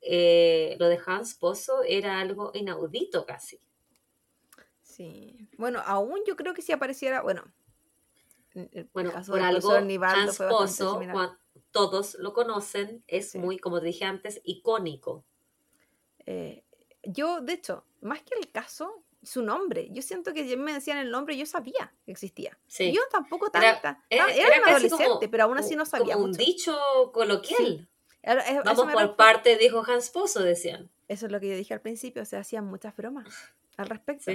[0.00, 3.60] eh, lo de Hans Pozo era algo inaudito casi.
[4.94, 5.48] Sí.
[5.58, 7.42] Bueno, aún yo creo que si apareciera, bueno,
[8.92, 11.00] bueno, por algo Hans Pozo,
[11.72, 15.24] todos lo conocen, es muy, como te dije antes, icónico.
[16.26, 16.64] Eh,
[17.02, 19.88] yo, de hecho, más que el caso, su nombre.
[19.90, 22.56] Yo siento que me decían el nombre y yo sabía que existía.
[22.78, 24.04] Yo tampoco tanta.
[24.08, 26.14] Era, un adolescente, pero aún así no sabía.
[26.14, 26.78] Como un dicho
[27.12, 27.88] coloquial.
[28.64, 30.90] Vamos por parte, dijo Hans Pozo, decían.
[31.08, 33.26] Eso es lo que yo dije al principio, o sea, hacían muchas bromas
[33.76, 34.30] al respecto.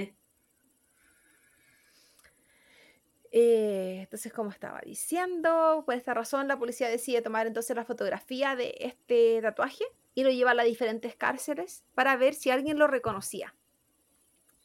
[3.32, 8.56] Eh, entonces, como estaba diciendo, por esta razón la policía decide tomar entonces la fotografía
[8.56, 9.84] de este tatuaje
[10.14, 13.54] y lo lleva a las diferentes cárceles para ver si alguien lo reconocía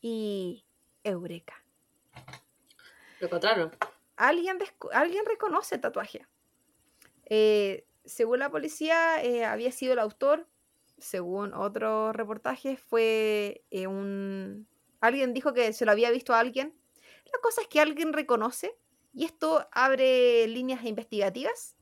[0.02, 0.66] y
[1.04, 1.64] Eureka.
[3.20, 3.72] Lo encontraron.
[4.18, 4.58] Alguien,
[4.94, 6.26] alguien reconoce el tatuaje.
[7.26, 10.48] Eh, según la policía, eh, había sido el autor.
[10.98, 14.68] Según otros reportajes, fue un.
[15.02, 16.74] Alguien dijo que se lo había visto a alguien.
[17.26, 18.78] La cosa es que alguien reconoce
[19.14, 21.76] y esto abre líneas investigativas.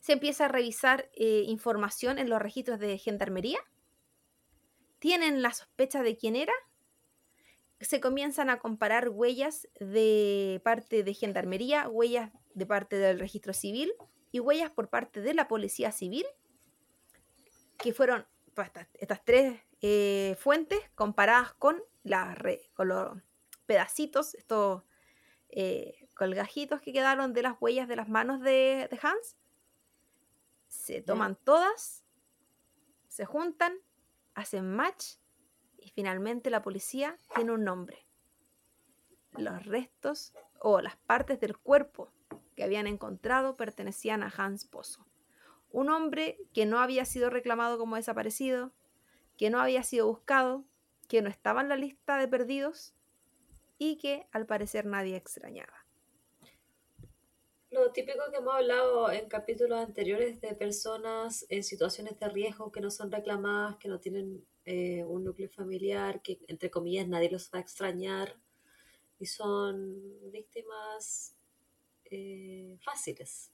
[0.00, 3.58] Se empieza a revisar información en los registros de gendarmería.
[4.98, 6.52] Tienen la sospecha de quién era
[7.80, 13.92] se comienzan a comparar huellas de parte de Gendarmería, huellas de parte del registro civil
[14.32, 16.24] y huellas por parte de la Policía Civil,
[17.78, 18.26] que fueron
[18.94, 22.38] estas, tres eh, fuentes comparadas con, las
[22.72, 23.18] con los
[23.66, 24.82] pedacitos, estos
[25.48, 29.36] eh, colgajitos que quedaron de las huellas de las manos de, de Hans.
[30.68, 32.04] Se toman todas,
[33.08, 33.74] se juntan,
[34.34, 35.14] hacen match
[35.78, 38.06] y finalmente la policía tiene un nombre.
[39.36, 42.10] Los restos o las partes del cuerpo
[42.54, 45.06] que habían encontrado pertenecían a Hans Pozo,
[45.70, 48.72] un hombre que no había sido reclamado como desaparecido,
[49.36, 50.64] que no había sido buscado,
[51.08, 52.94] que no estaba en la lista de perdidos
[53.78, 55.86] y que al parecer nadie extrañaba.
[57.70, 62.80] Lo típico que hemos hablado en capítulos anteriores de personas en situaciones de riesgo que
[62.80, 67.50] no son reclamadas, que no tienen eh, un núcleo familiar que, entre comillas, nadie los
[67.52, 68.36] va a extrañar
[69.18, 70.00] y son
[70.30, 71.36] víctimas
[72.04, 73.50] eh, fáciles.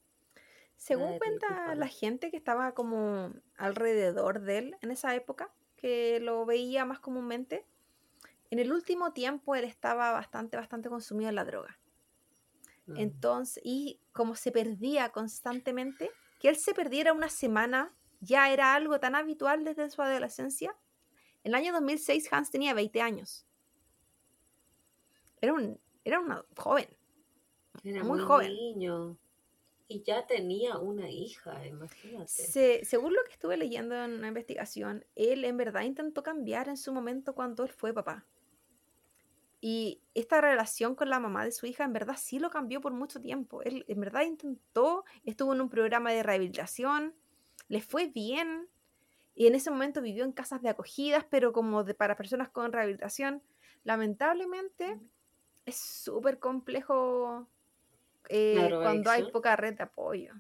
[0.76, 6.44] Según cuenta la gente que estaba como alrededor de él en esa época, que lo
[6.44, 7.64] veía más comúnmente,
[8.52, 11.78] en el último tiempo él estaba bastante, bastante consumido en la droga.
[12.84, 12.98] Mm.
[12.98, 19.00] Entonces, y como se perdía constantemente, que él se perdiera una semana ya era algo
[19.00, 20.76] tan habitual desde su adolescencia.
[21.44, 23.46] En el año 2006 Hans tenía 20 años.
[25.40, 26.88] Era un, era una joven.
[27.82, 28.52] Era muy muy, joven.
[28.52, 29.16] niño.
[29.88, 32.28] Y ya tenía una hija, imagínate.
[32.28, 36.76] Se- según lo que estuve leyendo en una investigación, él en verdad intentó cambiar en
[36.76, 38.26] su momento cuando él fue papá.
[39.64, 42.92] Y esta relación con la mamá de su hija en verdad sí lo cambió por
[42.92, 43.62] mucho tiempo.
[43.62, 47.14] Él en verdad intentó, estuvo en un programa de rehabilitación,
[47.68, 48.68] le fue bien
[49.36, 52.72] y en ese momento vivió en casas de acogidas, pero como de, para personas con
[52.72, 53.40] rehabilitación.
[53.84, 54.98] Lamentablemente
[55.64, 57.46] es súper complejo
[58.28, 60.34] eh, cuando hay poca red de apoyo.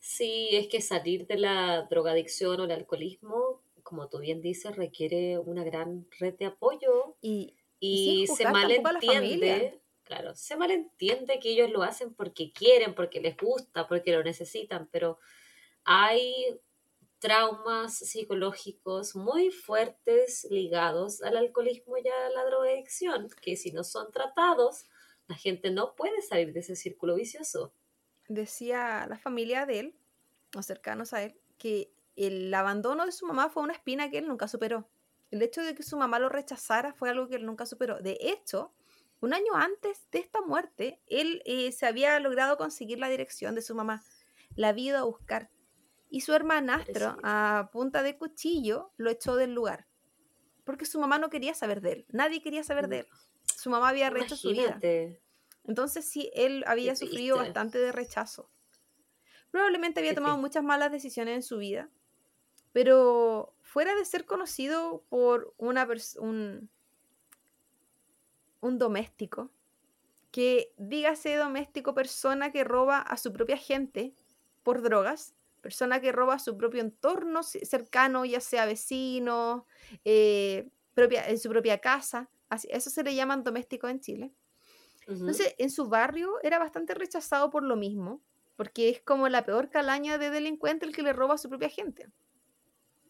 [0.00, 5.38] Sí, es que salir de la drogadicción o el alcoholismo, como tú bien dices, requiere
[5.38, 7.54] una gran red de apoyo Y,
[7.84, 13.88] y se malentiende, claro, se malentiende que ellos lo hacen porque quieren, porque les gusta,
[13.88, 15.18] porque lo necesitan, pero
[15.82, 16.60] hay
[17.18, 24.12] traumas psicológicos muy fuertes ligados al alcoholismo y a la drogadicción, que si no son
[24.12, 24.84] tratados,
[25.26, 27.74] la gente no puede salir de ese círculo vicioso.
[28.28, 29.96] decía la familia de él,
[30.56, 34.28] o cercanos a él, que el abandono de su mamá fue una espina que él
[34.28, 34.88] nunca superó.
[35.32, 37.98] El hecho de que su mamá lo rechazara fue algo que él nunca superó.
[38.00, 38.74] De hecho,
[39.20, 43.62] un año antes de esta muerte, él eh, se había logrado conseguir la dirección de
[43.62, 44.04] su mamá.
[44.56, 45.50] La había ido a buscar.
[46.10, 49.86] Y su hermanastro, a punta de cuchillo, lo echó del lugar.
[50.64, 52.06] Porque su mamá no quería saber de él.
[52.10, 53.06] Nadie quería saber de él.
[53.56, 54.78] Su mamá había rehecho su vida.
[55.64, 58.50] Entonces sí, él había sufrido bastante de rechazo.
[59.50, 61.88] Probablemente había tomado muchas malas decisiones en su vida,
[62.72, 65.88] pero fuera de ser conocido por una
[66.18, 66.68] un,
[68.60, 69.50] un doméstico,
[70.30, 74.12] que dígase doméstico persona que roba a su propia gente
[74.62, 79.66] por drogas, persona que roba a su propio entorno cercano, ya sea vecino,
[80.04, 84.34] eh, propia, en su propia casa, así, eso se le llaman domésticos en Chile.
[85.06, 88.20] Entonces, en su barrio era bastante rechazado por lo mismo,
[88.54, 91.70] porque es como la peor calaña de delincuente el que le roba a su propia
[91.70, 92.10] gente.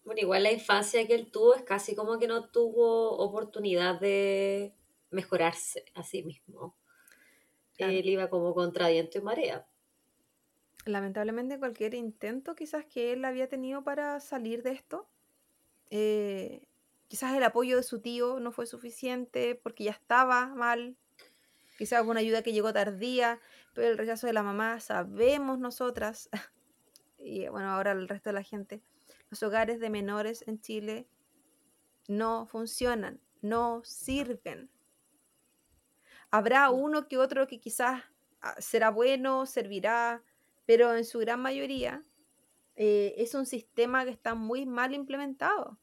[0.05, 4.75] Bueno, igual la infancia que él tuvo es casi como que no tuvo oportunidad de
[5.11, 6.77] mejorarse a sí mismo.
[7.77, 7.93] Claro.
[7.93, 9.67] Él iba como contra viento y marea.
[10.85, 15.09] Lamentablemente, cualquier intento quizás que él había tenido para salir de esto,
[15.91, 16.67] eh,
[17.07, 20.97] quizás el apoyo de su tío no fue suficiente porque ya estaba mal,
[21.79, 23.39] quizás alguna ayuda que llegó tardía,
[23.75, 26.31] pero el rechazo de la mamá, sabemos nosotras,
[27.19, 28.83] y bueno, ahora el resto de la gente,
[29.33, 31.09] los hogares de menores en Chile
[32.07, 34.71] no funcionan, no sirven.
[36.31, 38.03] Habrá uno que otro que quizás
[38.43, 40.23] ah, será bueno, servirá,
[40.67, 42.05] pero en su gran mayoría
[42.77, 45.79] eh, es un sistema que está muy mal implementado.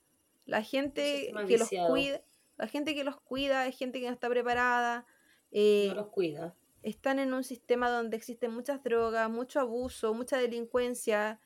[0.46, 2.22] La gente que los cuida,
[2.58, 5.08] la gente que los cuida es gente que no está preparada.
[5.52, 6.56] eh, No los cuida.
[6.84, 11.40] están en un sistema donde existen muchas drogas, mucho abuso, mucha delincuencia.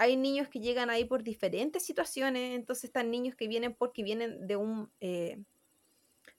[0.00, 4.46] Hay niños que llegan ahí por diferentes situaciones, entonces están niños que vienen porque vienen
[4.46, 5.44] de un, eh,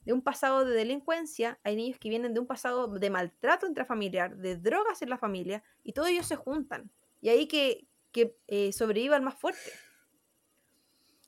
[0.04, 4.36] de un pasado de delincuencia, hay niños que vienen de un pasado de maltrato intrafamiliar,
[4.36, 6.90] de drogas en la familia, y todos ellos se juntan.
[7.20, 9.70] Y ahí que, que eh, sobreviva el más fuerte.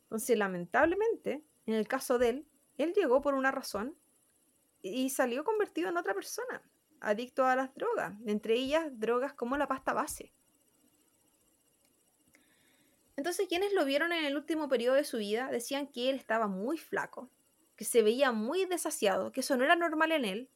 [0.02, 2.48] Entonces, lamentablemente, en el caso de él,
[2.78, 3.96] él llegó por una razón
[4.82, 9.68] y salió convertido en otra persona, adicto a las drogas, entre ellas drogas como la
[9.68, 10.32] pasta base.
[13.16, 16.48] Entonces, quienes lo vieron en el último periodo de su vida decían que él estaba
[16.48, 17.30] muy flaco,
[17.76, 20.50] que se veía muy desasiado, que eso no era normal en él,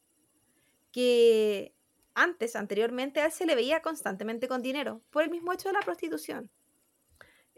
[0.93, 1.75] que
[2.15, 5.75] antes, anteriormente, a él se le veía constantemente con dinero, por el mismo hecho de
[5.75, 6.51] la prostitución.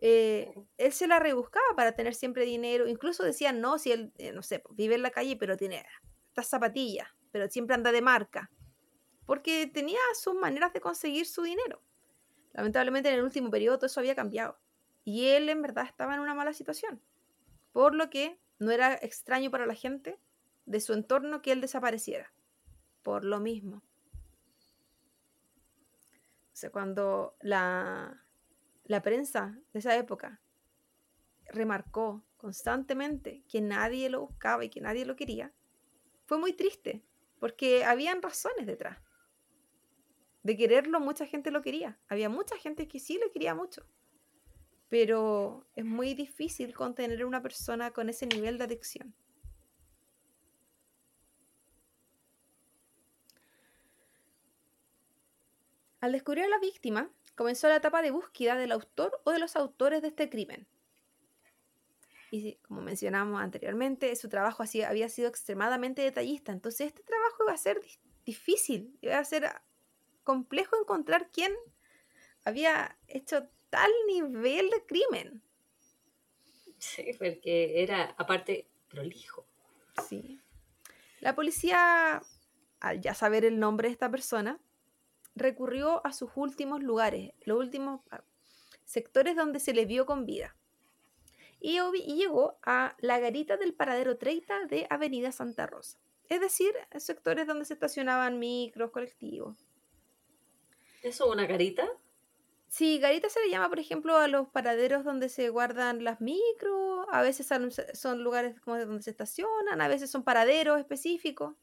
[0.02, 4.32] Eh, él se la rebuscaba para tener siempre dinero, incluso decían, no, si él, eh,
[4.32, 5.84] no sé, vive en la calle, pero tiene
[6.28, 8.50] estas zapatillas, pero siempre anda de marca,
[9.24, 11.82] porque tenía sus maneras de conseguir su dinero.
[12.52, 14.58] Lamentablemente en el último periodo todo eso había cambiado
[15.04, 17.02] y él en verdad estaba en una mala situación,
[17.72, 20.18] por lo que no era extraño para la gente
[20.66, 22.32] de su entorno que él desapareciera,
[23.02, 23.82] por lo mismo.
[26.66, 28.26] O cuando la,
[28.84, 30.42] la prensa de esa época
[31.46, 35.52] remarcó constantemente que nadie lo buscaba y que nadie lo quería,
[36.26, 37.02] fue muy triste,
[37.38, 38.98] porque habían razones detrás.
[40.42, 41.98] De quererlo, mucha gente lo quería.
[42.08, 43.86] Había mucha gente que sí le quería mucho.
[44.90, 49.14] Pero es muy difícil contener a una persona con ese nivel de adicción.
[56.00, 59.54] Al descubrir a la víctima, comenzó la etapa de búsqueda del autor o de los
[59.54, 60.66] autores de este crimen.
[62.30, 66.52] Y como mencionamos anteriormente, su trabajo así, había sido extremadamente detallista.
[66.52, 67.80] Entonces este trabajo iba a ser
[68.24, 69.50] difícil, iba a ser
[70.24, 71.52] complejo encontrar quién
[72.44, 75.42] había hecho tal nivel de crimen.
[76.78, 79.46] Sí, porque era aparte prolijo.
[80.08, 80.40] Sí.
[81.20, 82.22] La policía,
[82.80, 84.58] al ya saber el nombre de esta persona,
[85.34, 88.22] recurrió a sus últimos lugares, los últimos ah,
[88.84, 90.56] sectores donde se le vio con vida.
[91.60, 91.78] Y,
[92.14, 95.98] llegó a la garita del paradero 30 de Avenida Santa Rosa.
[96.30, 99.58] Es decir, sectores donde se estacionaban micros, colectivos.
[101.02, 101.86] ¿Eso es una garita?
[102.70, 107.04] Sí, garita se le llama, por ejemplo, a los paraderos donde se guardan las micros,
[107.10, 107.48] a veces
[107.94, 111.56] son, lugares como donde se estacionan, a veces son paraderos específicos,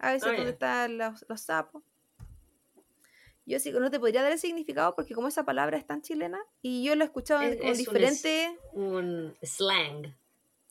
[0.00, 1.84] a veces ah, donde están los, sapos.
[3.46, 6.44] Yo sí no te podría dar el significado porque como esa palabra es tan chilena
[6.60, 8.50] y yo la he escuchado en, diferentes...
[8.72, 10.16] Un, slang.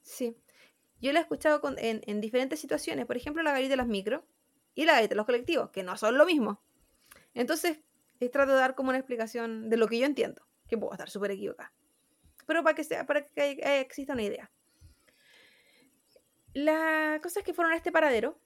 [0.04, 0.36] Sí.
[1.00, 4.22] Yo la he escuchado en, en, diferentes situaciones, por ejemplo la garita de las micros
[4.76, 6.60] y la garita de los colectivos, que no son lo mismo.
[7.34, 7.80] Entonces,
[8.20, 11.10] es trato de dar como una explicación de lo que yo entiendo, que puedo estar
[11.10, 11.72] súper equivocada.
[12.46, 14.52] Pero para que, sea, para que exista una idea.
[16.54, 18.40] La cosa es que fueron a este paradero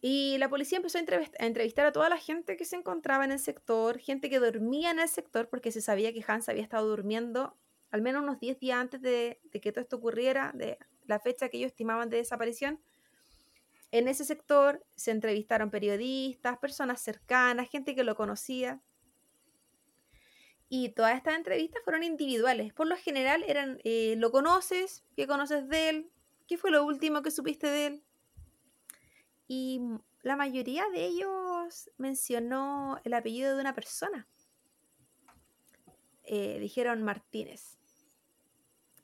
[0.00, 1.02] y la policía empezó a,
[1.38, 4.98] entrevistar a toda la gente que se encontraba en el sector, gente que dormía en
[4.98, 7.56] el sector, porque se sabía que Hans había estado durmiendo
[7.92, 11.48] al menos unos 10 días antes de, de que todo esto ocurriera, de la fecha
[11.48, 12.80] que ellos estimaban de desaparición.
[13.92, 18.80] En ese sector se entrevistaron periodistas, personas cercanas, gente que lo conocía.
[20.70, 22.72] Y todas estas entrevistas fueron individuales.
[22.72, 25.04] Por lo general eran, eh, ¿lo conoces?
[25.14, 26.10] ¿Qué conoces de él?
[26.48, 28.04] ¿Qué fue lo último que supiste de él?
[29.46, 29.82] Y
[30.22, 34.26] la mayoría de ellos mencionó el apellido de una persona.
[36.22, 37.76] Eh, dijeron Martínez.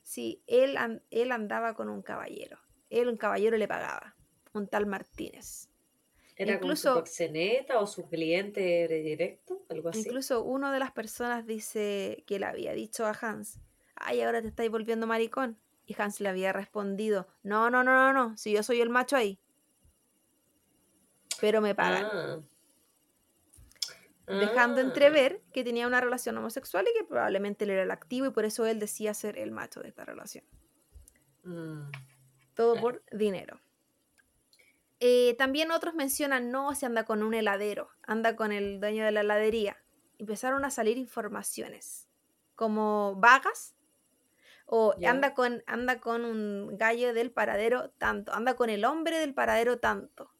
[0.03, 0.79] Sí, él,
[1.11, 2.59] él andaba con un caballero.
[2.89, 4.18] Él, un caballero, le pagaba
[4.59, 5.69] un tal Martínez.
[6.39, 7.25] ¿Era incluso, su
[7.75, 9.65] o su cliente directo?
[9.71, 10.01] Algo así.
[10.01, 13.59] Incluso una de las personas dice que le había dicho a Hans,
[13.97, 15.59] ay, ahora te estáis volviendo maricón.
[15.85, 19.17] Y Hans le había respondido, no, no, no, no, no, si yo soy el macho
[19.17, 19.41] ahí.
[21.41, 22.07] Pero me pagan.
[22.13, 22.41] Ah.
[24.27, 24.85] Dejando ah.
[24.85, 28.45] entrever que tenía una relación homosexual y que probablemente él era el activo y por
[28.45, 30.45] eso él decía ser el macho de esta relación.
[31.43, 31.91] Mm.
[32.55, 33.59] Todo por dinero.
[35.01, 39.13] Eh, también otros mencionan, no, se anda con un heladero, anda con el dueño de
[39.13, 39.77] la heladería.
[40.19, 42.09] Empezaron a salir informaciones
[42.57, 43.77] como vagas
[44.67, 49.33] o anda, con, anda con un gallo del paradero tanto, anda con el hombre del
[49.33, 50.33] paradero tanto.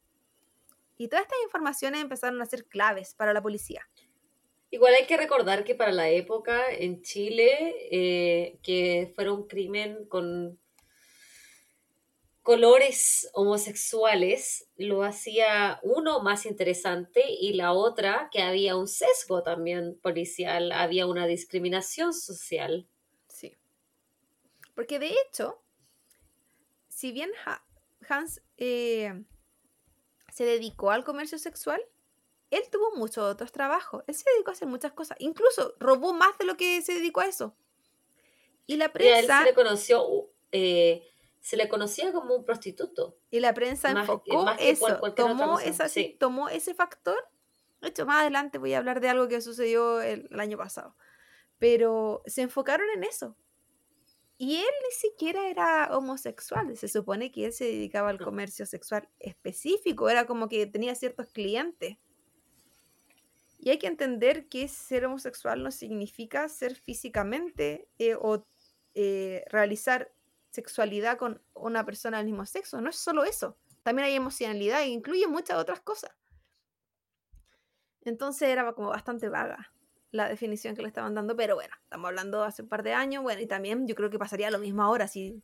[0.97, 3.89] Y todas estas informaciones empezaron a ser claves para la policía.
[4.71, 10.05] Igual hay que recordar que para la época en Chile, eh, que fuera un crimen
[10.07, 10.59] con
[12.49, 20.01] colores homosexuales lo hacía uno más interesante y la otra que había un sesgo también
[20.01, 22.89] policial, había una discriminación social.
[23.29, 23.55] Sí.
[24.75, 25.63] Porque de hecho,
[26.89, 27.31] si bien
[28.09, 29.13] Hans eh,
[30.33, 31.83] se dedicó al comercio sexual,
[32.51, 34.05] él tuvo muchos otros trabajos.
[34.07, 35.19] Él se dedicó a hacer muchas cosas.
[35.21, 37.55] Incluso robó más de lo que se dedicó a eso.
[38.67, 39.11] Y la prensa...
[39.11, 40.31] Y a él se le conoció...
[40.51, 41.07] Eh,
[41.49, 43.17] se le conocía como un prostituto.
[43.31, 45.59] Y la prensa enfocó eso, tomó,
[46.19, 47.17] tomó ese factor.
[47.81, 50.95] De hecho, más adelante voy a hablar de algo que sucedió el, año pasado.
[51.57, 53.35] Pero se enfocaron en eso.
[54.37, 56.77] Y él ni siquiera era homosexual.
[56.77, 60.11] Se supone que él se dedicaba al comercio sexual específico.
[60.11, 61.97] Era como que tenía ciertos clientes.
[63.59, 68.47] Y hay que entender que ser homosexual no significa ser físicamente eh, o
[68.93, 70.13] eh, realizar
[70.51, 72.81] sexualidad con una persona del mismo sexo.
[72.81, 73.57] No es solo eso.
[73.83, 76.11] También hay emocionalidad e incluye muchas otras cosas.
[78.03, 79.73] Entonces era como bastante vaga
[80.11, 83.23] la definición que le estaban dando, pero bueno, estamos hablando hace un par de años,
[83.23, 85.43] bueno, y también yo creo que pasaría lo mismo ahora, si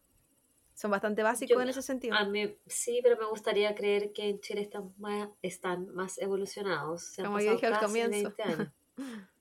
[0.75, 2.17] son bastante básicos en ese sentido.
[2.17, 7.13] A mí, sí, pero me gustaría creer que en Chile están más, están más evolucionados.
[7.17, 8.35] como yo dije al comienzo.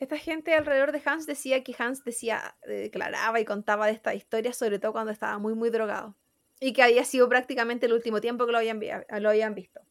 [0.00, 4.54] Esta gente alrededor de Hans decía que Hans decía, declaraba y contaba de esta historia,
[4.54, 6.16] sobre todo cuando estaba muy, muy drogado.
[6.58, 9.82] Y que había sido prácticamente el último tiempo que lo habían, lo habían visto.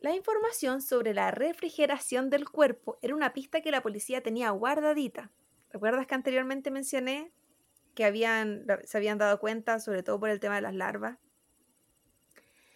[0.00, 5.32] La información sobre la refrigeración del cuerpo era una pista que la policía tenía guardadita.
[5.70, 7.32] ¿Recuerdas que anteriormente mencioné
[7.94, 11.18] que habían, se habían dado cuenta, sobre todo por el tema de las larvas?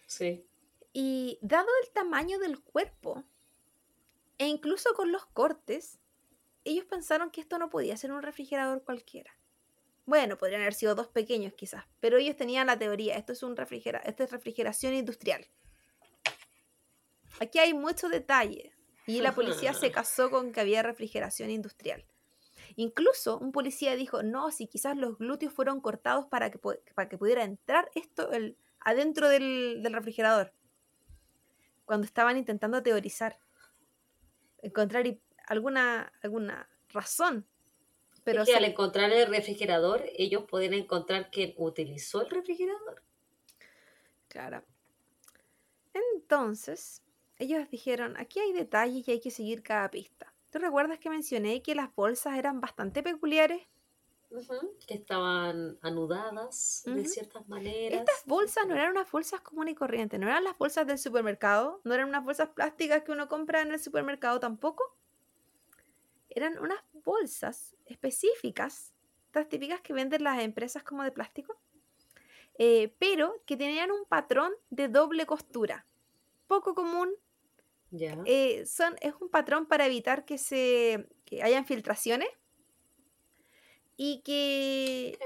[0.07, 0.43] Sí.
[0.91, 3.23] Y dado el tamaño del cuerpo,
[4.37, 5.99] e incluso con los cortes,
[6.63, 9.37] ellos pensaron que esto no podía ser un refrigerador cualquiera.
[10.05, 13.55] Bueno, podrían haber sido dos pequeños quizás, pero ellos tenían la teoría, esto es, un
[13.55, 15.47] refrigera esto es refrigeración industrial.
[17.39, 18.71] Aquí hay mucho detalle
[19.07, 22.05] y la policía se casó con que había refrigeración industrial.
[22.75, 27.17] Incluso un policía dijo, no, si quizás los glúteos fueron cortados para que, para que
[27.17, 30.53] pudiera entrar esto el, adentro del, del refrigerador.
[31.85, 33.39] Cuando estaban intentando teorizar,
[34.65, 35.05] encontrar
[35.47, 37.47] alguna, alguna razón
[38.25, 43.03] pero que al encontrar el refrigerador, ellos pueden encontrar quién utilizó el refrigerador.
[44.27, 44.63] Claro.
[45.93, 47.03] Entonces,
[47.37, 50.33] ellos dijeron, aquí hay detalles y hay que seguir cada pista.
[50.49, 53.61] ¿Tú recuerdas que mencioné que las bolsas eran bastante peculiares?
[54.87, 57.99] Que estaban anudadas de ciertas maneras.
[57.99, 61.81] Estas bolsas no eran unas bolsas comunes y corrientes, no eran las bolsas del supermercado,
[61.83, 64.95] no eran unas bolsas plásticas que uno compra en el supermercado tampoco.
[66.29, 68.93] Eran unas bolsas específicas,
[69.27, 71.57] estas típicas que venden las empresas como de plástico,
[72.57, 75.85] eh, pero que tenían un patrón de doble costura.
[76.47, 77.09] Poco común.
[78.25, 82.29] Eh, son, es un patrón para evitar que se que haya infiltraciones
[83.97, 85.17] y que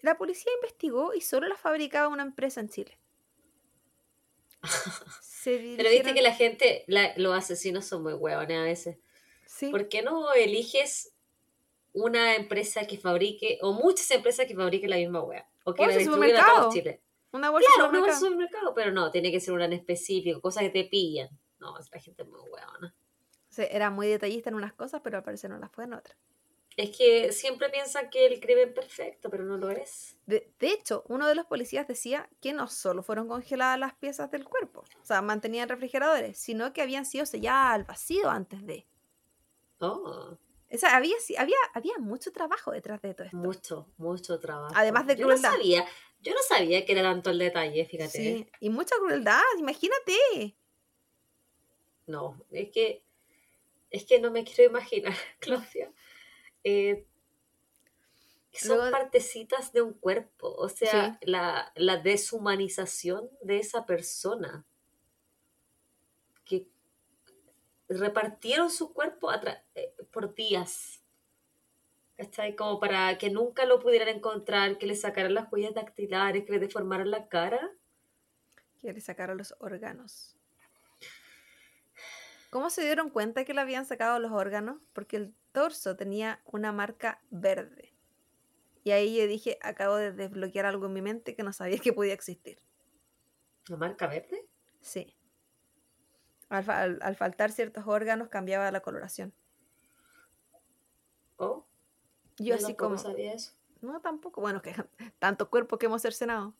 [0.00, 2.98] la policía investigó y solo las fabricaba una empresa en Chile.
[5.44, 6.84] Pero viste que la gente,
[7.16, 8.98] los asesinos son muy huevones a veces.
[9.70, 11.12] ¿Por qué no eliges
[11.92, 15.48] una empresa que fabrique, o muchas empresas que fabriquen la misma wea?
[15.64, 17.02] O que la distribuyan a todo Chile.
[17.32, 20.40] Una bolsa claro, una bolsa de supermercado, pero no, tiene que ser una en específico,
[20.40, 21.28] cosas que te pillan.
[21.60, 22.94] No, la gente es muy huevona.
[23.56, 26.16] O era muy detallista en unas cosas, pero al parecer no las fue en otras.
[26.78, 30.16] Es que siempre piensan que el crimen es perfecto, pero no lo es.
[30.26, 34.30] De, de, hecho, uno de los policías decía que no solo fueron congeladas las piezas
[34.30, 38.86] del cuerpo, o sea, mantenían refrigeradores, sino que habían sido selladas al vacío antes de.
[39.80, 40.38] Oh.
[40.70, 43.36] O sea, había, había, había mucho trabajo detrás de todo esto.
[43.36, 44.72] Mucho, mucho trabajo.
[44.76, 45.50] Además de crueldad.
[45.50, 45.86] Yo no sabía,
[46.20, 48.18] yo no sabía que era tanto el detalle, fíjate.
[48.18, 50.54] Sí, y mucha crueldad, imagínate.
[52.06, 53.02] No, es que,
[53.90, 55.92] es que no me quiero imaginar, Claudia.
[56.68, 57.06] Eh,
[58.52, 64.66] son partecitas de un cuerpo, o sea, la, la deshumanización de esa persona
[67.88, 69.30] repartieron su cuerpo
[69.74, 71.02] eh, por días.
[72.16, 72.56] ¿Cachai?
[72.56, 76.58] Como para que nunca lo pudieran encontrar, que le sacaran las huellas dactilares, que le
[76.58, 77.70] deformaran la cara.
[78.80, 80.36] Que le sacaran los órganos.
[82.50, 84.78] ¿Cómo se dieron cuenta que le habían sacado los órganos?
[84.92, 87.92] Porque el torso tenía una marca verde.
[88.84, 91.92] Y ahí yo dije, acabo de desbloquear algo en mi mente que no sabía que
[91.92, 92.58] podía existir.
[93.68, 94.46] ¿La marca verde?
[94.80, 95.14] Sí.
[96.48, 99.34] Al, faltar ciertos órganos cambiaba la coloración.
[101.36, 101.66] Oh.
[102.38, 102.96] Yo, así como.
[102.96, 103.52] sabía eso.
[103.82, 104.40] No, tampoco.
[104.40, 104.74] Bueno, que
[105.18, 106.54] tanto cuerpo que hemos cercenado.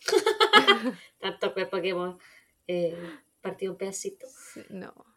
[1.20, 2.20] tanto cuerpo que hemos
[2.66, 4.26] eh, partido un pedacito.
[4.70, 5.09] no.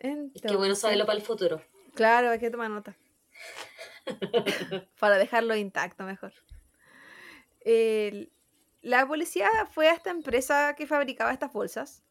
[0.00, 1.62] Qué bueno saberlo para el futuro.
[1.94, 2.96] Claro, hay que tomar nota.
[5.00, 6.32] para dejarlo intacto mejor.
[7.60, 8.32] El,
[8.82, 12.02] la policía fue a esta empresa que fabricaba estas bolsas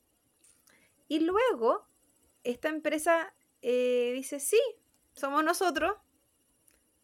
[1.07, 1.87] y luego
[2.43, 4.59] esta empresa eh, dice, sí,
[5.13, 5.95] somos nosotros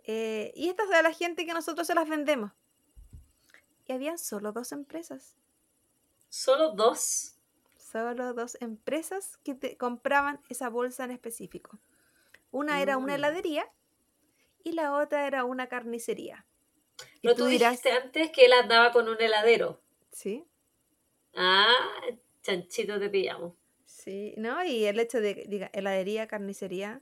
[0.04, 2.52] eh, y esta es de la gente que nosotros se las vendemos.
[3.86, 5.36] Y habían solo dos empresas.
[6.30, 7.33] ¿Solo dos?
[7.94, 11.80] Solo dos empresas que te compraban esa bolsa en específico.
[12.50, 13.18] Una era una mm.
[13.18, 13.72] heladería
[14.64, 16.48] y la otra era una carnicería.
[17.22, 19.80] Pero tú, dijiste antes que él andaba con un heladero.
[20.12, 20.44] Sí.
[21.36, 21.72] Ah,
[22.42, 23.54] chanchito te pillamos.
[23.86, 24.64] Sí, ¿no?
[24.66, 27.00] Y el hecho de, diga, heladería, carnicería,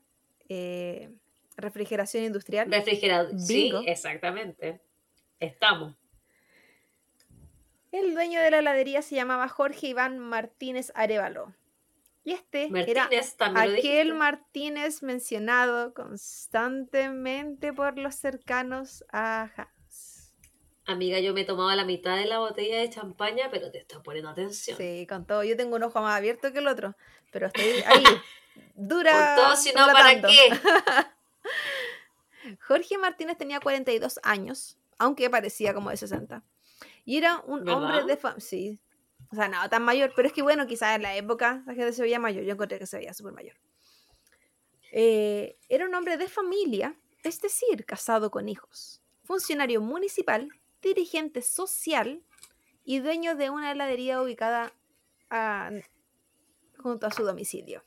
[0.49, 1.09] eh,
[1.55, 2.69] refrigeración industrial.
[2.69, 4.81] Refrigerador, sí, exactamente.
[5.39, 5.95] Estamos.
[7.91, 11.53] El dueño de la heladería se llamaba Jorge Iván Martínez Arevalo.
[12.23, 13.09] Y este era
[13.55, 19.49] aquel Martínez mencionado constantemente por los cercanos a
[20.85, 24.30] Amiga, yo me tomaba la mitad de la botella de champaña, pero te estoy poniendo
[24.30, 24.77] atención.
[24.77, 25.43] Sí, con todo.
[25.43, 26.95] Yo tengo un ojo más abierto que el otro,
[27.31, 28.03] pero estoy ahí,
[28.76, 29.35] dura.
[29.35, 30.59] Con todo, si no, ¿para qué?
[32.68, 36.43] Jorge Martínez tenía 42 años, aunque parecía como de 60.
[37.06, 38.40] Y era un hombre de familia.
[38.41, 38.80] Sí.
[39.32, 41.94] O sea, no tan mayor, pero es que bueno, quizás en la época la gente
[41.94, 42.44] se veía mayor.
[42.44, 43.56] Yo encontré que se veía súper mayor.
[44.91, 50.49] Eh, era un hombre de familia, es decir, casado con hijos, funcionario municipal
[50.82, 52.23] dirigente social
[52.84, 54.73] y dueño de una heladería ubicada
[55.30, 55.69] a-
[56.78, 57.84] junto a su domicilio.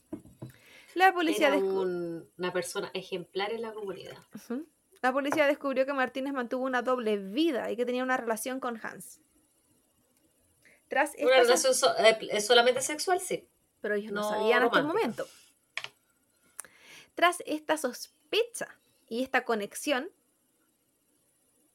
[0.94, 4.16] La policía, Era un- una persona ejemplar en la comunidad.
[4.34, 4.64] Ujú.
[5.04, 8.80] La policía descubrió que Martínez mantuvo una doble vida y que tenía una relación con
[8.82, 9.20] Hans.
[10.88, 13.46] Tras Una esta relación so- eh, es solamente sexual, sí.
[13.82, 15.28] pero ellos no, no sabían hasta el momento.
[17.14, 18.66] Tras esta sospecha
[19.06, 20.08] y esta conexión,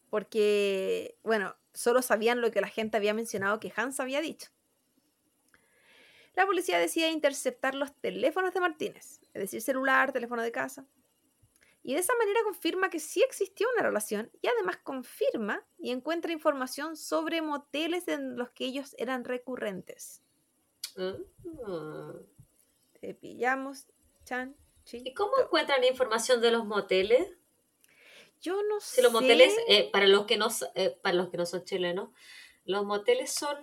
[0.09, 4.49] porque, bueno, solo sabían lo que la gente había mencionado que Hans había dicho.
[6.33, 10.87] La policía decide interceptar los teléfonos de Martínez, es decir, celular, teléfono de casa.
[11.81, 16.31] Y de esa manera confirma que sí existió una relación y además confirma y encuentra
[16.31, 20.21] información sobre moteles en los que ellos eran recurrentes.
[20.97, 21.15] Ah.
[22.99, 23.85] Te pillamos,
[24.25, 24.55] chan,
[24.91, 27.27] ¿Y cómo encuentran información de los moteles?
[28.41, 29.01] Yo no sé.
[29.01, 32.09] Los moteles, eh, para, los que no, eh, para los que no son chilenos,
[32.65, 33.57] los moteles son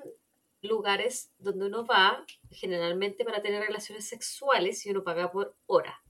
[0.62, 6.02] lugares donde uno va generalmente para tener relaciones sexuales y uno paga por hora.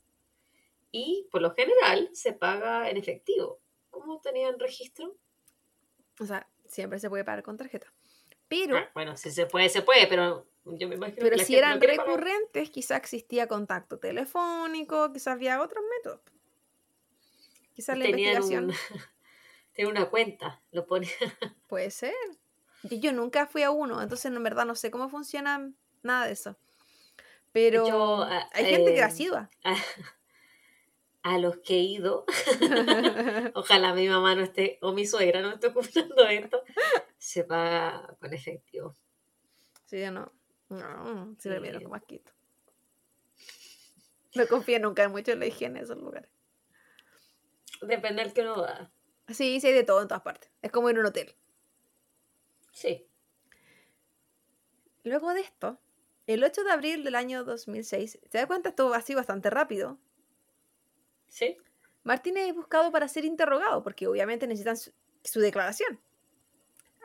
[0.90, 3.60] Y por lo general se paga en efectivo.
[3.90, 5.16] ¿Cómo tenían registro?
[6.20, 7.92] O sea, siempre se puede pagar con tarjeta.
[8.48, 11.56] Pero, Ah, bueno, si se puede, se puede, pero yo me imagino pero que si
[11.56, 16.20] eran no recurrentes, quizá existía contacto telefónico, quizás había otros métodos.
[17.74, 18.74] Quizás la investigación un-
[19.72, 21.08] tienen una cuenta, lo pone.
[21.66, 22.14] puede ser.
[22.84, 25.72] Y Yo nunca fui a uno, entonces en verdad no sé cómo funciona
[26.02, 26.56] nada de eso.
[27.52, 29.48] Pero Yo, ah, hay gente que eh.
[31.26, 32.24] a, los que he ido,
[33.54, 36.62] ojalá mi mamá no esté, o mi suegra no esté escuchando esto,
[37.18, 38.94] se paga con efectivo.
[39.84, 40.32] sí, yo no.
[40.68, 42.32] No, sí, me vieron como asquito.
[44.34, 46.30] No confío nunca mucho en la higiene de esos lugares.
[47.82, 48.90] Depende del que uno va.
[49.28, 50.50] Sí, sí hay de todo en todas partes.
[50.62, 51.34] Es como ir a un hotel.
[52.72, 53.08] Sí.
[55.04, 55.78] Luego de esto,
[56.26, 58.70] el 8 de abril del año 2006, ¿te das cuenta?
[58.70, 59.98] Esto así bastante rápido.
[61.28, 61.56] Sí.
[62.04, 64.92] Martínez es buscado para ser interrogado, porque obviamente necesitan su,
[65.24, 66.00] su declaración.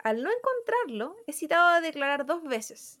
[0.02, 3.00] Al no encontrarlo, es citado a declarar dos veces.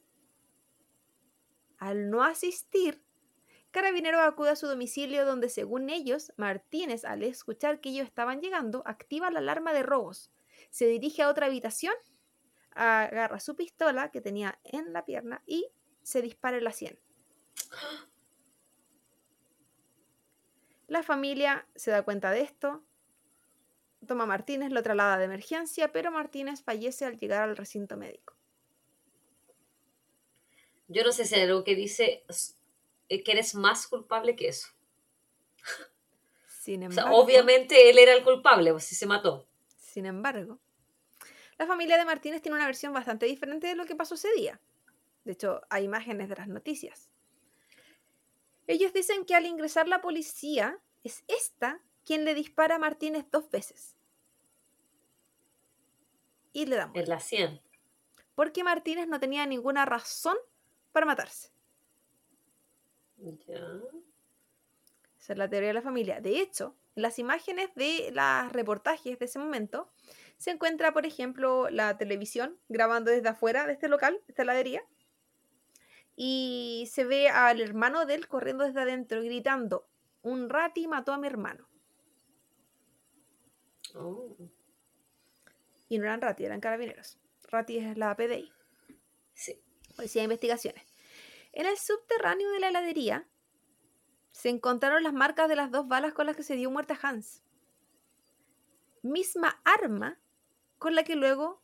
[1.78, 3.02] Al no asistir,
[3.72, 8.82] Carabineros acude a su domicilio donde, según ellos, Martínez, al escuchar que ellos estaban llegando,
[8.84, 10.30] activa la alarma de robos.
[10.70, 11.94] Se dirige a otra habitación,
[12.72, 15.68] agarra su pistola que tenía en la pierna y
[16.02, 16.98] se dispara en la sien.
[20.92, 22.84] La familia se da cuenta de esto,
[24.06, 28.34] toma a Martínez, lo traslada de emergencia, pero Martínez fallece al llegar al recinto médico.
[30.88, 32.24] Yo no sé si hay algo que dice
[33.08, 34.68] eh, que eres más culpable que eso.
[36.46, 39.46] Sin O sea, obviamente él era el culpable, pues si se mató.
[39.78, 40.58] sin embargo,
[41.56, 44.60] la familia de Martínez tiene una versión bastante diferente de lo que pasó ese día.
[45.24, 47.11] De hecho, hay imágenes de las noticias.
[48.66, 53.50] Ellos dicen que al ingresar la policía, es esta quien le dispara a Martínez dos
[53.50, 53.96] veces.
[56.52, 57.00] Y le da muerte.
[57.00, 57.60] En la 100.
[58.34, 60.36] Porque Martínez no tenía ninguna razón
[60.92, 61.50] para matarse.
[63.16, 63.80] Ya.
[65.18, 66.20] Esa es la teoría de la familia.
[66.20, 69.90] De hecho, en las imágenes de los reportajes de ese momento,
[70.36, 74.82] se encuentra, por ejemplo, la televisión grabando desde afuera de este local, esta heladería,
[76.24, 79.88] y se ve al hermano de él corriendo desde adentro, gritando,
[80.22, 81.68] un rati mató a mi hermano.
[83.96, 84.36] Oh.
[85.88, 87.18] Y no eran rati, eran carabineros.
[87.48, 88.52] Rati es la PDI.
[89.34, 89.60] Sí.
[89.96, 90.84] Policía de Investigaciones.
[91.50, 93.26] En el subterráneo de la heladería
[94.30, 97.00] se encontraron las marcas de las dos balas con las que se dio muerte a
[97.02, 97.42] Hans.
[99.02, 100.20] Misma arma
[100.78, 101.60] con la que luego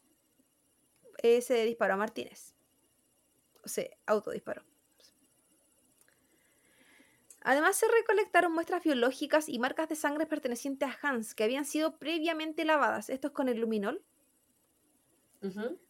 [1.23, 2.58] eh, se disparó a Martínez.
[3.69, 4.63] Se autodisparó.
[7.43, 11.99] Además se recolectaron muestras biológicas y marcas de sangre pertenecientes a Hans que habían sido
[11.99, 13.09] previamente lavadas.
[13.11, 14.03] Esto es con el luminol.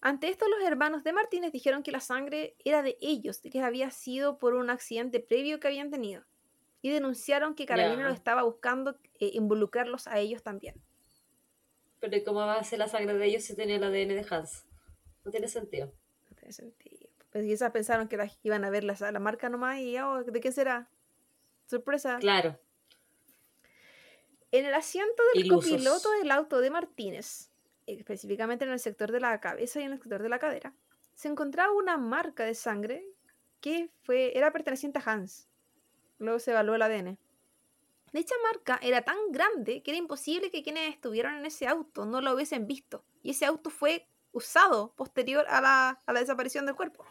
[0.02, 3.90] Ante esto, los hermanos de Martínez dijeron que la sangre era de ellos, que había
[3.90, 6.22] sido por un accidente previo que habían tenido.
[6.82, 8.16] Y denunciaron que Carabineros Ya.
[8.16, 10.74] estaba buscando eh, involucrarlos a ellos también.
[11.98, 14.26] Pero ¿y cómo va a ser la sangre de ellos si tenía el ADN de
[14.30, 14.64] Hans?
[15.24, 15.92] No tiene sentido.
[16.30, 16.87] No tiene sentido.
[17.30, 20.52] Pues quizás pensaron que iban a ver la, la marca nomás y, oh, ¿de qué
[20.52, 20.90] será?
[21.66, 22.18] Sorpresa.
[22.18, 22.58] Claro.
[24.50, 25.70] En el asiento del Ilusos.
[25.70, 27.50] copiloto del auto de Martínez,
[27.86, 30.74] específicamente en el sector de la cabeza y en el sector de la cadera,
[31.14, 33.04] se encontraba una marca de sangre
[33.60, 35.48] que fue, era perteneciente a Hans.
[36.18, 37.18] Luego se evaluó el ADN.
[38.12, 42.22] Dicha marca era tan grande que era imposible que quienes estuvieron en ese auto no
[42.22, 43.04] lo hubiesen visto.
[43.22, 47.04] Y ese auto fue usado posterior a la, a la desaparición del cuerpo.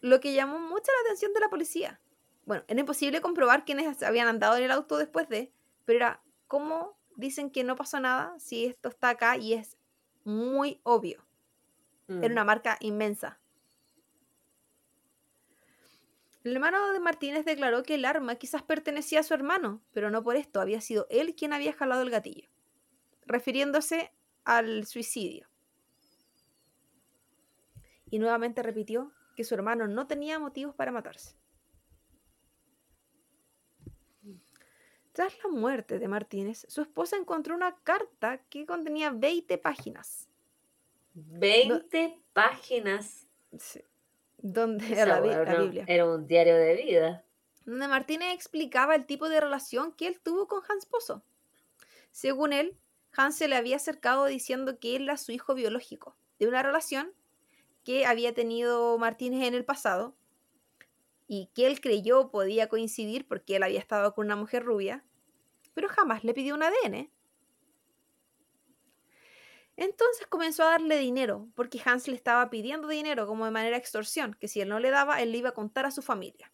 [0.00, 2.00] Lo que llamó mucho la atención de la policía.
[2.44, 5.52] Bueno, era imposible comprobar quiénes habían andado en el auto después de,
[5.84, 9.76] pero era cómo dicen que no pasó nada si esto está acá y es
[10.24, 11.24] muy obvio.
[12.08, 12.32] Era Mm.
[12.32, 13.38] una marca inmensa.
[16.44, 20.22] El hermano de Martínez declaró que el arma quizás pertenecía a su hermano, pero no
[20.22, 22.48] por esto, había sido él quien había jalado el gatillo,
[23.26, 24.12] refiriéndose
[24.44, 25.48] al suicidio.
[28.10, 31.36] Y nuevamente repitió que su hermano no tenía motivos para matarse.
[35.12, 40.28] Tras la muerte de Martínez, su esposa encontró una carta que contenía 20 páginas.
[41.14, 43.28] 20 páginas.
[43.56, 43.80] Sí.
[44.38, 45.84] Donde Esa la, la Biblia.
[45.86, 47.24] Era un diario de vida.
[47.64, 51.22] donde Martínez explicaba el tipo de relación que él tuvo con Hans Pozo.
[52.10, 52.76] Según él,
[53.12, 57.12] Hans se le había acercado diciendo que él era su hijo biológico, de una relación
[57.84, 60.16] que había tenido Martínez en el pasado
[61.26, 65.04] y que él creyó podía coincidir porque él había estado con una mujer rubia,
[65.74, 67.10] pero jamás le pidió un ADN.
[69.76, 74.34] Entonces comenzó a darle dinero, porque Hans le estaba pidiendo dinero como de manera extorsión,
[74.40, 76.52] que si él no le daba, él le iba a contar a su familia.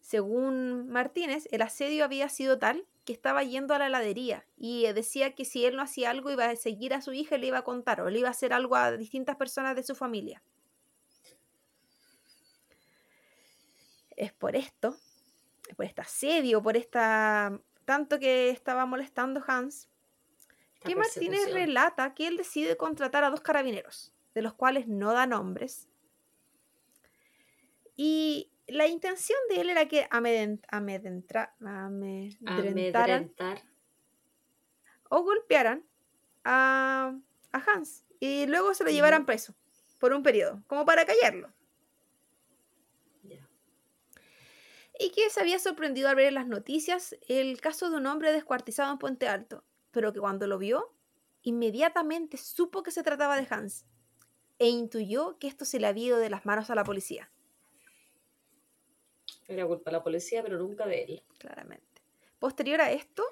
[0.00, 4.94] Según Martínez, el asedio había sido tal que estaba yendo a la heladería y eh,
[4.94, 7.46] decía que si él no hacía algo iba a seguir a su hija y le
[7.48, 10.42] iba a contar o le iba a hacer algo a distintas personas de su familia.
[14.16, 14.96] Es por esto,
[15.76, 19.88] por este asedio, por esta tanto que estaba molestando Hans,
[20.76, 25.12] Esta que Martínez relata que él decide contratar a dos carabineros, de los cuales no
[25.12, 25.88] da nombres.
[27.96, 30.06] Y la intención de él era que
[32.46, 33.62] Amedrentar.
[35.08, 35.84] o golpearan
[36.44, 37.16] a,
[37.52, 39.54] a Hans y luego se lo llevaran preso
[39.98, 41.52] por un periodo, como para callarlo.
[44.98, 48.32] Y que se había sorprendido al ver en las noticias el caso de un hombre
[48.32, 50.94] descuartizado en Puente Alto, pero que cuando lo vio,
[51.42, 53.86] inmediatamente supo que se trataba de Hans
[54.58, 57.30] e intuyó que esto se le había ido de las manos a la policía,
[59.46, 61.22] Era culpa de la policía, pero nunca de él.
[61.38, 62.02] claramente.
[62.38, 63.24] Posterior a esto,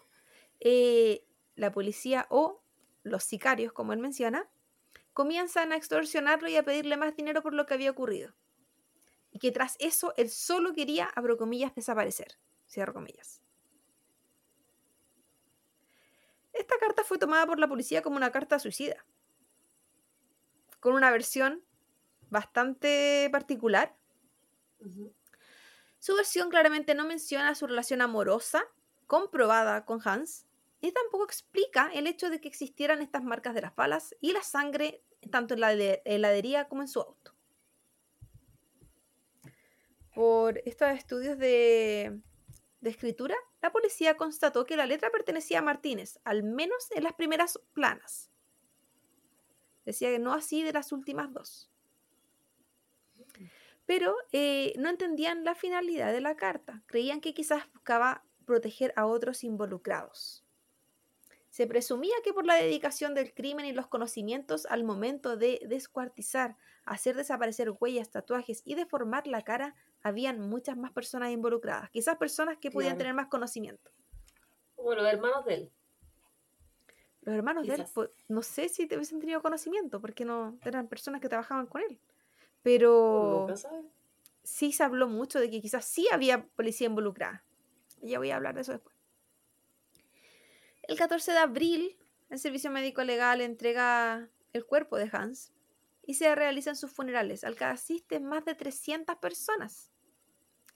[0.61, 1.25] eh,
[1.55, 2.63] la policía o
[3.03, 4.49] los sicarios, como él menciona,
[5.13, 8.35] comienzan a extorsionarlo y a pedirle más dinero por lo que había ocurrido.
[9.31, 12.39] Y que tras eso él solo quería, abro comillas, desaparecer.
[12.69, 13.43] Cierro comillas.
[16.53, 19.05] Esta carta fue tomada por la policía como una carta suicida,
[20.81, 21.65] con una versión
[22.31, 23.97] bastante particular.
[26.03, 28.65] Su versión claramente no menciona su relación amorosa
[29.07, 30.49] comprobada con Hans,
[30.81, 34.43] y tampoco explica el hecho de que existieran estas marcas de las balas y la
[34.43, 37.37] sangre tanto en la heladería como en su auto.
[40.13, 42.21] Por estos estudios de,
[42.81, 47.13] de escritura, la policía constató que la letra pertenecía a Martínez, al menos en las
[47.13, 48.29] primeras planas.
[49.85, 51.72] Decía que no así de las últimas dos.
[53.93, 56.83] Pero eh, no entendían la finalidad de la carta.
[56.87, 60.47] Creían que quizás buscaba proteger a otros involucrados.
[61.51, 66.57] Se presumía que por la dedicación del crimen y los conocimientos al momento de descuartizar,
[66.87, 71.91] hacer desaparecer huellas, tatuajes y deformar la cara, habían muchas más personas involucradas.
[71.91, 72.99] Quizás personas que podían Claro.
[73.01, 73.91] tener más conocimiento.
[74.75, 75.73] Como los hermanos de él.
[77.21, 80.89] Los hermanos de él, pues, no sé si te hubiesen tenido conocimiento, porque no eran
[80.89, 82.01] personas que trabajaban con él.
[82.63, 83.49] Pero
[84.43, 87.45] sí se habló mucho de que quizás sí había policía involucrada.
[88.01, 88.97] Ya voy a hablar de eso después.
[90.83, 91.97] El 14 de abril,
[92.31, 95.53] el Servicio Médico Legal entrega el cuerpo de Hans
[96.05, 99.91] y se realizan sus funerales, al que asisten más de 300 personas.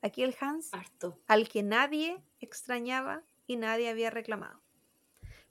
[0.03, 1.19] Aquí el Hans Harto.
[1.27, 4.61] al que nadie extrañaba y nadie había reclamado.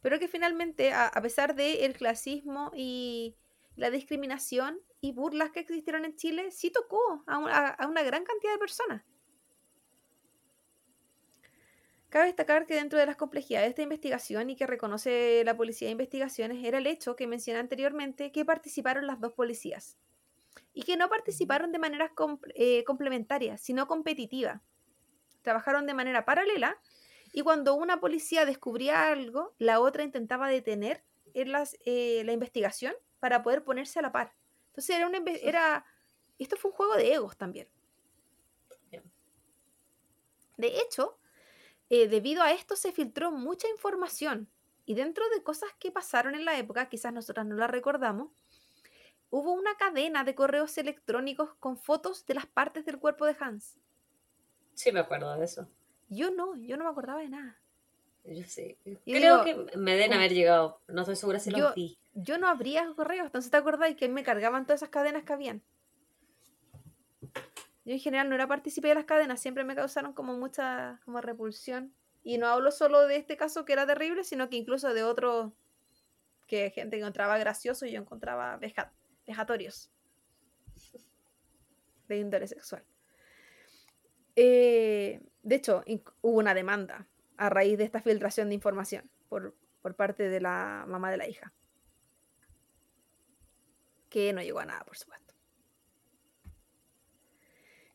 [0.02, 3.36] Pero que finalmente, a, a pesar del clasismo y
[3.76, 8.04] la discriminación y burlas que existieron en Chile, sí tocó a, un- a- a una
[8.04, 9.04] gran cantidad de personas.
[12.10, 15.88] Cabe destacar que dentro de las complejidades de esta investigación y que reconoce la Policía
[15.88, 19.98] de Investigaciones era el hecho que mencioné anteriormente que participaron las dos policías
[20.74, 24.64] y que no participaron de manera com- eh, complementaria, sino competitiva.
[25.44, 26.80] Trabajaron de manera paralela
[27.34, 31.04] y cuando una policía descubría algo, la otra intentaba detener
[31.34, 34.34] en las, eh, la investigación para poder ponerse a la par.
[34.76, 35.86] Entonces era, una, era
[36.38, 37.70] esto fue un juego de egos también.
[40.58, 41.18] De hecho,
[41.90, 44.50] eh, debido a esto se filtró mucha información
[44.86, 48.32] Y dentro de cosas que pasaron en la época, quizás nosotras no las recordamos,
[49.30, 53.78] hubo una cadena de correos electrónicos con fotos de las partes del cuerpo de Hans.
[54.74, 55.68] Sí, me acuerdo de eso.
[56.10, 57.60] Yo no, yo no me acordaba de nada.
[58.28, 58.78] Yo sí.
[59.06, 60.82] Creo que me deben haber llegado.
[60.88, 61.98] No estoy segura si yo, vi.
[62.14, 65.64] Yo no abría correos, entonces te acordáis que me cargaban todas esas cadenas que habían.
[67.86, 71.22] Yo en general no era partícipe de las cadenas, siempre me causaron como mucha como
[71.22, 71.94] repulsión.
[72.24, 75.54] Y no hablo solo de este caso que era terrible, sino que incluso de otros
[76.48, 78.60] que gente encontraba gracioso y yo encontraba
[79.28, 79.92] vejatorios
[82.08, 82.84] de índole sexual.
[84.36, 85.84] Eh, de hecho,
[86.22, 87.08] hubo una demanda
[87.38, 91.28] a raíz de esta filtración de información por, por parte de la mamá de la
[91.28, 91.54] hija.
[94.10, 95.26] Que no llegó a nada, por supuesto.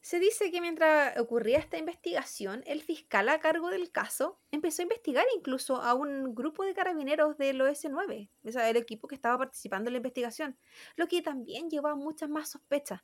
[0.02, 4.84] Se dice que mientras ocurría esta investigación, el fiscal a cargo del caso empezó a
[4.84, 9.38] investigar incluso a un grupo de carabineros del OS9, o sea, el equipo que estaba
[9.38, 10.58] participando en la investigación,
[10.96, 13.02] lo que también llevó a muchas más sospechas.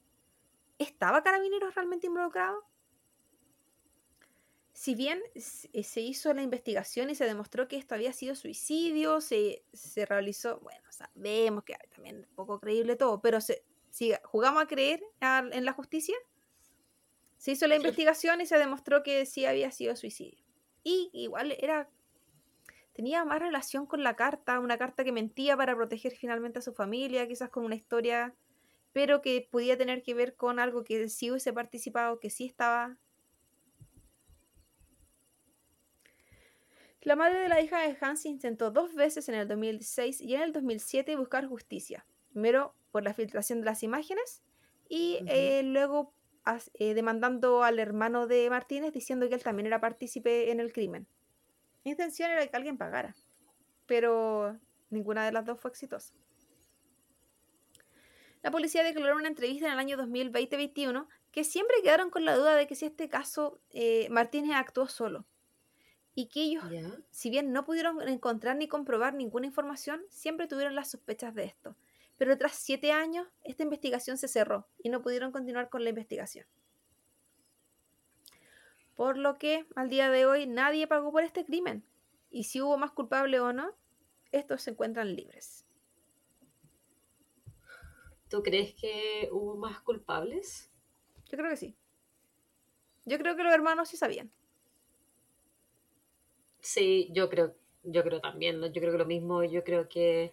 [0.78, 2.64] ¿Estaba carabineros realmente involucrado?
[4.76, 9.22] Si bien eh, se hizo la investigación y se demostró que esto había sido suicidio,
[9.22, 9.64] se,
[10.06, 15.02] realizó, bueno, sabemos que también es poco creíble todo, pero se, si jugamos a creer
[15.22, 16.14] en la justicia,
[17.38, 20.44] se hizo la investigación y se demostró que sí había sido suicidio.
[20.84, 21.88] Y igual era
[22.92, 26.74] tenía más relación con la carta, una carta que mentía para proteger finalmente a su
[26.74, 28.34] familia, quizás con una historia,
[28.92, 32.98] pero que podía tener que ver con algo que sí hubiese participado, que sí estaba
[37.06, 40.42] La madre de la hija de Hans intentó dos veces en el 2006 y en
[40.42, 42.04] el 2007 buscar justicia.
[42.32, 44.42] Primero por la filtración de las imágenes
[44.88, 46.12] y eh, luego
[46.74, 51.06] eh, demandando al hermano de Martínez diciendo que él también era partícipe en el crimen.
[51.84, 53.14] Mi intención era que alguien pagara,
[53.86, 54.58] pero
[54.90, 56.12] ninguna de las dos fue exitosa.
[58.42, 62.34] La policía declaró en una entrevista en el año 2020-21 que siempre quedaron con la
[62.34, 65.24] duda de que si este caso eh, Martínez actuó solo
[66.18, 66.64] y que ellos,
[67.10, 71.76] si bien no pudieron encontrar ni comprobar ninguna información, siempre tuvieron las sospechas de esto.
[72.16, 76.46] Pero tras siete años, esta investigación se cerró y no pudieron continuar con la investigación.
[78.94, 81.84] Por lo que, al día de hoy, nadie pagó por este crimen.
[82.30, 83.74] Y si hubo más culpable o no,
[84.32, 85.66] estos se encuentran libres.
[88.30, 90.70] ¿Tú crees que hubo más culpables?
[91.26, 91.76] Yo creo que sí.
[93.04, 94.32] Yo creo que los hermanos sí sabían.
[96.66, 98.66] Sí, yo creo, yo creo también, ¿no?
[98.66, 100.32] Yo creo que lo mismo, yo creo que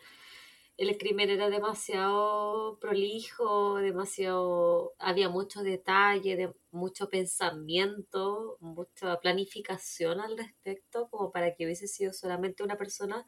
[0.78, 10.36] el crimen era demasiado prolijo, demasiado, había mucho detalle, de, mucho pensamiento, mucha planificación al
[10.36, 13.28] respecto, como para que hubiese sido solamente una persona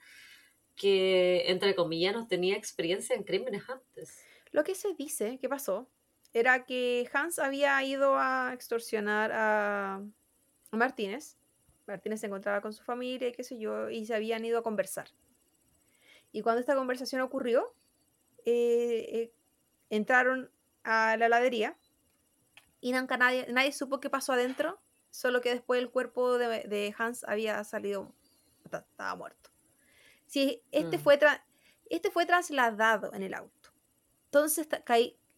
[0.75, 4.17] que, entre comillas, no tenía experiencia en crímenes antes.
[4.51, 5.87] Lo que se dice que pasó
[6.33, 10.03] era que Hans había ido a extorsionar a
[10.71, 11.37] Martínez
[11.87, 14.63] Martínez se encontraba con su familia y qué sé yo, y se habían ido a
[14.63, 15.07] conversar.
[16.31, 17.73] Y cuando esta conversación ocurrió,
[18.45, 19.33] eh, eh,
[19.89, 20.51] entraron
[20.83, 21.77] a la heladería
[22.81, 24.79] y nunca nadie, nadie supo qué pasó adentro,
[25.09, 28.13] solo que después el cuerpo de, Hans había salido,
[28.65, 29.49] estaba muerto.
[30.27, 31.01] Sí, este, mm.
[31.01, 31.19] fue
[31.89, 33.69] este fue trasladado en el auto.
[34.25, 34.67] Entonces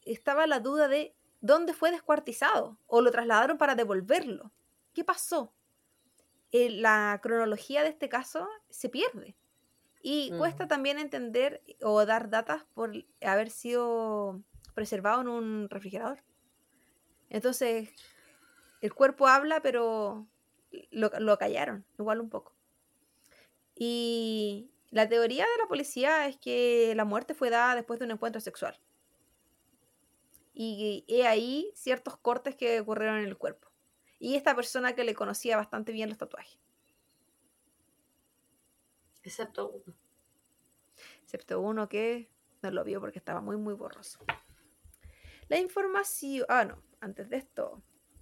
[0.03, 4.51] estaba la duda de dónde fue descuartizado o lo trasladaron para devolverlo.
[4.93, 5.53] ¿Qué pasó?
[6.51, 9.35] Eh, la cronología de este caso se pierde.
[10.01, 10.67] Y cuesta mm.
[10.67, 14.41] también entender o dar datas por haber sido
[14.73, 16.23] preservado en un refrigerador.
[17.29, 17.89] Entonces,
[18.81, 20.27] el cuerpo habla, pero
[20.91, 22.55] lo, lo callaron, igual un poco.
[23.75, 28.11] Y la teoría de la policía es que la muerte fue dada después de un
[28.11, 28.79] encuentro sexual.
[30.53, 33.66] Y he ahí ciertos cortes que ocurrieron en el cuerpo
[34.19, 36.57] y esta persona que le conocía bastante bien los tatuajes.
[39.23, 39.95] Excepto uno.
[41.23, 42.29] Excepto uno que
[42.61, 44.19] no lo vio porque estaba muy, muy borroso.
[45.49, 46.45] La información...
[46.49, 47.81] Ah, no, antes de esto.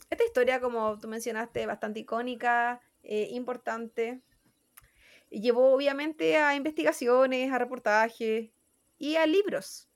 [0.10, 4.22] Esta historia, como tú mencionaste, bastante icónica, eh, importante.
[5.30, 8.52] Llevó obviamente a investigaciones, a reportajes
[8.98, 9.90] y a libros.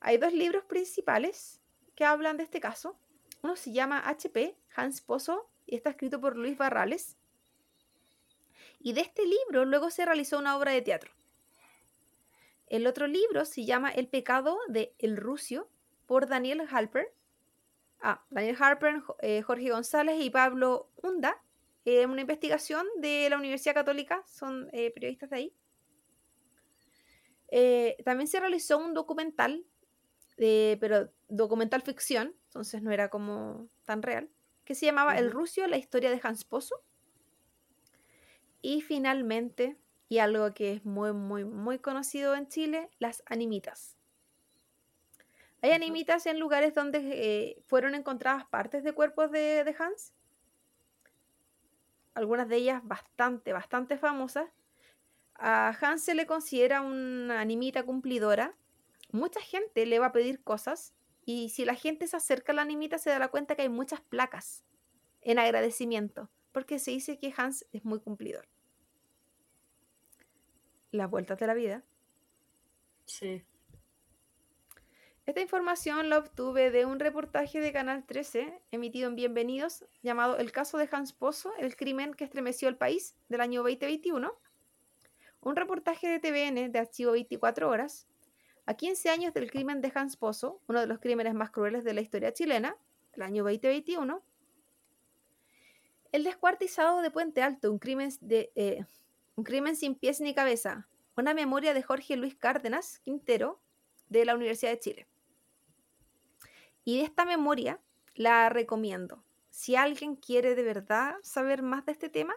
[0.00, 1.60] Hay dos libros principales
[1.94, 2.98] que hablan de este caso.
[3.42, 7.16] Uno se llama HP, Hans Pozo, y está escrito por Luis Barrales.
[8.80, 11.12] Y de este libro luego se realizó una obra de teatro.
[12.66, 15.68] El otro libro se llama El pecado de El Rucio,
[16.06, 17.12] por Daniel Harper.
[18.00, 21.40] Ah, Daniel Harper, eh, Jorge González y Pablo Hunda.
[21.84, 25.54] eh, una investigación de la Universidad Católica, son eh, periodistas de ahí.
[27.50, 29.64] Eh, también se realizó un documental,
[30.36, 34.28] pero documental ficción, entonces no era como tan real,
[34.72, 36.82] que se llamaba El Rusio, la historia de Hans Pozo.
[38.62, 39.76] Y finalmente,
[40.08, 43.98] y algo que es muy, muy, muy conocido en Chile, las animitas.
[45.60, 50.14] Hay animitas en lugares donde eh, fueron encontradas partes de cuerpos de, de, Hans.
[52.14, 54.48] Algunas de ellas bastante, bastante famosas.
[55.34, 58.54] A Hans se le considera una animita cumplidora.
[59.10, 60.94] Mucha gente le va a pedir cosas
[61.24, 64.00] y si la gente se acerca a la animita se dará cuenta que hay muchas
[64.00, 64.64] placas
[65.20, 68.48] en agradecimiento, porque se dice que Hans es muy cumplidor.
[70.90, 71.84] Las vueltas de la vida.
[73.04, 73.44] Sí.
[75.24, 80.50] Esta información la obtuve de un reportaje de Canal 13 emitido en Bienvenidos llamado El
[80.50, 84.36] caso de Hans Pozo, el crimen que estremeció el país del año 2021.
[85.40, 88.08] Un reportaje de TVN de archivo 24 horas
[88.66, 91.94] a 15 años del crimen de Hans Pozo, uno de los crímenes más crueles de
[91.94, 92.76] la historia chilena,
[93.14, 94.22] el año 2021.
[96.12, 98.84] El descuartizado de Puente Alto, un crimen, eh,
[99.34, 103.60] un crimen sin pies ni cabeza, una memoria de Jorge Luis Cárdenas Quintero
[104.08, 105.06] de la Universidad de Chile.
[106.84, 107.80] Y esta memoria
[108.14, 109.24] la recomiendo.
[109.50, 112.34] Si alguien quiere de verdad saber más de este tema,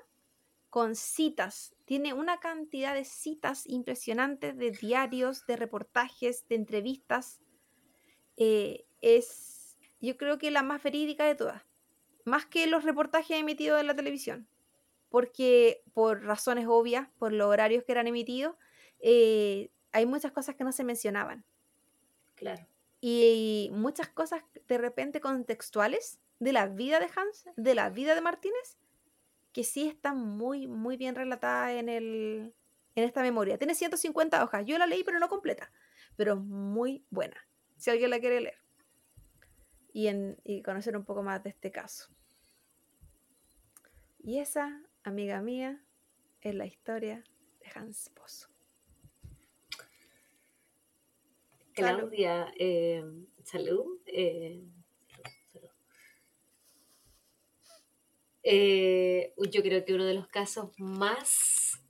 [0.76, 1.74] con citas.
[1.86, 7.40] Tiene una cantidad de citas impresionantes de diarios, de reportajes, de entrevistas.
[8.36, 11.64] Eh, es, yo creo que la más verídica de todas.
[12.26, 14.50] Más que los reportajes emitidos en la televisión.
[15.08, 18.58] Porque por razones obvias, por los horarios que eran emitidos,
[19.00, 21.46] eh, hay muchas cosas que no se mencionaban.
[22.36, 22.68] Claro
[23.00, 28.22] y muchas cosas de repente contextuales de la vida de Hans, de la vida de
[28.22, 28.80] Martínez,
[29.56, 32.54] que sí están muy, muy bien relatadas en, el,
[32.94, 33.58] en esta memoria.
[33.58, 34.66] Tiene 150 hojas.
[34.66, 35.72] Yo la leí, pero no completa,
[36.18, 37.38] pero muy buena,
[37.78, 38.58] si alguien la quiere leer
[39.94, 42.10] y, en, y conocer un poco más de este caso.
[44.20, 45.82] Y esa, amiga mía,
[46.42, 47.24] es la historia
[47.62, 48.50] de Hans Pozo.
[51.72, 53.06] Claudia, eh,
[53.42, 54.02] salud.
[54.08, 54.66] Eh,
[58.46, 61.82] eh, yo creo que uno de los casos más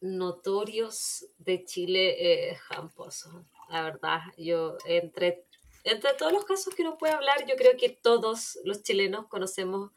[0.00, 3.46] notorios de Chile es Jamposo.
[3.68, 5.46] La verdad, yo entre,
[5.84, 9.90] entre todos los casos que uno puede hablar, yo creo que todos los chilenos conocemos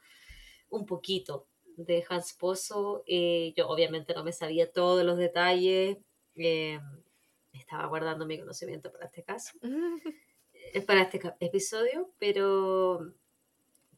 [0.70, 1.48] un poquito
[1.78, 3.04] de Hans Pozo.
[3.06, 5.98] yo obviamente no me sabía todos los detalles
[7.72, 9.58] estaba guardando mi conocimiento para este caso,
[10.54, 13.14] eh, para este episodio, pero,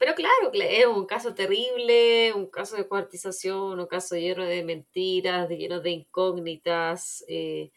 [0.04, 5.48] pero claro, es un caso terrible, un caso de cuartización, un caso lleno de mentiras,
[5.48, 7.24] lleno de incógnitas.
[7.30, 7.72] Eh,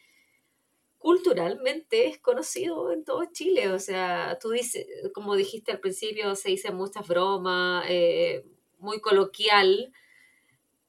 [0.99, 6.49] culturalmente es conocido en todo Chile, o sea, tú dices, como dijiste al principio, se
[6.49, 8.45] dice muchas bromas, eh,
[8.79, 9.93] muy coloquial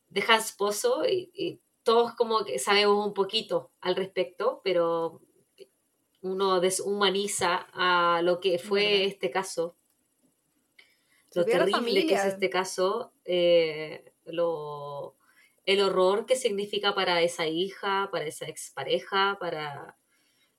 [0.09, 5.21] de Hans Pozo y todos como que sabemos un poquito al respecto, pero
[6.21, 9.75] uno deshumaniza a lo que fue este caso.
[11.37, 15.15] Lo terrible que es este caso, eh, lo,
[15.65, 19.97] el horror que significa para esa hija, para esa expareja, para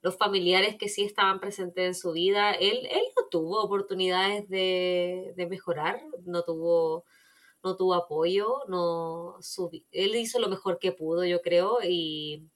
[0.00, 2.52] los familiares que sí estaban presentes en su vida.
[2.52, 7.04] Él, él no tuvo oportunidades de, de mejorar, no tuvo
[7.62, 9.38] no tuvo apoyo, no
[9.90, 12.48] él hizo lo mejor que pudo, yo creo, y,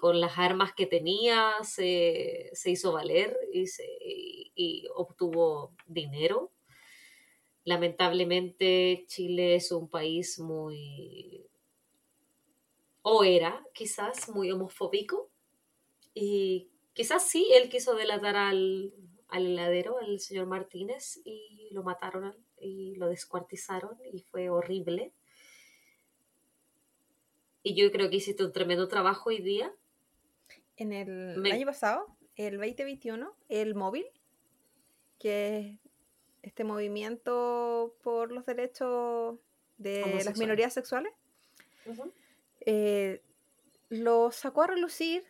[0.00, 3.66] con las armas que tenía se, hizo valer y,
[4.54, 6.52] y obtuvo dinero.
[7.66, 11.44] Lamentablemente Chile es un país muy,
[13.02, 15.28] o era quizás muy homofóbico,
[16.14, 18.94] y quizás sí, él quiso delatar al,
[19.28, 25.12] al heladero, al señor Martínez, y lo mataron y lo descuartizaron y fue horrible.
[27.64, 29.74] Y yo creo que hiciste un tremendo trabajo hoy día.
[30.76, 34.06] En el año pasado, el 2021, el móvil,
[35.18, 35.80] que
[36.46, 39.36] este movimiento por los derechos
[39.78, 41.12] de las minorías sexuales,
[42.60, 43.20] eh,
[43.88, 45.24] lo sacó a relucir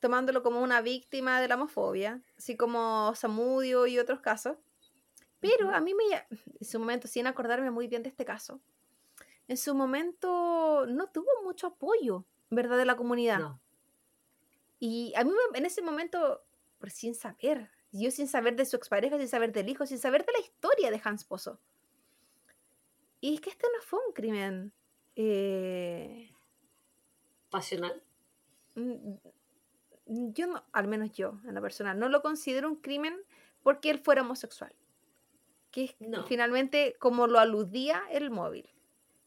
[0.00, 4.56] tomándolo como una víctima de la homofobia, así como Samudio y otros casos.
[5.40, 6.04] Pero a mí me,
[6.60, 8.60] en su momento, sin acordarme muy bien de este caso,
[9.48, 13.56] en su momento no tuvo mucho apoyo, ¿verdad?, de la comunidad.
[14.78, 16.44] Y a mí en ese momento,
[16.78, 20.24] por sin saber, yo sin saber de su expareja, sin saber del hijo, sin saber
[20.24, 21.60] de la historia de Hans Pozo,
[23.20, 24.72] y es que este no fue un crimen
[25.16, 26.30] eh,
[27.50, 28.02] pasional.
[28.74, 29.14] Mm,
[30.06, 33.20] yo no, al menos yo, en lo personal, no lo considero un crimen
[33.62, 34.72] porque él fuera homosexual.
[35.70, 35.96] Que es
[36.26, 38.70] finalmente como lo aludía el móvil.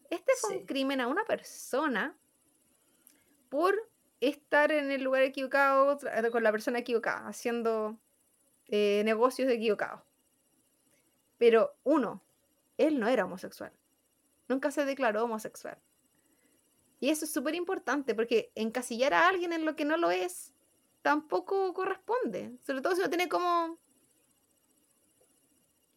[0.10, 2.18] Este fue un crimen a una persona
[3.50, 3.76] por
[4.22, 6.00] estar en el lugar equivocado
[6.32, 8.00] con la persona equivocada, haciendo
[8.72, 10.02] eh, negocios equivocados.
[11.38, 12.24] Pero uno,
[12.78, 13.72] él no era homosexual.
[14.48, 15.78] Nunca se declaró homosexual.
[17.00, 20.54] Y eso es súper importante porque encasillar a alguien en lo que no lo es
[21.02, 22.58] tampoco corresponde.
[22.66, 23.78] Sobre todo si no tiene como...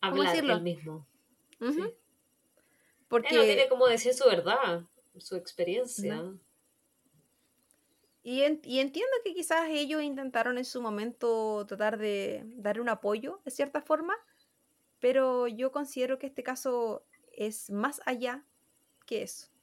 [0.01, 1.06] Hablar él mismo.
[3.09, 3.28] Porque...
[3.30, 4.82] Él no tiene como decir su verdad,
[5.18, 6.34] su experiencia.
[8.24, 13.40] Y, y, entiendo que quizás ellos intentaron en su momento tratar de dar un apoyo
[13.44, 14.16] de cierta forma,
[14.98, 18.44] pero yo considero que este caso es más allá
[19.06, 19.55] que eso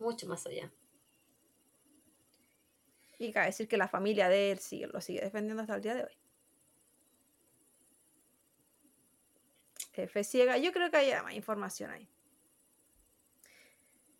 [0.00, 0.72] mucho más allá.
[3.18, 5.94] Y cabe decir que la familia de él sigue, lo sigue defendiendo hasta el día
[5.94, 6.16] de hoy.
[9.92, 12.08] F ciega, yo creo que hay más información ahí.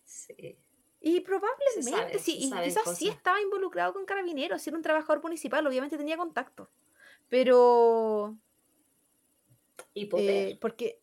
[0.05, 0.55] Sí.
[1.01, 5.97] Y probablemente, sí, quizás sí estaba involucrado con carabineros, si era un trabajador municipal, obviamente
[5.97, 6.69] tenía contacto.
[7.27, 8.37] Pero.
[9.93, 10.49] Y poder.
[10.49, 11.01] Eh, porque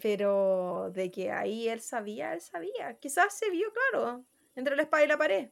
[0.00, 2.94] pero de que ahí él sabía, él sabía.
[2.98, 4.24] Quizás se vio claro
[4.56, 5.50] entre la espada y la pared.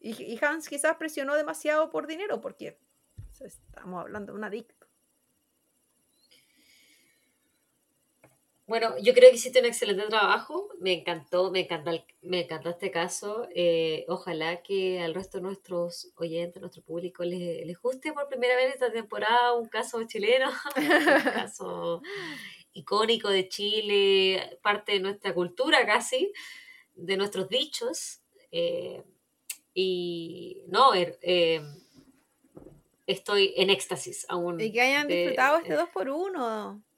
[0.00, 2.76] Y, Hans quizás presionó demasiado por dinero, porque
[3.40, 4.81] estamos hablando de un adicto.
[8.66, 10.68] Bueno, yo creo que hiciste un excelente trabajo.
[10.78, 11.90] Me encantó, me encanta,
[12.22, 13.48] me encantó este caso.
[13.54, 18.54] Eh, ojalá que al resto de nuestros oyentes, nuestro público, les, les guste por primera
[18.54, 22.02] vez esta temporada un caso chileno, un caso
[22.72, 26.32] icónico de Chile, parte de nuestra cultura casi,
[26.94, 28.20] de nuestros dichos.
[28.52, 29.02] Eh,
[29.74, 31.62] y no, eh,
[33.08, 34.60] estoy en éxtasis aún.
[34.60, 36.91] Y que hayan disfrutado este 2 por 1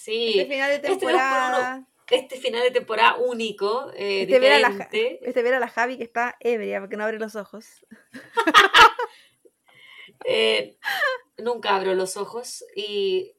[0.00, 0.40] Sí.
[0.40, 1.86] Este final de este temporada.
[2.10, 3.92] Este, final de temporada único.
[3.94, 7.04] Eh, este, ver a la, este ver a la Javi que está ebria porque no
[7.04, 7.86] abre los ojos.
[11.36, 13.34] nunca abro los ojos y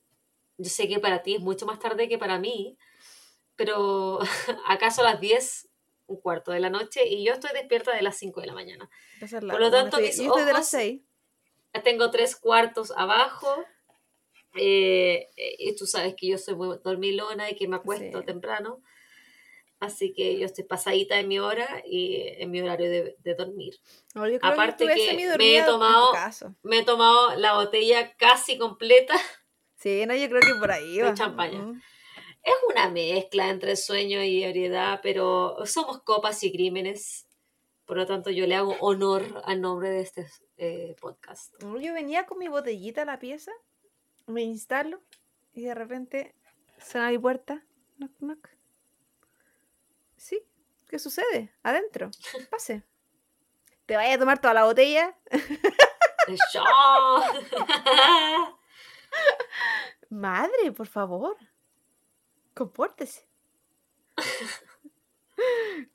[0.57, 2.77] yo sé que para ti es mucho más tarde que para mí,
[3.55, 4.19] pero
[4.67, 5.67] acaso a las 10,
[6.05, 8.88] un cuarto de la noche, y yo estoy despierta de las 5 de la mañana.
[9.19, 11.01] Por lo tanto, mis yo estoy de las 6.
[11.83, 13.65] Tengo tres cuartos abajo.
[14.56, 15.30] Eh,
[15.60, 18.82] y tú sabes que yo soy muy dormilona y que me acuesto temprano.
[19.80, 23.80] Así que yo estoy pasadita en mi hora y en mi horario de, dormir.
[24.41, 26.11] Aparte que, me he tomado
[26.61, 29.15] me he tomado la botella casi completa
[29.82, 31.15] Sí, no, yo creo que por ahí va.
[31.15, 31.82] champaña.
[32.44, 37.28] Es una mezcla entre sueño y ebriedad, pero somos copas y crímenes.
[37.86, 41.52] Por lo tanto, yo le hago honor al nombre de este eh, podcast.
[41.60, 43.52] Yo venía con mi botellita a la pieza,
[44.27, 45.02] me instalo
[45.53, 46.35] y de repente
[46.77, 47.64] suena mi puerta.
[47.98, 48.49] Knock, knock.
[50.18, 50.43] Sí,
[50.88, 51.53] ¿qué sucede?
[51.64, 52.11] Adentro.
[52.49, 52.84] Pase.
[53.85, 55.18] ¿Te vayas a tomar toda la botella?
[60.10, 61.38] Madre, por favor.
[62.53, 63.27] Compórtese.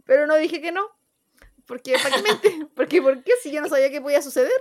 [0.04, 0.90] Pero no dije que no.
[1.66, 2.16] Porque, ¿para
[2.74, 3.32] Porque, ¿por qué?
[3.42, 4.52] Si yo no sabía qué podía suceder.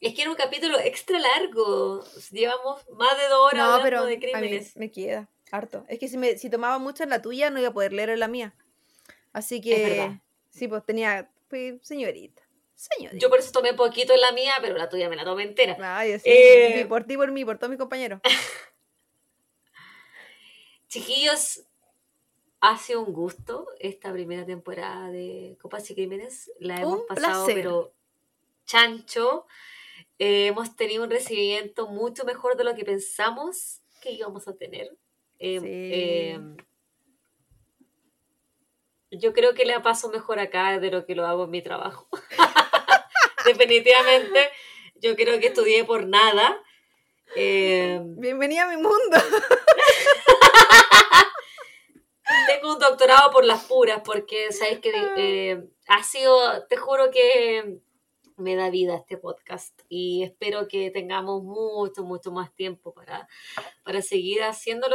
[0.00, 2.04] Es que era un capítulo extra largo.
[2.30, 4.76] Llevamos más de dos horas hablando de crímenes.
[4.76, 5.84] me queda harto.
[5.88, 8.10] Es que si, me, si tomaba mucho en la tuya, no iba a poder leer
[8.10, 8.54] en la mía.
[9.32, 10.20] Así que.
[10.50, 11.30] Sí, pues tenía.
[11.48, 12.42] Pues, señorita.
[13.14, 15.76] Yo por eso tomé poquito en la mía, pero la tuya me la tomé entera.
[15.80, 18.20] Ay, así, eh, por ti, por mí, por todos mis compañeros.
[20.88, 21.64] Chiquillos,
[22.60, 26.52] ha sido un gusto esta primera temporada de Copas y Crímenes.
[26.60, 27.92] La hemos pasado, pero
[28.64, 29.46] chancho.
[30.18, 34.96] Eh, hemos tenido un recibimiento mucho mejor de lo que pensamos que íbamos a tener.
[35.38, 36.56] Em, em,
[39.12, 42.08] yo creo que le paso mejor acá de lo que lo hago en mi trabajo.
[43.44, 44.50] definitivamente
[44.96, 46.62] yo creo que estudié por nada.
[47.36, 48.98] Eh, Bienvenida a mi mundo.
[52.46, 57.78] Tengo un doctorado por las puras, porque sabes que eh, ha sido, te juro que
[58.38, 63.28] me da vida este podcast y espero que tengamos mucho, mucho más tiempo para,
[63.84, 64.86] para seguir haciendo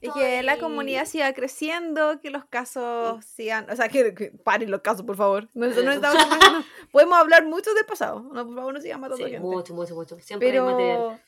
[0.00, 4.80] y que la comunidad siga creciendo, que los casos sigan, o sea, que, paren los
[4.80, 5.48] casos, por favor.
[5.54, 5.66] No,
[6.92, 10.18] podemos hablar mucho del pasado, no, por favor, no sigan matando sí, Mucho, mucho, mucho.
[10.20, 11.18] Siempre Pero,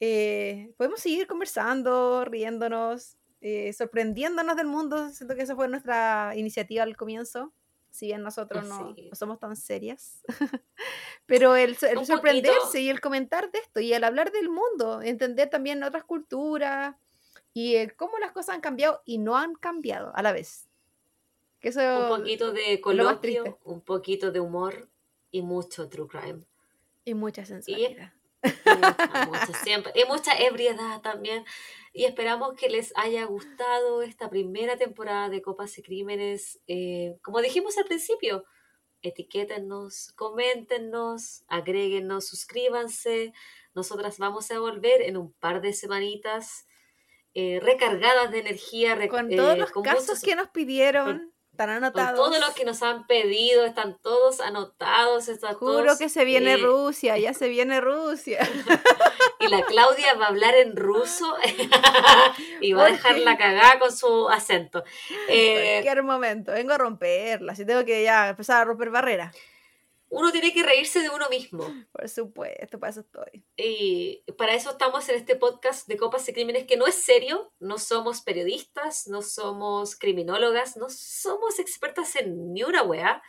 [0.00, 5.08] Eh, podemos seguir conversando, riéndonos, eh, sorprendiéndonos del mundo.
[5.10, 7.52] Siento que esa fue nuestra iniciativa al comienzo.
[7.94, 9.06] Si bien nosotros no, Sí.
[9.08, 10.20] no somos tan serias.
[11.26, 12.78] Pero el, el sorprenderse poquito.
[12.78, 16.96] y el comentar de esto y el hablar del mundo, entender también otras culturas
[17.52, 20.68] y el cómo las cosas han cambiado y no han cambiado a la vez.
[21.60, 24.88] Que eso Un poquito de coloquio, un poquito de humor
[25.30, 26.40] y mucho true crime.
[27.04, 28.12] y mucha sensualidad.
[28.66, 29.92] Mucha, mucha, siempre.
[29.94, 31.44] Y mucha ebriedad también.
[31.96, 36.60] Y esperamos que les haya gustado esta primera temporada de Copas y Crímenes.
[36.66, 38.44] Eh, como dijimos al principio,
[39.00, 43.32] etiquétennos, coméntenos, agréguenos, suscríbanse.
[43.74, 46.66] Nosotras vamos a volver en un par de semanitas
[47.34, 48.94] eh, recargadas de energía.
[48.96, 52.16] re- Con eh, todos los con casos muchos- que nos pidieron, están con anotados.
[52.16, 55.28] todos los que nos han pedido, están todos anotados.
[55.28, 58.40] Están Juro todos, que se viene eh, Rusia, ya se viene Rusia.
[59.40, 61.36] Y la Claudia va a hablar en ruso
[62.62, 64.84] y va a ¿Por dejar la cagada con su acento.
[65.28, 69.36] Eh, Cualquier momento, vengo a romperla, si tengo que ya empezar a romper barreras.
[70.14, 71.64] Uno tiene que reírse de uno mismo.
[71.92, 73.44] Por supuesto, para eso estoy.
[73.56, 77.52] Y para eso estamos en este podcast de Copas y Crímenes, que no es serio,
[77.60, 83.22] no somos periodistas, no somos criminólogas, no somos expertas en ni una wea,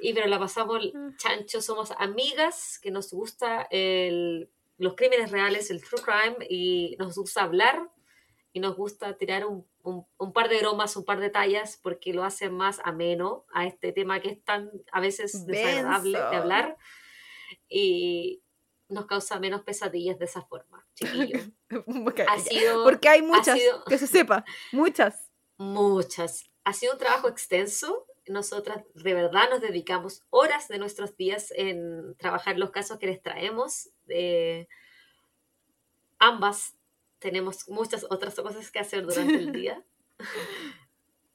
[0.00, 0.80] y pero la pasamos
[1.18, 7.16] chancho, somos amigas, que nos gusta el- los crímenes reales, el true crime, y nos
[7.16, 7.88] gusta hablar,
[8.56, 12.14] y nos gusta tirar un, un- un par de bromas, un par de tallas, porque
[12.14, 16.30] lo hace más ameno a este tema que es tan a veces desagradable Denso.
[16.30, 16.76] de hablar,
[17.68, 18.40] y
[18.88, 20.86] nos causa menos pesadillas de esa forma.
[22.02, 24.42] Porque, Ha sido, porque hay muchas, sido- que se sepa,
[24.72, 25.30] muchas.
[25.58, 26.48] muchas.
[26.64, 28.06] Ha sido un trabajo extenso.
[28.26, 33.20] Nosotras de verdad nos dedicamos horas de nuestros días en trabajar los casos que les
[33.20, 33.90] traemos.
[34.08, 34.66] Eh,
[36.18, 36.72] ambas
[37.26, 39.82] tenemos muchas otras cosas que hacer durante el día.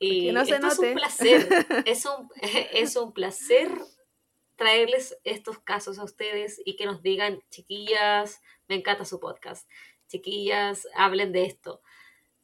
[0.03, 0.89] Y no se esto es note.
[0.89, 1.47] un placer.
[1.85, 2.29] Es un,
[2.73, 3.69] es un placer
[4.55, 9.69] traerles estos casos a ustedes y que nos digan, chiquillas, me encanta su podcast.
[10.07, 11.81] Chiquillas, hablen de esto.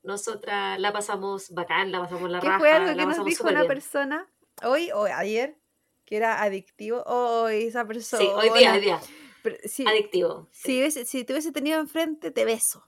[0.03, 3.43] Nosotras la pasamos bacán, la pasamos la ¿Qué raja, fue algo la que nos dijo
[3.45, 3.67] una bien.
[3.67, 4.29] persona
[4.63, 5.57] hoy o ayer
[6.05, 7.01] que era adictivo?
[7.07, 8.21] Hoy esa persona.
[8.21, 9.01] Sí, hoy día, hoy día.
[9.41, 10.47] Pero sí, Adictivo.
[10.51, 10.91] sí.
[10.91, 12.87] si, si te hubiese tenido enfrente, te beso.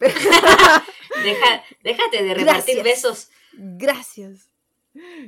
[1.22, 2.82] Deja- déjate de repartir Gracias.
[2.84, 3.30] besos.
[3.52, 4.50] Gracias.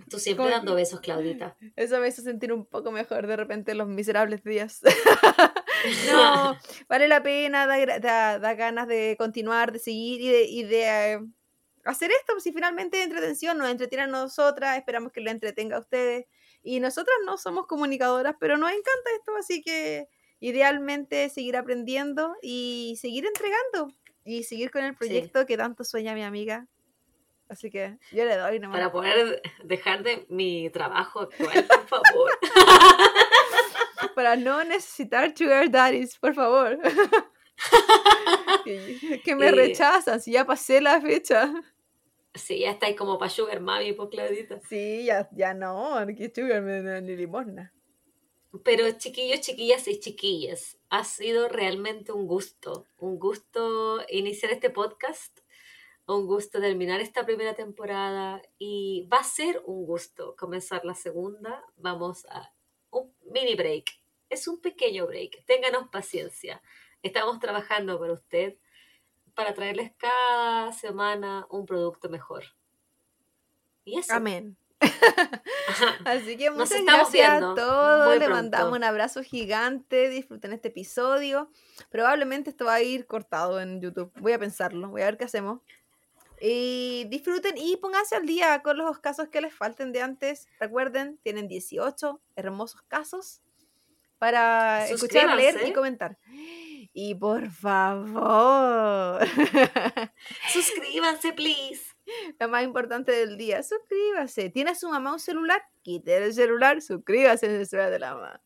[0.09, 1.57] Tú siempre dando besos, Claudita.
[1.75, 4.81] Eso me hizo sentir un poco mejor de repente en los miserables días.
[6.13, 6.57] no,
[6.89, 10.83] vale la pena, da, da- da ganas de continuar, de seguir y de, y de,
[11.13, 11.19] eh,
[11.85, 12.39] hacer esto.
[12.41, 16.27] Si finalmente entretención, nos entretiene a nosotras, esperamos que lo entretenga a ustedes.
[16.63, 20.09] Y nosotras no somos comunicadoras, pero nos encanta esto, así que
[20.41, 23.93] idealmente seguir aprendiendo y seguir entregando
[24.27, 26.67] y seguir con el proyecto que tanto sueña mi amiga.
[27.49, 28.77] Así que yo le doy nomás.
[28.79, 32.31] Para poder dejar de mi trabajo actual, por favor.
[34.15, 36.79] para no necesitar sugar daddies, por favor.
[38.65, 41.53] que, que me Y- rechazan, si ya pasé la fecha.
[42.35, 44.61] Sí, ya estáis como para Sugar Mami, por Claudita.
[44.69, 47.73] Sí, ya, ya no, que sugar me ni limosna.
[48.65, 55.41] Pero chiquillos, chiquillas y chiquillas, ha sido realmente un gusto, un gusto iniciar este podcast,
[56.07, 61.65] un gusto terminar esta primera temporada y va a ser un gusto comenzar la segunda.
[61.77, 62.53] Vamos a
[62.91, 63.85] un mini break,
[64.31, 66.63] es un pequeño break, ténganos paciencia.
[67.03, 68.57] Estamos trabajando para usted
[69.37, 72.45] para traerles cada semana un producto mejor.
[73.85, 74.15] Y eso.
[74.15, 74.57] Amén.
[76.05, 78.07] Así que muchas gracias viendo a todos.
[78.07, 78.35] muy Le pronto.
[78.43, 80.09] mandamos un abrazo gigante.
[80.09, 81.51] Disfruten este episodio.
[81.91, 84.13] Probablemente esto va a ir cortado en YouTube.
[84.21, 84.89] Voy a pensarlo.
[84.89, 85.61] Voy a ver qué hacemos.
[86.41, 90.49] Y disfruten y pónganse al día con los casos que les falten de antes.
[90.61, 93.41] Recuerden, tienen 18 hermosos casos
[94.19, 96.19] para escuchar, leer y comentar.
[96.93, 99.27] Y por favor,
[100.53, 101.96] Suscríbanse, please.
[102.41, 104.51] lo más importante del día, suscríbase.
[104.51, 105.63] ¿Tiene a su mamá un celular?
[105.83, 108.43] Quite el celular, suscríbase en el celular de la mamá.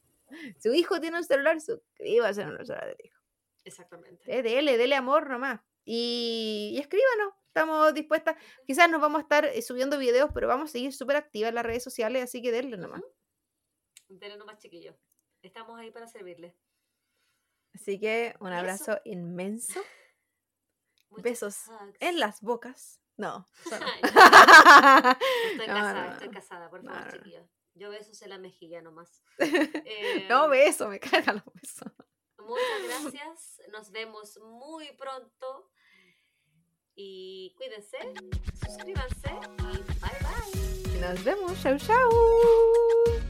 [0.59, 3.21] Su hijo tiene un celular, suscríbase en el celular del hijo.
[3.65, 4.23] Exactamente.
[4.27, 5.61] Eh, dele, dele amor nomás.
[5.85, 7.35] Y, y escríbanos.
[7.51, 8.37] Estamos dispuestas.
[8.65, 11.57] Quizás nos vamos a estar eh, subiendo videos, pero vamos a seguir súper activas en
[11.57, 13.03] las redes sociales, así que denle nomás.
[14.09, 14.95] Denle nomás, chiquillos.
[15.43, 16.55] Estamos ahí para servirles.
[17.75, 18.59] Así que un eso.
[18.59, 19.81] abrazo inmenso.
[21.11, 21.97] Besos hugs.
[21.99, 23.00] en las bocas.
[23.21, 23.47] No.
[24.03, 27.13] Estoy casada, no, estoy casada, por favor, no.
[27.13, 27.47] chiquillos.
[27.75, 29.23] Yo besos en la mejilla nomás.
[29.39, 31.93] Eh, No, beso, me cargan los besos.
[32.39, 32.83] Muchas
[33.13, 33.61] gracias.
[33.71, 35.71] Nos vemos muy pronto.
[36.95, 37.99] Y cuídense,
[38.67, 41.01] suscríbanse y bye bye.
[41.01, 41.63] Nos vemos.
[41.63, 43.30] Chau, chau.